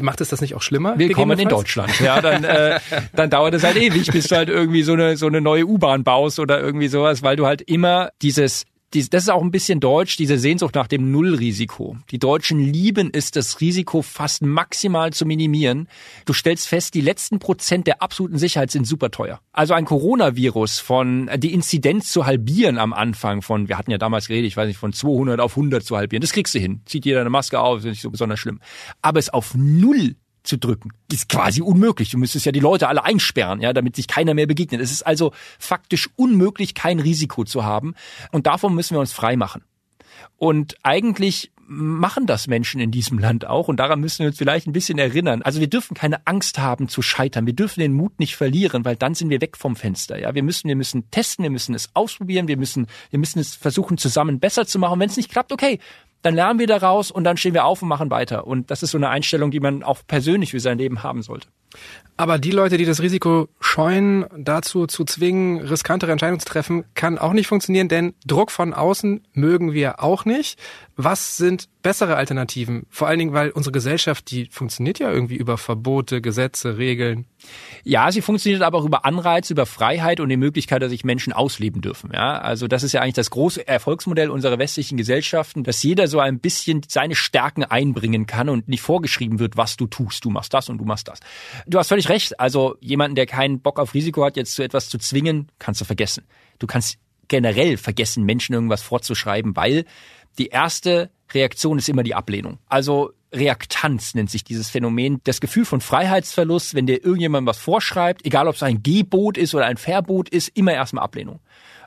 macht 0.00 0.20
es 0.20 0.28
das 0.28 0.40
nicht 0.40 0.54
auch 0.54 0.62
schlimmer? 0.62 0.98
Willkommen 0.98 1.38
in 1.38 1.48
Deutschland. 1.48 1.98
Ja, 2.00 2.20
dann, 2.20 2.44
äh, 2.44 2.78
dann 3.14 3.30
dauert 3.30 3.54
es 3.54 3.64
halt 3.64 3.76
ewig, 3.76 4.10
bis 4.10 4.28
du 4.28 4.36
halt 4.36 4.48
irgendwie 4.48 4.82
so 4.82 4.92
eine, 4.92 5.16
so 5.16 5.26
eine 5.26 5.40
neue 5.40 5.66
U-Bahn 5.66 6.04
baust 6.04 6.38
oder 6.38 6.60
irgendwie 6.60 6.88
sowas, 6.88 7.22
weil 7.22 7.36
du 7.36 7.46
halt 7.46 7.62
immer 7.62 8.10
dieses 8.22 8.64
das 8.92 9.22
ist 9.22 9.30
auch 9.30 9.42
ein 9.42 9.52
bisschen 9.52 9.78
deutsch, 9.78 10.16
diese 10.16 10.36
Sehnsucht 10.36 10.74
nach 10.74 10.88
dem 10.88 11.12
Nullrisiko. 11.12 11.96
Die 12.10 12.18
Deutschen 12.18 12.58
lieben 12.58 13.10
es, 13.12 13.30
das 13.30 13.60
Risiko 13.60 14.02
fast 14.02 14.42
maximal 14.42 15.12
zu 15.12 15.26
minimieren. 15.26 15.88
Du 16.24 16.32
stellst 16.32 16.66
fest, 16.66 16.94
die 16.94 17.00
letzten 17.00 17.38
Prozent 17.38 17.86
der 17.86 18.02
absoluten 18.02 18.38
Sicherheit 18.38 18.72
sind 18.72 18.86
super 18.86 19.12
teuer. 19.12 19.40
Also 19.52 19.74
ein 19.74 19.84
Coronavirus 19.84 20.80
von, 20.80 21.30
die 21.36 21.54
Inzidenz 21.54 22.10
zu 22.10 22.26
halbieren 22.26 22.78
am 22.78 22.92
Anfang 22.92 23.42
von, 23.42 23.68
wir 23.68 23.78
hatten 23.78 23.92
ja 23.92 23.98
damals 23.98 24.26
geredet, 24.26 24.48
ich 24.48 24.56
weiß 24.56 24.66
nicht, 24.66 24.78
von 24.78 24.92
200 24.92 25.38
auf 25.38 25.56
100 25.56 25.84
zu 25.84 25.96
halbieren, 25.96 26.20
das 26.20 26.32
kriegst 26.32 26.54
du 26.54 26.58
hin. 26.58 26.82
Zieht 26.86 27.04
jeder 27.04 27.20
eine 27.20 27.30
Maske 27.30 27.60
auf, 27.60 27.78
ist 27.78 27.84
nicht 27.84 28.02
so 28.02 28.10
besonders 28.10 28.40
schlimm. 28.40 28.60
Aber 29.02 29.20
es 29.20 29.28
auf 29.28 29.54
Null 29.54 30.16
zu 30.42 30.56
drücken. 30.58 30.90
Ist 31.12 31.28
quasi 31.28 31.62
unmöglich. 31.62 32.10
Du 32.10 32.18
müsstest 32.18 32.46
ja 32.46 32.52
die 32.52 32.60
Leute 32.60 32.88
alle 32.88 33.04
einsperren, 33.04 33.60
ja, 33.60 33.72
damit 33.72 33.96
sich 33.96 34.08
keiner 34.08 34.34
mehr 34.34 34.46
begegnet. 34.46 34.80
Es 34.80 34.90
ist 34.90 35.06
also 35.06 35.32
faktisch 35.58 36.08
unmöglich, 36.16 36.74
kein 36.74 37.00
Risiko 37.00 37.44
zu 37.44 37.64
haben. 37.64 37.94
Und 38.32 38.46
davon 38.46 38.74
müssen 38.74 38.94
wir 38.94 39.00
uns 39.00 39.12
frei 39.12 39.36
machen. 39.36 39.62
Und 40.36 40.76
eigentlich 40.82 41.52
machen 41.72 42.26
das 42.26 42.48
Menschen 42.48 42.80
in 42.80 42.90
diesem 42.90 43.18
Land 43.18 43.46
auch 43.46 43.68
und 43.68 43.76
daran 43.76 44.00
müssen 44.00 44.20
wir 44.20 44.26
uns 44.26 44.38
vielleicht 44.38 44.66
ein 44.66 44.72
bisschen 44.72 44.98
erinnern. 44.98 45.42
Also 45.42 45.60
wir 45.60 45.68
dürfen 45.68 45.94
keine 45.94 46.26
Angst 46.26 46.58
haben 46.58 46.88
zu 46.88 47.00
scheitern. 47.00 47.46
Wir 47.46 47.52
dürfen 47.52 47.78
den 47.78 47.92
Mut 47.92 48.18
nicht 48.18 48.34
verlieren, 48.34 48.84
weil 48.84 48.96
dann 48.96 49.14
sind 49.14 49.30
wir 49.30 49.40
weg 49.40 49.56
vom 49.56 49.76
Fenster. 49.76 50.18
Ja, 50.18 50.34
wir 50.34 50.42
müssen, 50.42 50.66
wir 50.66 50.74
müssen 50.74 51.08
testen, 51.12 51.44
wir 51.44 51.50
müssen 51.50 51.76
es 51.76 51.90
ausprobieren, 51.94 52.48
wir 52.48 52.56
müssen, 52.56 52.88
wir 53.10 53.20
müssen 53.20 53.38
es 53.38 53.54
versuchen 53.54 53.98
zusammen 53.98 54.40
besser 54.40 54.66
zu 54.66 54.80
machen. 54.80 54.98
Wenn 54.98 55.08
es 55.08 55.16
nicht 55.16 55.30
klappt, 55.30 55.52
okay, 55.52 55.78
dann 56.22 56.34
lernen 56.34 56.58
wir 56.58 56.66
daraus 56.66 57.10
und 57.10 57.24
dann 57.24 57.36
stehen 57.36 57.54
wir 57.54 57.64
auf 57.64 57.82
und 57.82 57.88
machen 57.88 58.10
weiter. 58.10 58.46
Und 58.46 58.70
das 58.70 58.82
ist 58.82 58.90
so 58.90 58.98
eine 58.98 59.08
Einstellung, 59.08 59.50
die 59.50 59.60
man 59.60 59.82
auch 59.82 60.00
persönlich 60.06 60.50
für 60.50 60.60
sein 60.60 60.78
Leben 60.78 61.02
haben 61.02 61.22
sollte. 61.22 61.48
Aber 62.16 62.38
die 62.38 62.50
Leute, 62.50 62.76
die 62.76 62.84
das 62.84 63.00
Risiko 63.00 63.48
scheuen, 63.60 64.26
dazu 64.36 64.86
zu 64.86 65.04
zwingen, 65.04 65.60
riskantere 65.60 66.12
Entscheidungen 66.12 66.40
zu 66.40 66.46
treffen, 66.46 66.84
kann 66.94 67.16
auch 67.16 67.32
nicht 67.32 67.46
funktionieren, 67.46 67.88
denn 67.88 68.14
Druck 68.26 68.50
von 68.50 68.74
außen 68.74 69.22
mögen 69.32 69.72
wir 69.72 70.02
auch 70.02 70.24
nicht. 70.24 70.58
Was 70.96 71.36
sind 71.38 71.68
bessere 71.82 72.16
Alternativen? 72.16 72.86
Vor 72.90 73.08
allen 73.08 73.18
Dingen, 73.18 73.32
weil 73.32 73.50
unsere 73.50 73.72
Gesellschaft, 73.72 74.30
die 74.30 74.48
funktioniert 74.50 74.98
ja 74.98 75.10
irgendwie 75.10 75.36
über 75.36 75.56
Verbote, 75.56 76.20
Gesetze, 76.20 76.76
Regeln. 76.76 77.24
Ja, 77.84 78.12
sie 78.12 78.20
funktioniert 78.20 78.62
aber 78.62 78.78
auch 78.78 78.84
über 78.84 79.04
Anreize, 79.04 79.52
über 79.52 79.66
Freiheit 79.66 80.20
und 80.20 80.28
die 80.28 80.36
Möglichkeit, 80.36 80.82
dass 80.82 80.90
sich 80.90 81.04
Menschen 81.04 81.32
ausleben 81.32 81.80
dürfen. 81.80 82.10
Ja, 82.12 82.38
also 82.38 82.68
das 82.68 82.82
ist 82.82 82.92
ja 82.92 83.00
eigentlich 83.00 83.14
das 83.14 83.30
große 83.30 83.66
Erfolgsmodell 83.66 84.30
unserer 84.30 84.58
westlichen 84.58 84.96
Gesellschaften, 84.96 85.64
dass 85.64 85.82
jeder 85.82 86.06
so 86.08 86.20
ein 86.20 86.40
bisschen 86.40 86.82
seine 86.86 87.14
Stärken 87.14 87.64
einbringen 87.64 88.26
kann 88.26 88.48
und 88.48 88.68
nicht 88.68 88.82
vorgeschrieben 88.82 89.38
wird, 89.38 89.56
was 89.56 89.76
du 89.76 89.86
tust. 89.86 90.24
Du 90.24 90.30
machst 90.30 90.52
das 90.54 90.68
und 90.68 90.78
du 90.78 90.84
machst 90.84 91.08
das. 91.08 91.20
Du 91.66 91.78
hast 91.78 91.88
völlig 91.88 92.08
recht. 92.08 92.38
Also 92.38 92.76
jemanden, 92.80 93.14
der 93.14 93.26
keinen 93.26 93.60
Bock 93.60 93.78
auf 93.78 93.94
Risiko 93.94 94.24
hat, 94.24 94.36
jetzt 94.36 94.54
zu 94.54 94.62
etwas 94.62 94.88
zu 94.88 94.98
zwingen, 94.98 95.48
kannst 95.58 95.80
du 95.80 95.84
vergessen. 95.84 96.24
Du 96.58 96.66
kannst 96.66 96.98
generell 97.28 97.76
vergessen, 97.76 98.24
Menschen 98.24 98.54
irgendwas 98.54 98.82
vorzuschreiben, 98.82 99.56
weil 99.56 99.84
die 100.38 100.48
erste 100.48 101.10
Reaktion 101.32 101.78
ist 101.78 101.88
immer 101.88 102.02
die 102.02 102.14
Ablehnung. 102.14 102.58
Also 102.66 103.12
Reaktanz 103.32 104.14
nennt 104.14 104.30
sich 104.30 104.44
dieses 104.44 104.70
Phänomen. 104.70 105.20
Das 105.24 105.40
Gefühl 105.40 105.64
von 105.64 105.80
Freiheitsverlust, 105.80 106.74
wenn 106.74 106.86
dir 106.86 107.04
irgendjemand 107.04 107.46
was 107.46 107.58
vorschreibt, 107.58 108.26
egal 108.26 108.48
ob 108.48 108.56
es 108.56 108.62
ein 108.62 108.82
Gebot 108.82 109.38
ist 109.38 109.54
oder 109.54 109.66
ein 109.66 109.76
Verbot 109.76 110.28
ist, 110.28 110.48
immer 110.48 110.72
erstmal 110.72 111.04
Ablehnung. 111.04 111.40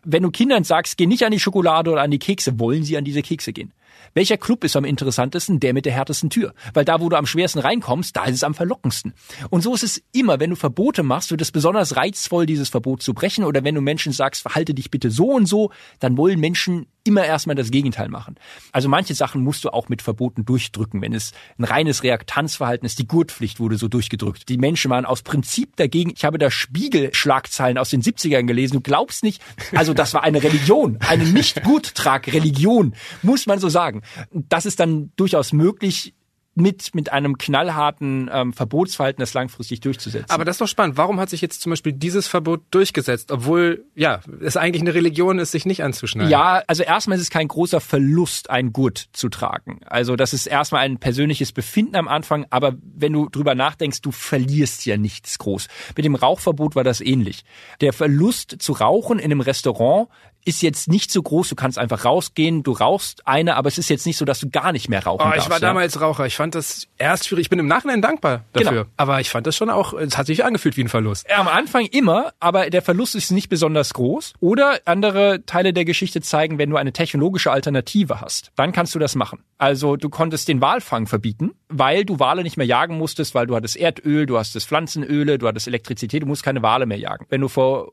Wenn 0.06 0.24
du 0.24 0.32
Kindern 0.32 0.64
sagst, 0.64 0.98
geh 0.98 1.06
nicht 1.06 1.26
an 1.26 1.32
die 1.32 1.40
Schokolade 1.40 1.90
oder 1.92 2.02
an 2.02 2.12
die 2.12 2.20
Kekse, 2.20 2.60
wollen 2.60 2.84
sie 2.84 2.98
an 2.98 3.06
diese 3.06 3.22
Kekse 3.22 3.54
gehen. 3.54 3.74
Welcher 4.14 4.38
Club 4.38 4.64
ist 4.64 4.76
am 4.76 4.86
interessantesten? 4.86 5.60
Der 5.60 5.74
mit 5.74 5.86
der 5.86 5.94
härtesten 5.94 6.30
Tür. 6.30 6.54
Weil 6.74 6.86
da, 6.86 7.00
wo 7.00 7.10
du 7.10 7.18
am 7.18 7.26
schwersten 7.26 7.60
reinkommst, 7.60 8.16
da 8.16 8.26
ist 8.26 8.36
es 8.36 8.44
am 8.44 8.54
verlockendsten. 8.54 9.14
Und 9.50 9.62
so 9.62 9.74
ist 9.74 9.84
es 9.84 10.04
immer. 10.12 10.40
Wenn 10.40 10.52
du 10.52 10.56
Verbote 10.56 11.04
machst, 11.04 11.32
wird 11.32 11.42
es 11.42 11.52
besonders 11.52 11.96
reizvoll, 11.96 12.46
dieses 12.46 12.70
Verbot 12.70 13.02
zu 13.02 13.14
brechen. 13.14 13.44
Oder 13.44 13.64
wenn 13.64 13.76
du 13.76 13.82
Menschen 13.82 14.12
sagst, 14.12 14.42
verhalte 14.42 14.74
dich 14.74 14.92
bitte 14.92 15.10
so 15.10 15.32
und 15.32 15.48
so, 15.48 15.72
dann 16.00 16.18
wollen 16.18 16.40
Menschen 16.40 16.88
immer 17.04 17.26
erstmal 17.26 17.56
das 17.56 17.72
Gegenteil 17.72 18.10
machen. 18.10 18.36
Also 18.72 18.88
manche 18.88 19.14
Sachen 19.14 19.44
musst 19.44 19.64
du 19.66 19.70
auch 19.70 19.90
mit 19.90 20.02
Verboten 20.02 20.46
durchdrücken. 20.46 21.02
Wenn 21.02 21.14
es 21.14 21.34
ein 21.58 21.66
reines 21.66 22.04
Reaktanzverhalten 22.04 22.86
ist, 22.86 23.00
die 23.00 23.08
Gurtpflicht 23.08 23.60
wurde 23.60 23.78
so 23.78 23.88
durchgedrückt. 23.88 24.48
Die 24.50 24.58
Menschen 24.58 24.90
waren 24.90 25.06
aus 25.06 25.22
Prinzip 25.22 25.76
dagegen. 25.76 26.14
Ich 26.16 26.24
habe 26.24 26.38
da 26.38 26.50
Spiegelschlagzeilen 26.50 27.78
aus 27.78 27.90
den 27.90 28.02
70ern 28.02 28.44
gelesen. 28.44 28.76
Du 28.76 28.82
glaubst 28.82 29.24
nicht. 29.24 29.42
Also 29.76 29.94
das 29.94 30.14
war 30.14 30.24
eine 30.24 30.42
Religion, 30.44 30.98
eine 31.02 31.26
nicht 31.26 31.64
guttrag 31.64 32.32
Religion, 32.32 32.96
muss 33.22 33.46
man 33.46 33.60
so 33.60 33.70
sagen. 33.70 34.02
Das 34.32 34.66
ist 34.66 34.80
dann 34.80 35.12
durchaus 35.16 35.52
möglich, 35.52 36.14
mit, 36.56 36.94
mit 36.94 37.12
einem 37.12 37.38
knallharten 37.38 38.30
ähm, 38.32 38.54
Verbotsverhalten 38.54 39.22
das 39.22 39.34
langfristig 39.34 39.80
durchzusetzen. 39.80 40.30
Aber 40.30 40.46
das 40.46 40.56
ist 40.56 40.62
doch 40.62 40.68
spannend. 40.68 40.98
Warum 40.98 41.20
hat 41.20 41.30
sich 41.30 41.42
jetzt 41.42 41.62
zum 41.62 41.72
Beispiel 41.72 41.94
dieses 41.94 42.28
Verbot 42.28 42.62
durchgesetzt, 42.70 43.32
obwohl 43.32 43.86
ja 43.96 44.22
es 44.40 44.56
eigentlich 44.56 44.82
eine 44.82 44.94
Religion 44.94 45.40
ist, 45.40 45.52
sich 45.52 45.66
nicht 45.66 45.84
anzuschneiden? 45.84 46.30
Ja, 46.30 46.62
also 46.68 46.84
erstmal 46.84 47.18
ist 47.18 47.24
es 47.24 47.30
kein 47.32 47.48
großer 47.48 47.82
Verlust, 47.82 48.50
ein 48.52 48.72
Gurt 48.72 49.10
zu 49.14 49.30
tragen. 49.30 49.80
Also 49.86 50.16
das 50.16 50.34
ist 50.34 50.46
erstmal 50.46 50.82
ein 50.82 51.00
persönliches 51.00 51.52
Befinden 51.52 51.96
am 51.96 52.08
Anfang, 52.08 52.46
aber 52.52 52.76
wenn 52.84 53.14
du 53.14 53.30
drüber 53.30 53.56
nachdenkst, 53.56 54.02
du 54.02 54.12
verlierst 54.12 54.86
ja 54.86 54.98
nichts 54.98 55.40
groß. 55.40 55.68
Mit 55.96 56.06
dem 56.06 56.16
Rauchverbot 56.16 56.76
war 56.76 56.84
das 56.84 57.02
ähnlich. 57.02 57.44
Der 57.82 57.94
Verlust 57.94 58.58
zu 58.60 58.74
rauchen 58.74 59.18
in 59.18 59.26
einem 59.26 59.42
Restaurant 59.42 60.08
ist 60.46 60.62
jetzt 60.62 60.88
nicht 60.88 61.12
so 61.12 61.22
groß. 61.22 61.50
Du 61.50 61.56
kannst 61.56 61.78
einfach 61.78 62.06
rausgehen, 62.06 62.64
du 62.64 62.72
rauchst 62.72 63.28
eine, 63.28 63.56
aber 63.56 63.68
es 63.68 63.78
ist 63.78 63.90
jetzt 63.90 64.06
nicht 64.06 64.18
so, 64.18 64.26
dass 64.26 64.40
du 64.40 64.50
gar 64.50 64.72
nicht 64.72 64.90
mehr 64.90 65.04
rauchen 65.04 65.22
oh, 65.24 65.30
ich 65.30 65.36
darfst. 65.36 65.48
Ich 65.48 65.52
war 65.52 65.58
ja? 65.58 65.68
damals 65.68 66.02
Raucher. 66.02 66.26
Ich 66.26 66.36
fand 66.36 66.56
das 66.56 66.88
erst 66.98 67.28
schwierig. 67.28 67.44
Ich 67.44 67.50
bin 67.50 67.60
im 67.60 67.68
Nachhinein 67.68 68.02
dankbar 68.02 68.46
dafür. 68.54 68.72
Genau. 68.72 68.84
Aber 68.98 69.20
ich 69.20 69.30
fand 69.30 69.48
das 69.48 69.56
schon 69.56 69.70
auch, 69.70 69.94
es 69.94 70.18
hat 70.18 70.28
sich 70.28 70.44
angefühlt 70.44 70.78
wie 70.78 70.84
ein 70.84 70.90
Verlust. 70.90 71.26
Ja, 71.30 71.40
am 71.40 71.48
Anfang 71.48 71.86
immer, 71.86 72.34
aber 72.40 72.70
der 72.70 72.82
Verlust 72.82 73.16
ist 73.16 73.32
nicht 73.32 73.50
besonders 73.50 73.94
groß. 73.94 74.34
Oder 74.40 74.80
andere 74.86 75.46
Teile 75.46 75.74
der 75.74 75.86
Geschichte 75.86 76.22
zeigen, 76.22 76.58
wenn 76.58 76.70
du 76.70 76.78
eine 76.78 76.94
technologische 76.94 77.52
Alternative 77.52 78.22
hast, 78.22 78.52
dann 78.56 78.72
kannst 78.72 78.96
du 78.96 79.00
das 79.00 79.16
machen. 79.16 79.44
Also 79.58 79.96
du 79.96 80.10
konntest 80.10 80.48
den 80.48 80.62
Walfang 80.62 81.08
verbieten, 81.08 81.52
weil 81.70 82.06
du 82.06 82.20
Wale 82.20 82.44
nicht 82.44 82.58
mehr 82.58 82.68
jagen 82.68 82.98
musstest, 82.98 83.34
weil 83.36 83.48
du 83.48 83.56
hattest 83.56 83.76
Erdöl, 83.76 84.26
du 84.26 84.38
hast 84.38 84.56
das 84.56 84.66
Pflanzenöle, 84.66 85.38
du 85.38 85.48
hattest 85.48 85.68
Elektrizität, 85.68 86.24
du 86.24 86.28
musst 86.28 86.44
keine 86.44 86.62
Wale 86.62 86.86
mehr 86.86 87.00
jagen. 87.00 87.26
Wenn 87.30 87.42
du 87.42 87.48
vor 87.48 87.92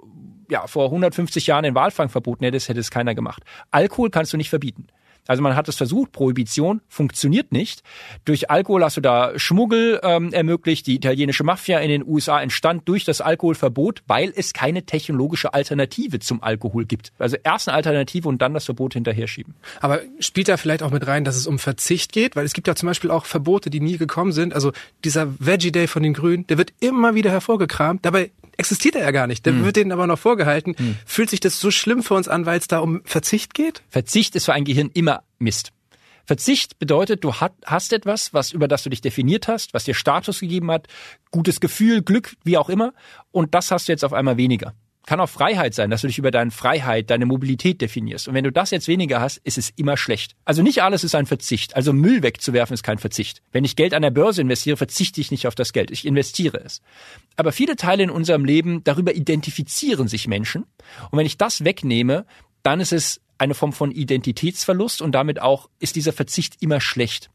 ja, 0.51 0.67
vor 0.67 0.87
150 0.87 1.47
Jahren 1.47 1.65
den 1.65 1.75
Walfang 1.75 2.09
verboten 2.09 2.45
hättest, 2.45 2.69
hätte 2.69 2.81
es 2.81 2.91
keiner 2.91 3.15
gemacht. 3.15 3.43
Alkohol 3.71 4.11
kannst 4.11 4.33
du 4.33 4.37
nicht 4.37 4.51
verbieten. 4.51 4.89
Also 5.27 5.43
man 5.43 5.55
hat 5.55 5.69
es 5.69 5.77
versucht, 5.77 6.13
Prohibition 6.13 6.81
funktioniert 6.89 7.53
nicht. 7.53 7.83
Durch 8.25 8.51
Alkohol 8.51 8.83
hast 8.83 8.97
du 8.97 9.01
da 9.01 9.39
Schmuggel 9.39 10.01
ähm, 10.03 10.33
ermöglicht. 10.33 10.87
Die 10.87 10.97
italienische 10.97 11.45
Mafia 11.45 11.79
in 11.79 11.89
den 11.89 12.05
USA 12.05 12.41
entstand 12.41 12.89
durch 12.89 13.05
das 13.05 13.21
Alkoholverbot, 13.21 14.03
weil 14.07 14.33
es 14.35 14.53
keine 14.53 14.85
technologische 14.87 15.55
Alternative 15.55 16.19
zum 16.19 16.43
Alkohol 16.43 16.85
gibt. 16.85 17.13
Also 17.19 17.37
erst 17.45 17.69
eine 17.69 17.77
Alternative 17.77 18.29
und 18.29 18.43
dann 18.43 18.55
das 18.55 18.65
Verbot 18.65 18.95
hinterher 18.95 19.29
schieben. 19.29 19.55
Aber 19.81 20.01
spielt 20.19 20.49
da 20.49 20.57
vielleicht 20.57 20.83
auch 20.83 20.91
mit 20.91 21.07
rein, 21.07 21.25
dass 21.25 21.37
es 21.37 21.47
um 21.47 21.59
Verzicht 21.59 22.13
geht? 22.13 22.35
Weil 22.35 22.45
es 22.45 22.53
gibt 22.53 22.67
ja 22.67 22.75
zum 22.75 22.89
Beispiel 22.89 23.11
auch 23.11 23.25
Verbote, 23.25 23.71
die 23.71 23.81
nie 23.81 23.99
gekommen 23.99 24.33
sind. 24.33 24.55
Also 24.55 24.73
dieser 25.05 25.29
Veggie 25.39 25.71
Day 25.71 25.87
von 25.87 26.03
den 26.03 26.15
Grünen, 26.15 26.47
der 26.49 26.59
wird 26.59 26.73
immer 26.81 27.15
wieder 27.15 27.31
hervorgekramt. 27.31 28.05
Dabei 28.05 28.33
existiert 28.61 28.95
er 28.95 29.03
ja 29.03 29.11
gar 29.11 29.27
nicht. 29.27 29.45
Der 29.45 29.53
hm. 29.53 29.65
wird 29.65 29.77
denen 29.77 29.91
aber 29.91 30.07
noch 30.07 30.19
vorgehalten. 30.19 30.75
Hm. 30.77 30.97
Fühlt 31.05 31.31
sich 31.31 31.41
das 31.41 31.59
so 31.59 31.71
schlimm 31.71 32.03
für 32.03 32.15
uns 32.15 32.29
an, 32.29 32.47
weil 32.47 32.59
es 32.59 32.69
da 32.69 32.79
um 32.79 33.01
Verzicht 33.05 33.55
geht? 33.55 33.83
Verzicht 33.89 34.37
ist 34.37 34.45
für 34.45 34.53
ein 34.53 34.65
Gehirn 34.65 34.91
immer 34.95 35.25
Mist. 35.39 35.73
Verzicht 36.27 36.79
bedeutet, 36.79 37.25
du 37.25 37.35
hast 37.35 37.93
etwas, 37.93 38.33
was 38.33 38.53
über 38.53 38.69
das 38.69 38.85
du 38.85 38.91
dich 38.91 39.01
definiert 39.01 39.49
hast, 39.49 39.75
was 39.75 39.85
dir 39.85 39.95
Status 39.95 40.39
gegeben 40.39 40.71
hat, 40.71 40.87
gutes 41.33 41.59
Gefühl, 41.59 42.03
Glück, 42.03 42.37
wie 42.45 42.57
auch 42.57 42.69
immer, 42.69 42.93
und 43.33 43.53
das 43.53 43.73
hast 43.73 43.89
du 43.89 43.93
jetzt 43.93 44.05
auf 44.05 44.13
einmal 44.13 44.37
weniger. 44.37 44.75
Kann 45.07 45.21
auch 45.21 45.29
Freiheit 45.29 45.75
sein, 45.75 45.91
dass 45.91 46.03
du 46.03 46.07
dich 46.07 46.19
über 46.19 46.31
deine 46.31 46.51
Freiheit, 46.51 47.11
deine 47.11 47.27
Mobilität 47.27 47.81
definierst. 47.81 48.29
Und 48.29 48.35
wenn 48.35 48.45
du 48.45 48.53
das 48.53 48.71
jetzt 48.71 48.87
weniger 48.87 49.21
hast, 49.21 49.39
ist 49.39 49.59
es 49.59 49.71
immer 49.71 49.97
schlecht. 49.97 50.37
Also 50.45 50.63
nicht 50.63 50.83
alles 50.83 51.05
ist 51.05 51.15
ein 51.15 51.27
Verzicht. 51.27 51.75
Also 51.75 51.93
Müll 51.93 52.23
wegzuwerfen 52.23 52.75
ist 52.75 52.83
kein 52.83 52.99
Verzicht. 52.99 53.43
Wenn 53.51 53.65
ich 53.65 53.77
Geld 53.77 53.95
an 53.95 54.03
der 54.03 54.11
Börse 54.11 54.43
investiere, 54.43 54.77
verzichte 54.77 55.21
ich 55.21 55.31
nicht 55.31 55.47
auf 55.47 55.55
das 55.55 55.73
Geld. 55.73 55.91
Ich 55.91 56.07
investiere 56.07 56.63
es. 56.63 56.83
Aber 57.37 57.53
viele 57.53 57.77
Teile 57.77 58.03
in 58.03 58.11
unserem 58.11 58.45
Leben, 58.45 58.85
darüber 58.85 59.15
identifizieren 59.15 60.07
sich 60.07 60.29
Menschen. 60.29 60.65
Und 61.11 61.19
wenn 61.19 61.27
ich 61.27 61.39
das 61.39 61.65
wegnehme, 61.65 62.27
dann 62.63 62.81
ist 62.81 62.93
es 62.93 63.21
eine 63.39 63.55
Form 63.55 63.73
von 63.73 63.91
Identitätsverlust 63.91 65.01
und 65.01 65.13
damit 65.13 65.41
auch 65.41 65.71
ist 65.79 65.97
dieser 65.97 66.13
Verzicht 66.13 66.57
immer 66.61 66.81
schlecht. 66.81 67.31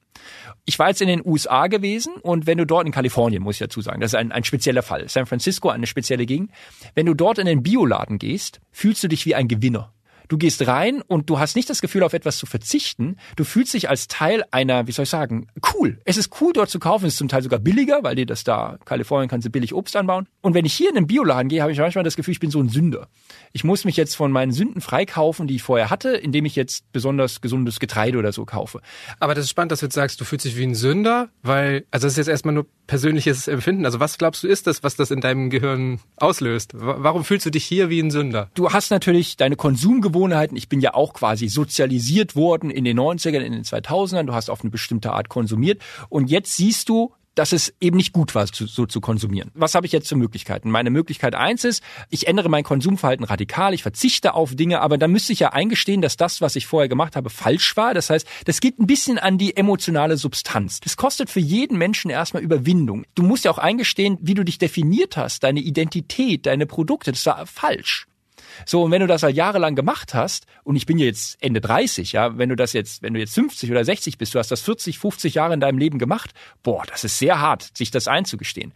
Ich 0.66 0.80
war 0.80 0.90
jetzt 0.90 1.02
in 1.02 1.08
den 1.08 1.22
USA 1.26 1.68
gewesen 1.68 2.16
und 2.16 2.48
wenn 2.48 2.58
du 2.58 2.66
dort 2.66 2.86
in 2.86 2.92
Kalifornien, 2.92 3.44
muss 3.44 3.56
ich 3.56 3.60
dazu 3.60 3.82
sagen, 3.82 4.02
das 4.02 4.14
ist 4.14 4.16
ein, 4.16 4.32
ein 4.32 4.44
spezieller 4.44 4.82
Fall. 4.82 5.08
San 5.08 5.26
Francisco, 5.26 5.70
eine 5.70 5.88
spezielle 5.88 6.26
Gegend. 6.26 6.52
Wenn 6.96 7.06
du 7.06 7.14
dort 7.14 7.38
in 7.38 7.46
den 7.46 7.64
Bioladen 7.64 8.18
gehst, 8.18 8.62
fühlst 8.72 9.04
du 9.04 9.08
dich 9.08 9.26
wie 9.26 9.36
ein 9.36 9.48
Gewinner. 9.48 9.94
Du 10.28 10.38
gehst 10.38 10.66
rein 10.68 11.02
und 11.02 11.30
du 11.30 11.40
hast 11.40 11.56
nicht 11.56 11.70
das 11.70 11.82
Gefühl, 11.82 12.04
auf 12.04 12.14
etwas 12.14 12.38
zu 12.38 12.46
verzichten. 12.46 13.18
Du 13.36 13.44
fühlst 13.44 13.74
dich 13.74 13.90
als 13.90 14.08
Teil 14.08 14.44
einer, 14.52 14.88
wie 14.88 14.92
soll 14.92 15.04
ich 15.04 15.10
sagen, 15.10 15.48
cool. 15.74 16.00
Es 16.06 16.18
ist 16.18 16.30
cool, 16.42 16.54
dort 16.54 16.70
zu 16.70 16.80
kaufen. 16.80 17.06
Es 17.06 17.14
ist 17.14 17.18
zum 17.20 17.28
Teil 17.28 17.44
sogar 17.44 17.60
billiger, 17.60 18.04
weil 18.04 18.16
dir 18.16 18.26
das 18.26 18.44
da, 18.44 18.78
Kalifornien 18.86 19.30
kannst 19.30 19.46
du 19.46 19.52
billig 19.52 19.74
Obst 19.74 19.96
anbauen. 19.96 20.28
Und 20.42 20.54
wenn 20.54 20.66
ich 20.66 20.74
hier 20.74 20.90
in 20.90 20.98
einen 20.98 21.08
Bioladen 21.08 21.50
gehe, 21.50 21.62
habe 21.62 21.72
ich 21.72 21.80
manchmal 21.80 22.04
das 22.04 22.16
Gefühl, 22.16 22.32
ich 22.34 22.40
bin 22.40 22.52
so 22.52 22.60
ein 22.60 22.70
Sünder. 22.70 23.08
Ich 23.54 23.64
muss 23.64 23.86
mich 23.86 23.98
jetzt 23.98 24.16
von 24.16 24.32
meinen 24.32 24.52
Sünden 24.52 24.82
freikaufen, 24.82 25.48
die 25.48 25.56
ich 25.56 25.64
vorher 25.64 25.90
hatte, 25.90 26.10
indem 26.10 26.46
ich 26.46 26.56
jetzt 26.56 26.92
besonders 26.92 27.42
gesundes 27.42 27.80
Getreide 27.80 28.18
oder 28.18 28.32
so 28.32 28.46
kaufe. 28.46 28.82
Aber 29.20 29.36
das 29.36 29.46
ist 29.46 29.52
spannend, 29.52 29.72
dass 29.72 29.80
du 29.80 29.86
jetzt 29.86 29.96
sagst, 29.96 30.20
du 30.20 30.26
fühlst 30.26 30.46
dich 30.46 30.58
wie 30.58 30.64
ein 30.64 30.76
Sünder, 30.76 31.30
weil, 31.42 31.86
also 31.92 32.06
das 32.06 32.14
ist 32.14 32.18
jetzt 32.18 32.28
erstmal 32.28 32.54
nur 32.54 32.66
persönliches 32.88 33.48
Empfinden. 33.48 33.86
Also 33.86 34.00
was 34.00 34.18
glaubst 34.18 34.44
du 34.44 34.48
ist 34.48 34.68
das, 34.68 34.84
was 34.84 34.96
das 34.96 35.12
in 35.12 35.22
deinem 35.22 35.50
Gehirn 35.50 36.00
auslöst? 36.18 36.72
Warum 36.76 37.24
fühlst 37.24 37.46
du 37.46 37.50
dich 37.50 37.66
hier 37.66 37.90
wie 37.90 38.00
ein 38.00 38.12
Sünder? 38.12 38.50
Du 38.54 38.72
hast 38.72 38.92
natürlich 38.92 39.38
deine 39.38 39.56
Konsumgewohnheiten. 39.56 40.15
Ich 40.54 40.70
bin 40.70 40.80
ja 40.80 40.94
auch 40.94 41.14
quasi 41.14 41.48
sozialisiert 41.48 42.36
worden 42.36 42.70
in 42.70 42.86
den 42.86 43.00
90ern, 43.00 43.42
in 43.42 43.52
den 43.52 43.64
2000ern. 43.64 44.24
Du 44.24 44.34
hast 44.34 44.50
auf 44.50 44.62
eine 44.62 44.70
bestimmte 44.70 45.12
Art 45.12 45.30
konsumiert. 45.30 45.82
Und 46.10 46.30
jetzt 46.30 46.56
siehst 46.56 46.90
du, 46.90 47.14
dass 47.36 47.52
es 47.52 47.74
eben 47.80 47.98
nicht 47.98 48.14
gut 48.14 48.34
war, 48.34 48.48
so 48.48 48.86
zu 48.86 49.02
konsumieren. 49.02 49.52
Was 49.54 49.76
habe 49.76 49.86
ich 49.86 49.92
jetzt 49.92 50.08
für 50.10 50.16
Möglichkeiten? 50.16 50.72
Meine 50.72 50.90
Möglichkeit 50.90 51.36
eins 51.36 51.64
ist, 51.64 51.84
ich 52.10 52.28
ändere 52.28 52.50
mein 52.50 52.64
Konsumverhalten 52.64 53.26
radikal, 53.26 53.74
ich 53.74 53.84
verzichte 53.84 54.34
auf 54.34 54.56
Dinge, 54.56 54.82
aber 54.82 54.98
dann 54.98 55.12
müsste 55.12 55.34
ich 55.34 55.40
ja 55.40 55.50
eingestehen, 55.50 56.02
dass 56.02 56.18
das, 56.18 56.42
was 56.42 56.56
ich 56.56 56.66
vorher 56.66 56.90
gemacht 56.90 57.16
habe, 57.16 57.30
falsch 57.30 57.76
war. 57.78 57.94
Das 57.94 58.10
heißt, 58.10 58.26
das 58.46 58.62
geht 58.62 58.80
ein 58.80 58.88
bisschen 58.88 59.20
an 59.20 59.38
die 59.38 59.56
emotionale 59.56 60.18
Substanz. 60.18 60.80
Das 60.80 60.98
kostet 60.98 61.30
für 61.30 61.42
jeden 61.42 61.78
Menschen 61.78 62.10
erstmal 62.10 62.42
Überwindung. 62.42 63.04
Du 63.16 63.24
musst 63.24 63.46
ja 63.46 63.52
auch 63.52 63.58
eingestehen, 63.58 64.18
wie 64.22 64.34
du 64.34 64.44
dich 64.44 64.58
definiert 64.58 65.18
hast, 65.18 65.44
deine 65.44 65.60
Identität, 65.60 66.46
deine 66.46 66.66
Produkte, 66.66 67.12
das 67.12 67.26
war 67.26 67.46
falsch. 67.46 68.08
So, 68.66 68.84
und 68.84 68.92
wenn 68.92 69.02
du 69.02 69.08
das 69.08 69.24
halt 69.24 69.36
jahrelang 69.36 69.76
gemacht 69.76 70.14
hast, 70.14 70.46
und 70.64 70.76
ich 70.76 70.86
bin 70.86 70.98
jetzt 70.98 71.38
Ende 71.42 71.62
30, 71.62 72.12
ja, 72.12 72.38
wenn 72.38 72.50
du 72.50 72.56
das 72.56 72.74
jetzt, 72.74 73.02
wenn 73.02 73.14
du 73.14 73.20
jetzt 73.20 73.36
50 73.36 73.72
oder 73.72 73.84
60 73.84 74.18
bist, 74.18 74.34
du 74.34 74.40
hast 74.40 74.52
das 74.52 74.62
40, 74.62 75.00
50 75.00 75.36
Jahre 75.36 75.54
in 75.54 75.60
deinem 75.60 75.78
Leben 75.78 76.00
gemacht, 76.00 76.32
boah, 76.64 76.84
das 76.88 77.04
ist 77.04 77.20
sehr 77.20 77.40
hart, 77.40 77.76
sich 77.78 77.92
das 77.92 78.08
einzugestehen. 78.08 78.74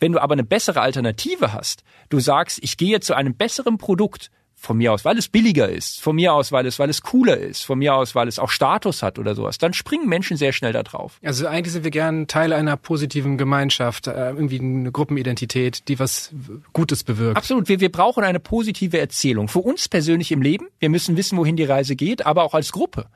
Wenn 0.00 0.12
du 0.12 0.20
aber 0.20 0.34
eine 0.34 0.44
bessere 0.44 0.80
Alternative 0.80 1.52
hast, 1.52 1.82
du 2.08 2.20
sagst, 2.20 2.58
ich 2.62 2.76
gehe 2.76 3.00
zu 3.00 3.14
einem 3.14 3.34
besseren 3.34 3.78
Produkt, 3.78 4.30
von 4.66 4.76
mir 4.76 4.92
aus, 4.92 5.04
weil 5.04 5.16
es 5.16 5.28
billiger 5.28 5.68
ist, 5.68 6.00
von 6.00 6.16
mir 6.16 6.34
aus, 6.34 6.52
weil 6.52 6.66
es, 6.66 6.78
weil 6.78 6.90
es 6.90 7.02
cooler 7.02 7.38
ist, 7.38 7.64
von 7.64 7.78
mir 7.78 7.94
aus, 7.94 8.14
weil 8.14 8.28
es 8.28 8.38
auch 8.38 8.50
Status 8.50 9.02
hat 9.02 9.18
oder 9.18 9.34
sowas, 9.34 9.58
dann 9.58 9.72
springen 9.72 10.08
Menschen 10.08 10.36
sehr 10.36 10.52
schnell 10.52 10.72
da 10.72 10.82
drauf. 10.82 11.18
Also 11.24 11.46
eigentlich 11.46 11.72
sind 11.72 11.84
wir 11.84 11.90
gern 11.90 12.26
Teil 12.26 12.52
einer 12.52 12.76
positiven 12.76 13.38
Gemeinschaft, 13.38 14.08
äh, 14.08 14.30
irgendwie 14.30 14.60
eine 14.60 14.92
Gruppenidentität, 14.92 15.88
die 15.88 15.98
was 15.98 16.32
Gutes 16.72 17.04
bewirkt. 17.04 17.36
Absolut. 17.36 17.68
Wir, 17.68 17.80
wir 17.80 17.90
brauchen 17.90 18.24
eine 18.24 18.40
positive 18.40 18.98
Erzählung. 18.98 19.48
Für 19.48 19.60
uns 19.60 19.88
persönlich 19.88 20.32
im 20.32 20.42
Leben. 20.42 20.66
Wir 20.78 20.90
müssen 20.90 21.16
wissen, 21.16 21.38
wohin 21.38 21.56
die 21.56 21.64
Reise 21.64 21.96
geht, 21.96 22.26
aber 22.26 22.42
auch 22.42 22.54
als 22.54 22.72
Gruppe. 22.72 23.06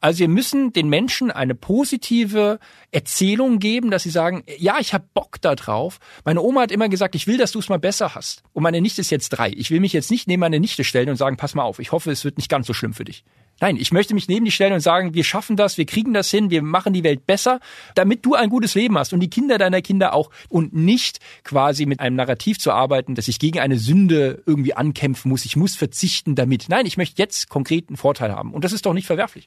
Also 0.00 0.20
wir 0.20 0.28
müssen 0.28 0.72
den 0.72 0.88
Menschen 0.88 1.30
eine 1.30 1.54
positive 1.54 2.58
Erzählung 2.90 3.58
geben, 3.58 3.90
dass 3.90 4.02
sie 4.02 4.10
sagen, 4.10 4.44
ja, 4.58 4.78
ich 4.80 4.94
habe 4.94 5.04
Bock 5.12 5.40
da 5.42 5.54
drauf. 5.54 5.98
Meine 6.24 6.40
Oma 6.40 6.62
hat 6.62 6.72
immer 6.72 6.88
gesagt, 6.88 7.14
ich 7.14 7.26
will, 7.26 7.36
dass 7.36 7.52
du 7.52 7.58
es 7.58 7.68
mal 7.68 7.78
besser 7.78 8.14
hast. 8.14 8.42
Und 8.54 8.62
meine 8.62 8.80
Nichte 8.80 9.02
ist 9.02 9.10
jetzt 9.10 9.28
drei. 9.30 9.50
Ich 9.50 9.70
will 9.70 9.80
mich 9.80 9.92
jetzt 9.92 10.10
nicht 10.10 10.26
neben 10.26 10.40
meine 10.40 10.58
Nichte 10.58 10.84
stellen 10.84 11.10
und 11.10 11.16
sagen, 11.16 11.36
pass 11.36 11.54
mal 11.54 11.64
auf, 11.64 11.78
ich 11.78 11.92
hoffe, 11.92 12.10
es 12.10 12.24
wird 12.24 12.38
nicht 12.38 12.48
ganz 12.48 12.66
so 12.66 12.72
schlimm 12.72 12.94
für 12.94 13.04
dich. 13.04 13.24
Nein, 13.60 13.76
ich 13.76 13.92
möchte 13.92 14.14
mich 14.14 14.26
neben 14.26 14.46
dich 14.46 14.54
stellen 14.54 14.72
und 14.72 14.80
sagen, 14.80 15.14
wir 15.14 15.24
schaffen 15.24 15.56
das, 15.56 15.76
wir 15.76 15.84
kriegen 15.84 16.14
das 16.14 16.30
hin, 16.30 16.50
wir 16.50 16.62
machen 16.62 16.92
die 16.92 17.04
Welt 17.04 17.26
besser, 17.26 17.60
damit 17.94 18.24
du 18.24 18.34
ein 18.34 18.48
gutes 18.48 18.74
Leben 18.74 18.96
hast 18.98 19.12
und 19.12 19.20
die 19.20 19.30
Kinder 19.30 19.58
deiner 19.58 19.82
Kinder 19.82 20.14
auch 20.14 20.30
und 20.48 20.74
nicht 20.74 21.20
quasi 21.44 21.84
mit 21.84 22.00
einem 22.00 22.16
Narrativ 22.16 22.58
zu 22.58 22.72
arbeiten, 22.72 23.14
dass 23.14 23.28
ich 23.28 23.38
gegen 23.38 23.60
eine 23.60 23.78
Sünde 23.78 24.42
irgendwie 24.46 24.74
ankämpfen 24.74 25.30
muss, 25.30 25.44
ich 25.44 25.56
muss 25.56 25.76
verzichten 25.76 26.34
damit. 26.34 26.66
Nein, 26.68 26.86
ich 26.86 26.96
möchte 26.96 27.20
jetzt 27.20 27.48
konkret 27.50 27.88
einen 27.88 27.96
Vorteil 27.96 28.32
haben 28.32 28.52
und 28.54 28.64
das 28.64 28.72
ist 28.72 28.86
doch 28.86 28.94
nicht 28.94 29.06
verwerflich. 29.06 29.46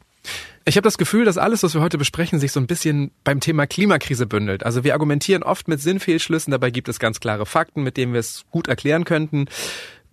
Ich 0.66 0.78
habe 0.78 0.84
das 0.84 0.98
Gefühl, 0.98 1.26
dass 1.26 1.38
alles, 1.38 1.64
was 1.64 1.74
wir 1.74 1.82
heute 1.82 1.98
besprechen, 1.98 2.40
sich 2.40 2.52
so 2.52 2.60
ein 2.60 2.68
bisschen 2.68 3.12
beim 3.24 3.40
Thema 3.40 3.68
Klimakrise 3.68 4.28
bündelt. 4.28 4.64
Also 4.64 4.84
wir 4.84 4.94
argumentieren 4.94 5.44
oft 5.44 5.68
mit 5.68 5.82
Sinnfehlschlüssen, 5.82 6.52
dabei 6.52 6.70
gibt 6.70 6.88
es 6.88 7.00
ganz 7.00 7.20
klare 7.20 7.46
Fakten, 7.46 7.84
mit 7.84 7.98
denen 7.98 8.14
wir 8.14 8.20
es 8.20 8.46
gut 8.52 8.68
erklären 8.68 9.04
könnten. 9.04 9.48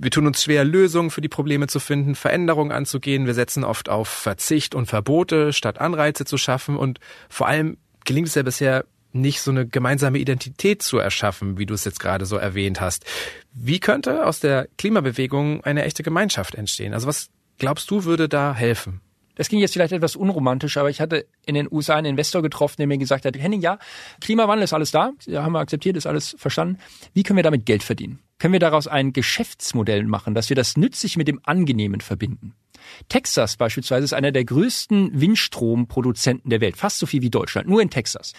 Wir 0.03 0.11
tun 0.11 0.27
uns 0.27 0.43
schwer, 0.43 0.65
Lösungen 0.65 1.11
für 1.11 1.21
die 1.21 1.29
Probleme 1.29 1.67
zu 1.67 1.79
finden, 1.79 2.15
Veränderungen 2.15 2.73
anzugehen. 2.73 3.27
Wir 3.27 3.35
setzen 3.35 3.65
oft 3.65 3.91
auf 3.91 4.09
Verzicht 4.09 4.75
und 4.75 4.87
Verbote, 4.87 5.53
statt 5.53 5.79
Anreize 5.79 6.25
zu 6.25 6.39
schaffen. 6.39 6.79
Und 6.79 7.01
vor 7.29 7.49
allem 7.49 7.77
gelingt 8.07 8.29
es 8.29 8.35
ja 8.35 8.43
bisher 8.43 8.87
nicht 9.13 9.43
so 9.43 9.51
eine 9.51 9.67
gemeinsame 9.67 10.17
Identität 10.17 10.81
zu 10.81 10.97
erschaffen, 10.97 11.59
wie 11.59 11.67
du 11.67 11.75
es 11.75 11.85
jetzt 11.85 12.01
gerade 12.01 12.25
so 12.25 12.39
erwähnt 12.39 12.81
hast. 12.81 13.05
Wie 13.53 13.79
könnte 13.79 14.25
aus 14.27 14.41
der 14.41 14.69
Klimabewegung 14.79 15.63
eine 15.65 15.85
echte 15.85 16.03
Gemeinschaft 16.03 16.55
entstehen? 16.55 16.95
Also 16.95 17.07
was 17.07 17.29
glaubst 17.59 17.91
du 17.91 18.05
würde 18.05 18.27
da 18.27 18.55
helfen? 18.55 19.03
Das 19.35 19.51
ging 19.51 19.59
jetzt 19.59 19.75
vielleicht 19.75 19.93
etwas 19.93 20.17
unromantisch, 20.17 20.79
aber 20.79 20.89
ich 20.89 21.03
hatte 21.03 21.27
in 21.45 21.55
den 21.55 21.69
USA 21.71 21.97
einen 21.97 22.07
Investor 22.07 22.41
getroffen, 22.41 22.77
der 22.79 22.87
mir 22.87 22.97
gesagt 22.97 23.27
hat, 23.27 23.37
Henning, 23.37 23.61
ja, 23.61 23.79
Klimawandel 24.23 24.65
ist 24.65 24.73
alles 24.73 24.93
da, 24.93 25.13
haben 25.35 25.53
wir 25.53 25.61
akzeptiert, 25.61 25.99
ist 25.99 26.07
alles 26.07 26.35
verstanden. 26.39 26.79
Wie 27.13 27.23
können 27.23 27.37
wir 27.37 27.43
damit 27.43 27.67
Geld 27.67 27.83
verdienen? 27.83 28.21
Können 28.41 28.55
wir 28.55 28.61
daraus 28.61 28.89
ein 28.89 29.13
Geschäftsmodell 29.13 30.05
machen, 30.05 30.35
dass 30.35 30.49
wir 30.49 30.57
das 30.57 30.77
nützlich 30.77 31.17
mit 31.19 31.29
dem 31.29 31.41
Angenehmen 31.45 32.01
verbinden? 32.01 32.55
Texas 33.09 33.57
beispielsweise 33.57 34.05
ist 34.05 34.15
einer 34.15 34.33
der 34.33 34.47
größten 34.47 35.21
Windstromproduzenten 35.21 36.49
der 36.49 36.63
Welt, 36.63 36.79
fast 36.79 36.99
so 36.99 37.07
viel 37.07 37.21
wie 37.21 37.29
Deutschland, 37.29 37.69
nur 37.69 37.83
in 37.83 37.91
Texas, 37.91 38.33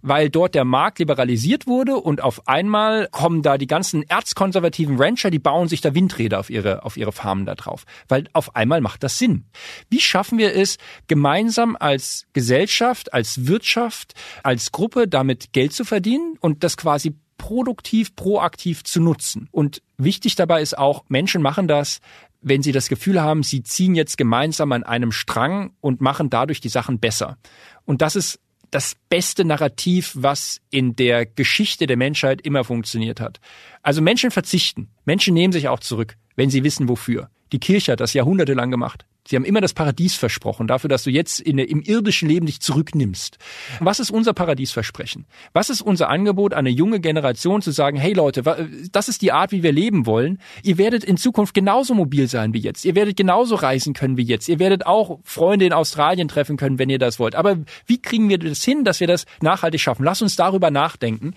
weil 0.00 0.30
dort 0.30 0.54
der 0.54 0.64
Markt 0.64 1.00
liberalisiert 1.00 1.66
wurde 1.66 1.96
und 1.96 2.22
auf 2.22 2.46
einmal 2.46 3.08
kommen 3.10 3.42
da 3.42 3.58
die 3.58 3.66
ganzen 3.66 4.08
erzkonservativen 4.08 4.96
Rancher, 4.96 5.30
die 5.30 5.40
bauen 5.40 5.66
sich 5.66 5.80
da 5.80 5.92
Windräder 5.92 6.38
auf 6.38 6.50
ihre 6.50 6.84
auf 6.84 6.96
ihre 6.96 7.12
Farmen 7.12 7.44
da 7.44 7.56
drauf, 7.56 7.84
weil 8.06 8.28
auf 8.32 8.54
einmal 8.54 8.80
macht 8.80 9.02
das 9.02 9.18
Sinn. 9.18 9.44
Wie 9.90 10.00
schaffen 10.00 10.38
wir 10.38 10.54
es 10.54 10.78
gemeinsam 11.08 11.76
als 11.78 12.26
Gesellschaft, 12.32 13.12
als 13.12 13.48
Wirtschaft, 13.48 14.14
als 14.44 14.70
Gruppe 14.70 15.08
damit 15.08 15.52
Geld 15.52 15.72
zu 15.72 15.84
verdienen 15.84 16.36
und 16.40 16.62
das 16.62 16.76
quasi 16.76 17.16
produktiv, 17.38 18.14
proaktiv 18.14 18.84
zu 18.84 19.00
nutzen. 19.00 19.48
Und 19.50 19.80
wichtig 19.96 20.34
dabei 20.34 20.60
ist 20.60 20.76
auch, 20.76 21.04
Menschen 21.08 21.40
machen 21.40 21.68
das, 21.68 22.00
wenn 22.40 22.62
sie 22.62 22.72
das 22.72 22.88
Gefühl 22.88 23.20
haben, 23.20 23.42
sie 23.42 23.62
ziehen 23.62 23.94
jetzt 23.94 24.18
gemeinsam 24.18 24.72
an 24.72 24.84
einem 24.84 25.12
Strang 25.12 25.72
und 25.80 26.00
machen 26.00 26.30
dadurch 26.30 26.60
die 26.60 26.68
Sachen 26.68 27.00
besser. 27.00 27.38
Und 27.84 28.02
das 28.02 28.16
ist 28.16 28.40
das 28.70 28.96
beste 29.08 29.44
Narrativ, 29.44 30.12
was 30.14 30.60
in 30.70 30.94
der 30.94 31.24
Geschichte 31.24 31.86
der 31.86 31.96
Menschheit 31.96 32.42
immer 32.42 32.64
funktioniert 32.64 33.20
hat. 33.20 33.40
Also 33.82 34.02
Menschen 34.02 34.30
verzichten. 34.30 34.90
Menschen 35.04 35.34
nehmen 35.34 35.52
sich 35.52 35.68
auch 35.68 35.80
zurück, 35.80 36.16
wenn 36.36 36.50
sie 36.50 36.64
wissen 36.64 36.88
wofür. 36.88 37.30
Die 37.52 37.60
Kirche 37.60 37.92
hat 37.92 38.00
das 38.00 38.12
jahrhundertelang 38.12 38.70
gemacht. 38.70 39.06
Sie 39.28 39.36
haben 39.36 39.44
immer 39.44 39.60
das 39.60 39.74
Paradies 39.74 40.14
versprochen, 40.14 40.66
dafür, 40.66 40.88
dass 40.88 41.02
du 41.02 41.10
jetzt 41.10 41.38
in, 41.38 41.58
im 41.58 41.82
irdischen 41.82 42.30
Leben 42.30 42.46
dich 42.46 42.62
zurücknimmst. 42.62 43.36
Was 43.78 44.00
ist 44.00 44.10
unser 44.10 44.32
Paradiesversprechen? 44.32 45.26
Was 45.52 45.68
ist 45.68 45.82
unser 45.82 46.08
Angebot 46.08 46.54
an 46.54 46.60
eine 46.60 46.70
junge 46.70 46.98
Generation 46.98 47.60
zu 47.60 47.70
sagen, 47.70 47.98
hey 47.98 48.14
Leute, 48.14 48.42
das 48.90 49.10
ist 49.10 49.20
die 49.20 49.30
Art, 49.30 49.52
wie 49.52 49.62
wir 49.62 49.70
leben 49.70 50.06
wollen. 50.06 50.38
Ihr 50.62 50.78
werdet 50.78 51.04
in 51.04 51.18
Zukunft 51.18 51.52
genauso 51.52 51.92
mobil 51.92 52.26
sein 52.26 52.54
wie 52.54 52.58
jetzt. 52.58 52.86
Ihr 52.86 52.94
werdet 52.94 53.18
genauso 53.18 53.56
reisen 53.56 53.92
können 53.92 54.16
wie 54.16 54.22
jetzt. 54.22 54.48
Ihr 54.48 54.60
werdet 54.60 54.86
auch 54.86 55.18
Freunde 55.24 55.66
in 55.66 55.74
Australien 55.74 56.28
treffen 56.28 56.56
können, 56.56 56.78
wenn 56.78 56.88
ihr 56.88 56.98
das 56.98 57.18
wollt. 57.18 57.34
Aber 57.34 57.58
wie 57.84 58.00
kriegen 58.00 58.30
wir 58.30 58.38
das 58.38 58.64
hin, 58.64 58.82
dass 58.82 58.98
wir 58.98 59.08
das 59.08 59.26
nachhaltig 59.42 59.82
schaffen? 59.82 60.04
Lass 60.04 60.22
uns 60.22 60.36
darüber 60.36 60.70
nachdenken. 60.70 61.34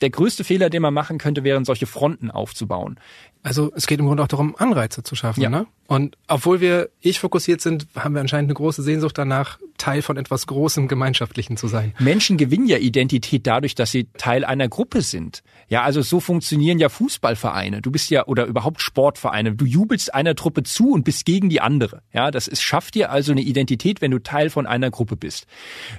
Der 0.00 0.10
größte 0.10 0.44
Fehler, 0.44 0.70
den 0.70 0.82
man 0.82 0.94
machen 0.94 1.18
könnte, 1.18 1.42
wären 1.42 1.64
solche 1.64 1.86
Fronten 1.86 2.30
aufzubauen. 2.30 3.00
Also 3.42 3.72
es 3.74 3.86
geht 3.86 3.98
im 3.98 4.06
Grunde 4.06 4.22
auch 4.22 4.28
darum, 4.28 4.54
Anreize 4.56 5.02
zu 5.02 5.16
schaffen. 5.16 5.40
Ja. 5.40 5.48
Ne? 5.48 5.66
Und 5.88 6.16
obwohl 6.28 6.60
wir 6.60 6.90
ich 7.00 7.18
fokussiert 7.18 7.60
sind, 7.60 7.86
haben 7.96 8.14
wir 8.14 8.20
anscheinend 8.20 8.48
eine 8.48 8.54
große 8.54 8.82
Sehnsucht 8.82 9.18
danach, 9.18 9.58
Teil 9.78 10.00
von 10.00 10.16
etwas 10.16 10.46
Großem 10.46 10.86
Gemeinschaftlichen 10.86 11.56
zu 11.56 11.66
sein. 11.66 11.92
Menschen 11.98 12.36
gewinnen 12.36 12.68
ja 12.68 12.78
Identität 12.78 13.46
dadurch, 13.46 13.74
dass 13.74 13.90
sie 13.90 14.06
Teil 14.16 14.44
einer 14.44 14.68
Gruppe 14.68 15.02
sind. 15.02 15.42
Ja, 15.68 15.82
also 15.82 16.02
so 16.02 16.20
funktionieren 16.20 16.78
ja 16.78 16.88
Fußballvereine. 16.88 17.82
Du 17.82 17.90
bist 17.90 18.10
ja 18.10 18.26
oder 18.26 18.46
überhaupt 18.46 18.80
Sportvereine. 18.80 19.54
Du 19.54 19.64
jubelst 19.64 20.14
einer 20.14 20.36
Truppe 20.36 20.62
zu 20.62 20.92
und 20.92 21.04
bist 21.04 21.24
gegen 21.24 21.48
die 21.48 21.60
andere. 21.60 22.02
Ja, 22.12 22.30
das 22.30 22.46
ist, 22.46 22.62
schafft 22.62 22.94
dir 22.94 23.10
also 23.10 23.32
eine 23.32 23.40
Identität, 23.40 24.00
wenn 24.00 24.12
du 24.12 24.20
Teil 24.20 24.50
von 24.50 24.66
einer 24.66 24.90
Gruppe 24.90 25.16
bist. 25.16 25.46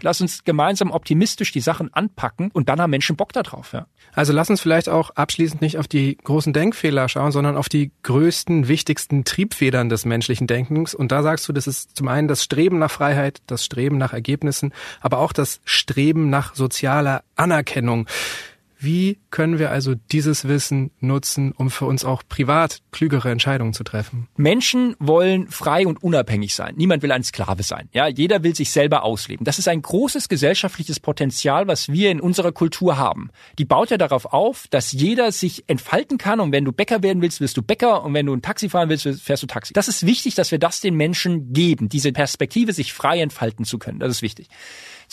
Lass 0.02 0.22
uns 0.22 0.46
gemeinsam 0.46 0.92
optimistisch 0.92 1.52
die 1.52 1.60
Sachen 1.60 1.94
anpacken 1.94 2.52
und 2.54 2.70
dann 2.70 2.80
haben 2.80 2.92
Menschen 2.92 3.18
Bock 3.18 3.34
darauf. 3.34 3.74
Ja. 3.74 3.88
Also 4.14 4.32
lass 4.32 4.50
uns 4.50 4.62
vielleicht 4.62 4.88
auch 4.88 5.10
abschließend 5.12 5.62
nicht 5.62 5.78
auf 5.78 5.90
die 5.90 6.16
großen 6.18 6.54
Denkfehler 6.54 7.10
schauen, 7.10 7.33
sondern 7.34 7.58
auf 7.58 7.68
die 7.68 7.92
größten, 8.04 8.70
wichtigsten 8.70 9.26
Triebfedern 9.26 9.90
des 9.90 10.06
menschlichen 10.06 10.48
Denkens. 10.48 10.96
Und 10.96 11.12
da 11.12 11.22
sagst 11.22 11.50
du, 11.50 11.52
das 11.52 11.68
ist 11.68 11.98
zum 11.98 12.08
einen 12.08 12.30
das 12.30 12.44
Streben 12.44 12.80
nach 12.80 12.92
Freiheit, 12.92 13.42
das 13.48 13.66
Streben 13.66 13.98
nach 13.98 14.14
Ergebnissen, 14.14 14.74
aber 15.02 15.18
auch 15.18 15.34
das 15.34 15.60
Streben 15.66 16.30
nach 16.30 16.56
sozialer 16.56 17.24
Anerkennung. 17.36 18.08
Wie 18.84 19.20
können 19.30 19.60
wir 19.60 19.72
also 19.72 19.96
dieses 19.96 20.46
Wissen 20.46 20.92
nutzen, 21.00 21.54
um 21.54 21.70
für 21.70 21.86
uns 21.86 22.04
auch 22.04 22.22
privat 22.28 22.80
klügere 22.92 23.32
Entscheidungen 23.32 23.72
zu 23.72 23.86
treffen? 23.86 24.28
Menschen 24.36 24.98
wollen 25.00 25.48
frei 25.48 25.88
und 25.88 26.04
unabhängig 26.04 26.54
sein. 26.54 26.76
Niemand 26.76 27.02
will 27.02 27.14
ein 27.14 27.24
Sklave 27.24 27.64
sein. 27.64 27.88
Ja, 27.94 28.08
jeder 28.08 28.44
will 28.44 28.54
sich 28.56 28.72
selber 28.72 29.04
ausleben. 29.04 29.46
Das 29.46 29.58
ist 29.58 29.70
ein 29.70 29.82
großes 29.82 30.28
gesellschaftliches 30.28 31.00
Potenzial, 31.00 31.66
was 31.66 31.90
wir 31.94 32.12
in 32.12 32.20
unserer 32.20 32.52
Kultur 32.52 32.98
haben. 32.98 33.30
Die 33.58 33.64
baut 33.64 33.90
ja 33.90 33.98
darauf 33.98 34.26
auf, 34.34 34.68
dass 34.70 34.92
jeder 34.92 35.32
sich 35.32 35.64
entfalten 35.68 36.18
kann 36.18 36.42
und 36.42 36.52
wenn 36.52 36.66
du 36.66 36.74
Bäcker 36.74 37.02
werden 37.02 37.22
willst, 37.22 37.40
wirst 37.40 37.56
du 37.56 37.62
Bäcker 37.62 38.04
und 38.04 38.14
wenn 38.14 38.26
du 38.26 38.34
ein 38.34 38.42
Taxi 38.42 38.68
fahren 38.68 38.90
willst, 38.90 39.08
fährst 39.22 39.44
du 39.44 39.48
Taxi. 39.48 39.72
Das 39.72 39.88
ist 39.88 40.06
wichtig, 40.06 40.36
dass 40.36 40.52
wir 40.52 40.60
das 40.60 40.82
den 40.82 40.96
Menschen 40.96 41.54
geben, 41.54 41.88
diese 41.88 42.12
Perspektive, 42.12 42.74
sich 42.74 42.92
frei 42.92 43.22
entfalten 43.22 43.64
zu 43.64 43.80
können. 43.80 44.00
Das 44.00 44.12
ist 44.12 44.22
wichtig. 44.22 44.50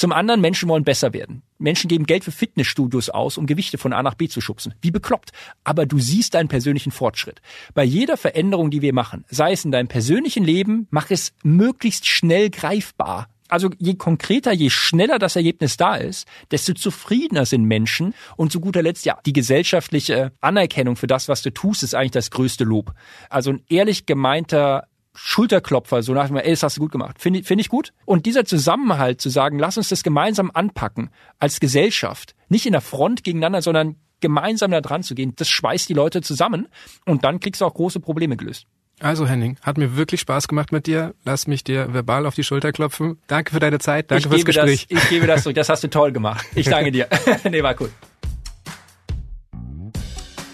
Zum 0.01 0.13
anderen, 0.13 0.41
Menschen 0.41 0.67
wollen 0.71 0.83
besser 0.83 1.13
werden. 1.13 1.43
Menschen 1.59 1.89
geben 1.89 2.07
Geld 2.07 2.25
für 2.25 2.31
Fitnessstudios 2.33 3.11
aus, 3.11 3.37
um 3.37 3.45
Gewichte 3.45 3.77
von 3.77 3.93
A 3.93 4.03
nach 4.03 4.15
B 4.15 4.29
zu 4.29 4.41
schubsen. 4.41 4.73
Wie 4.81 4.91
bekloppt. 4.91 5.33
Aber 5.63 5.85
du 5.85 5.99
siehst 5.99 6.33
deinen 6.33 6.49
persönlichen 6.49 6.91
Fortschritt. 6.91 7.43
Bei 7.75 7.85
jeder 7.85 8.17
Veränderung, 8.17 8.71
die 8.71 8.81
wir 8.81 8.95
machen, 8.95 9.27
sei 9.29 9.53
es 9.53 9.67
in 9.67 9.73
deinem 9.73 9.89
persönlichen 9.89 10.43
Leben, 10.43 10.87
mach 10.89 11.11
es 11.11 11.35
möglichst 11.43 12.07
schnell 12.07 12.49
greifbar. 12.49 13.29
Also 13.49 13.69
je 13.79 13.97
konkreter, 13.97 14.53
je 14.53 14.71
schneller 14.71 15.19
das 15.19 15.37
Ergebnis 15.37 15.77
da 15.77 15.97
ist, 15.97 16.27
desto 16.51 16.73
zufriedener 16.73 17.45
sind 17.45 17.65
Menschen. 17.65 18.15
Und 18.39 18.53
zu 18.53 18.61
guter 18.61 18.81
Letzt, 18.81 19.05
ja, 19.05 19.19
die 19.27 19.35
gesellschaftliche 19.35 20.33
Anerkennung 20.41 20.97
für 20.97 21.09
das, 21.09 21.29
was 21.29 21.43
du 21.43 21.53
tust, 21.53 21.83
ist 21.83 21.95
eigentlich 21.95 22.13
das 22.13 22.31
größte 22.31 22.65
Lob. 22.65 22.95
Also 23.29 23.51
ein 23.51 23.63
ehrlich 23.69 24.07
gemeinter 24.07 24.87
Schulterklopfer, 25.15 26.03
so 26.03 26.13
nach 26.15 26.29
dem, 26.29 26.37
ey, 26.37 26.51
das 26.51 26.63
hast 26.63 26.77
du 26.77 26.81
gut 26.81 26.93
gemacht. 26.93 27.21
Finde 27.21 27.43
find 27.43 27.61
ich 27.61 27.69
gut. 27.69 27.93
Und 28.05 28.27
dieser 28.27 28.45
Zusammenhalt 28.45 29.21
zu 29.21 29.29
sagen, 29.29 29.59
lass 29.59 29.77
uns 29.77 29.89
das 29.89 30.03
gemeinsam 30.03 30.51
anpacken 30.55 31.11
als 31.39 31.61
Gesellschaft, 31.61 32.35
nicht 32.49 32.67
in 32.67 32.73
der 32.73 32.81
Front 32.81 33.25
gegeneinander, 33.25 33.63
sondern 33.63 33.97
gemeinsam 34.21 34.71
da 34.71 34.81
dran 34.81 35.03
zu 35.03 35.15
gehen, 35.15 35.35
das 35.37 35.49
schweißt 35.49 35.89
die 35.89 35.95
Leute 35.95 36.21
zusammen 36.21 36.69
und 37.07 37.25
dann 37.25 37.41
kriegst 37.41 37.61
du 37.61 37.65
auch 37.65 37.75
große 37.75 38.01
Probleme 38.01 38.37
gelöst. 38.37 38.67
Also 39.01 39.27
Henning, 39.27 39.57
hat 39.63 39.79
mir 39.79 39.97
wirklich 39.97 40.21
Spaß 40.21 40.47
gemacht 40.47 40.73
mit 40.73 40.87
dir. 40.87 41.15
Lass 41.25 41.47
mich 41.47 41.65
dir 41.65 41.95
verbal 41.95 42.27
auf 42.27 42.35
die 42.35 42.45
Schulter 42.45 42.71
klopfen. 42.71 43.19
Danke 43.29 43.53
für 43.53 43.61
deine 43.61 43.79
Zeit, 43.79 44.11
danke 44.11 44.25
ich 44.25 44.31
fürs 44.31 44.45
Gespräch. 44.45 44.87
Das, 44.89 45.03
ich 45.03 45.09
gebe 45.09 45.27
das 45.27 45.43
zurück, 45.43 45.57
das 45.57 45.71
hast 45.71 45.83
du 45.83 45.89
toll 45.89 46.13
gemacht. 46.13 46.45
Ich 46.55 46.67
danke 46.69 46.93
dir. 46.93 47.09
nee, 47.51 47.63
war 47.63 47.75
cool. 47.81 47.91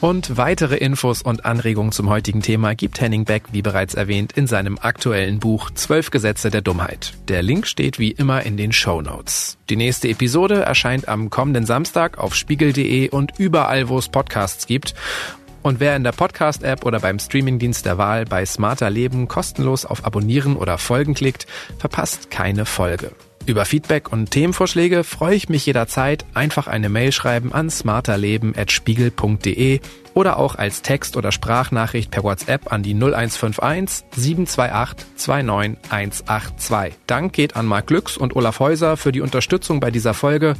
Und 0.00 0.36
weitere 0.36 0.76
Infos 0.76 1.22
und 1.22 1.46
Anregungen 1.46 1.90
zum 1.90 2.10
heutigen 2.10 2.42
Thema 2.42 2.74
gibt 2.74 3.00
Henning 3.00 3.24
Beck, 3.24 3.44
wie 3.52 3.62
bereits 3.62 3.94
erwähnt, 3.94 4.32
in 4.32 4.46
seinem 4.46 4.78
aktuellen 4.78 5.38
Buch 5.38 5.70
Zwölf 5.70 6.10
Gesetze 6.10 6.50
der 6.50 6.60
Dummheit. 6.60 7.14
Der 7.28 7.42
Link 7.42 7.66
steht 7.66 7.98
wie 7.98 8.10
immer 8.10 8.42
in 8.42 8.58
den 8.58 8.72
Show 8.72 9.00
Notes. 9.00 9.56
Die 9.70 9.76
nächste 9.76 10.08
Episode 10.08 10.60
erscheint 10.62 11.08
am 11.08 11.30
kommenden 11.30 11.64
Samstag 11.64 12.18
auf 12.18 12.34
spiegel.de 12.34 13.08
und 13.08 13.38
überall, 13.38 13.88
wo 13.88 13.98
es 13.98 14.10
Podcasts 14.10 14.66
gibt. 14.66 14.94
Und 15.62 15.80
wer 15.80 15.96
in 15.96 16.04
der 16.04 16.12
Podcast-App 16.12 16.84
oder 16.84 17.00
beim 17.00 17.18
Streamingdienst 17.18 17.86
der 17.86 17.96
Wahl 17.98 18.26
bei 18.26 18.44
Smarter 18.44 18.90
Leben 18.90 19.28
kostenlos 19.28 19.86
auf 19.86 20.04
Abonnieren 20.04 20.56
oder 20.56 20.76
Folgen 20.76 21.14
klickt, 21.14 21.46
verpasst 21.78 22.30
keine 22.30 22.66
Folge. 22.66 23.12
Über 23.46 23.64
Feedback 23.64 24.12
und 24.12 24.30
Themenvorschläge 24.32 25.04
freue 25.04 25.36
ich 25.36 25.48
mich 25.48 25.64
jederzeit. 25.66 26.26
Einfach 26.34 26.66
eine 26.66 26.88
Mail 26.88 27.12
schreiben 27.12 27.52
an 27.52 27.70
smarterleben.spiegel.de 27.70 29.78
oder 30.14 30.38
auch 30.38 30.56
als 30.56 30.82
Text- 30.82 31.16
oder 31.16 31.30
Sprachnachricht 31.30 32.10
per 32.10 32.24
WhatsApp 32.24 32.72
an 32.72 32.82
die 32.82 32.94
0151 32.94 34.04
728 34.16 35.06
29182. 35.16 36.98
Dank 37.06 37.32
geht 37.32 37.54
an 37.54 37.66
Marc 37.66 37.86
Glücks 37.86 38.16
und 38.16 38.34
Olaf 38.34 38.58
Häuser 38.58 38.96
für 38.96 39.12
die 39.12 39.20
Unterstützung 39.20 39.78
bei 39.78 39.92
dieser 39.92 40.14
Folge 40.14 40.54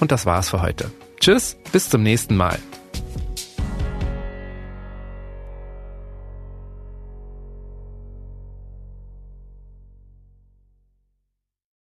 und 0.00 0.10
das 0.10 0.26
war's 0.26 0.50
für 0.50 0.62
heute. 0.62 0.90
Tschüss, 1.20 1.56
bis 1.70 1.90
zum 1.90 2.02
nächsten 2.02 2.36
Mal. 2.36 2.58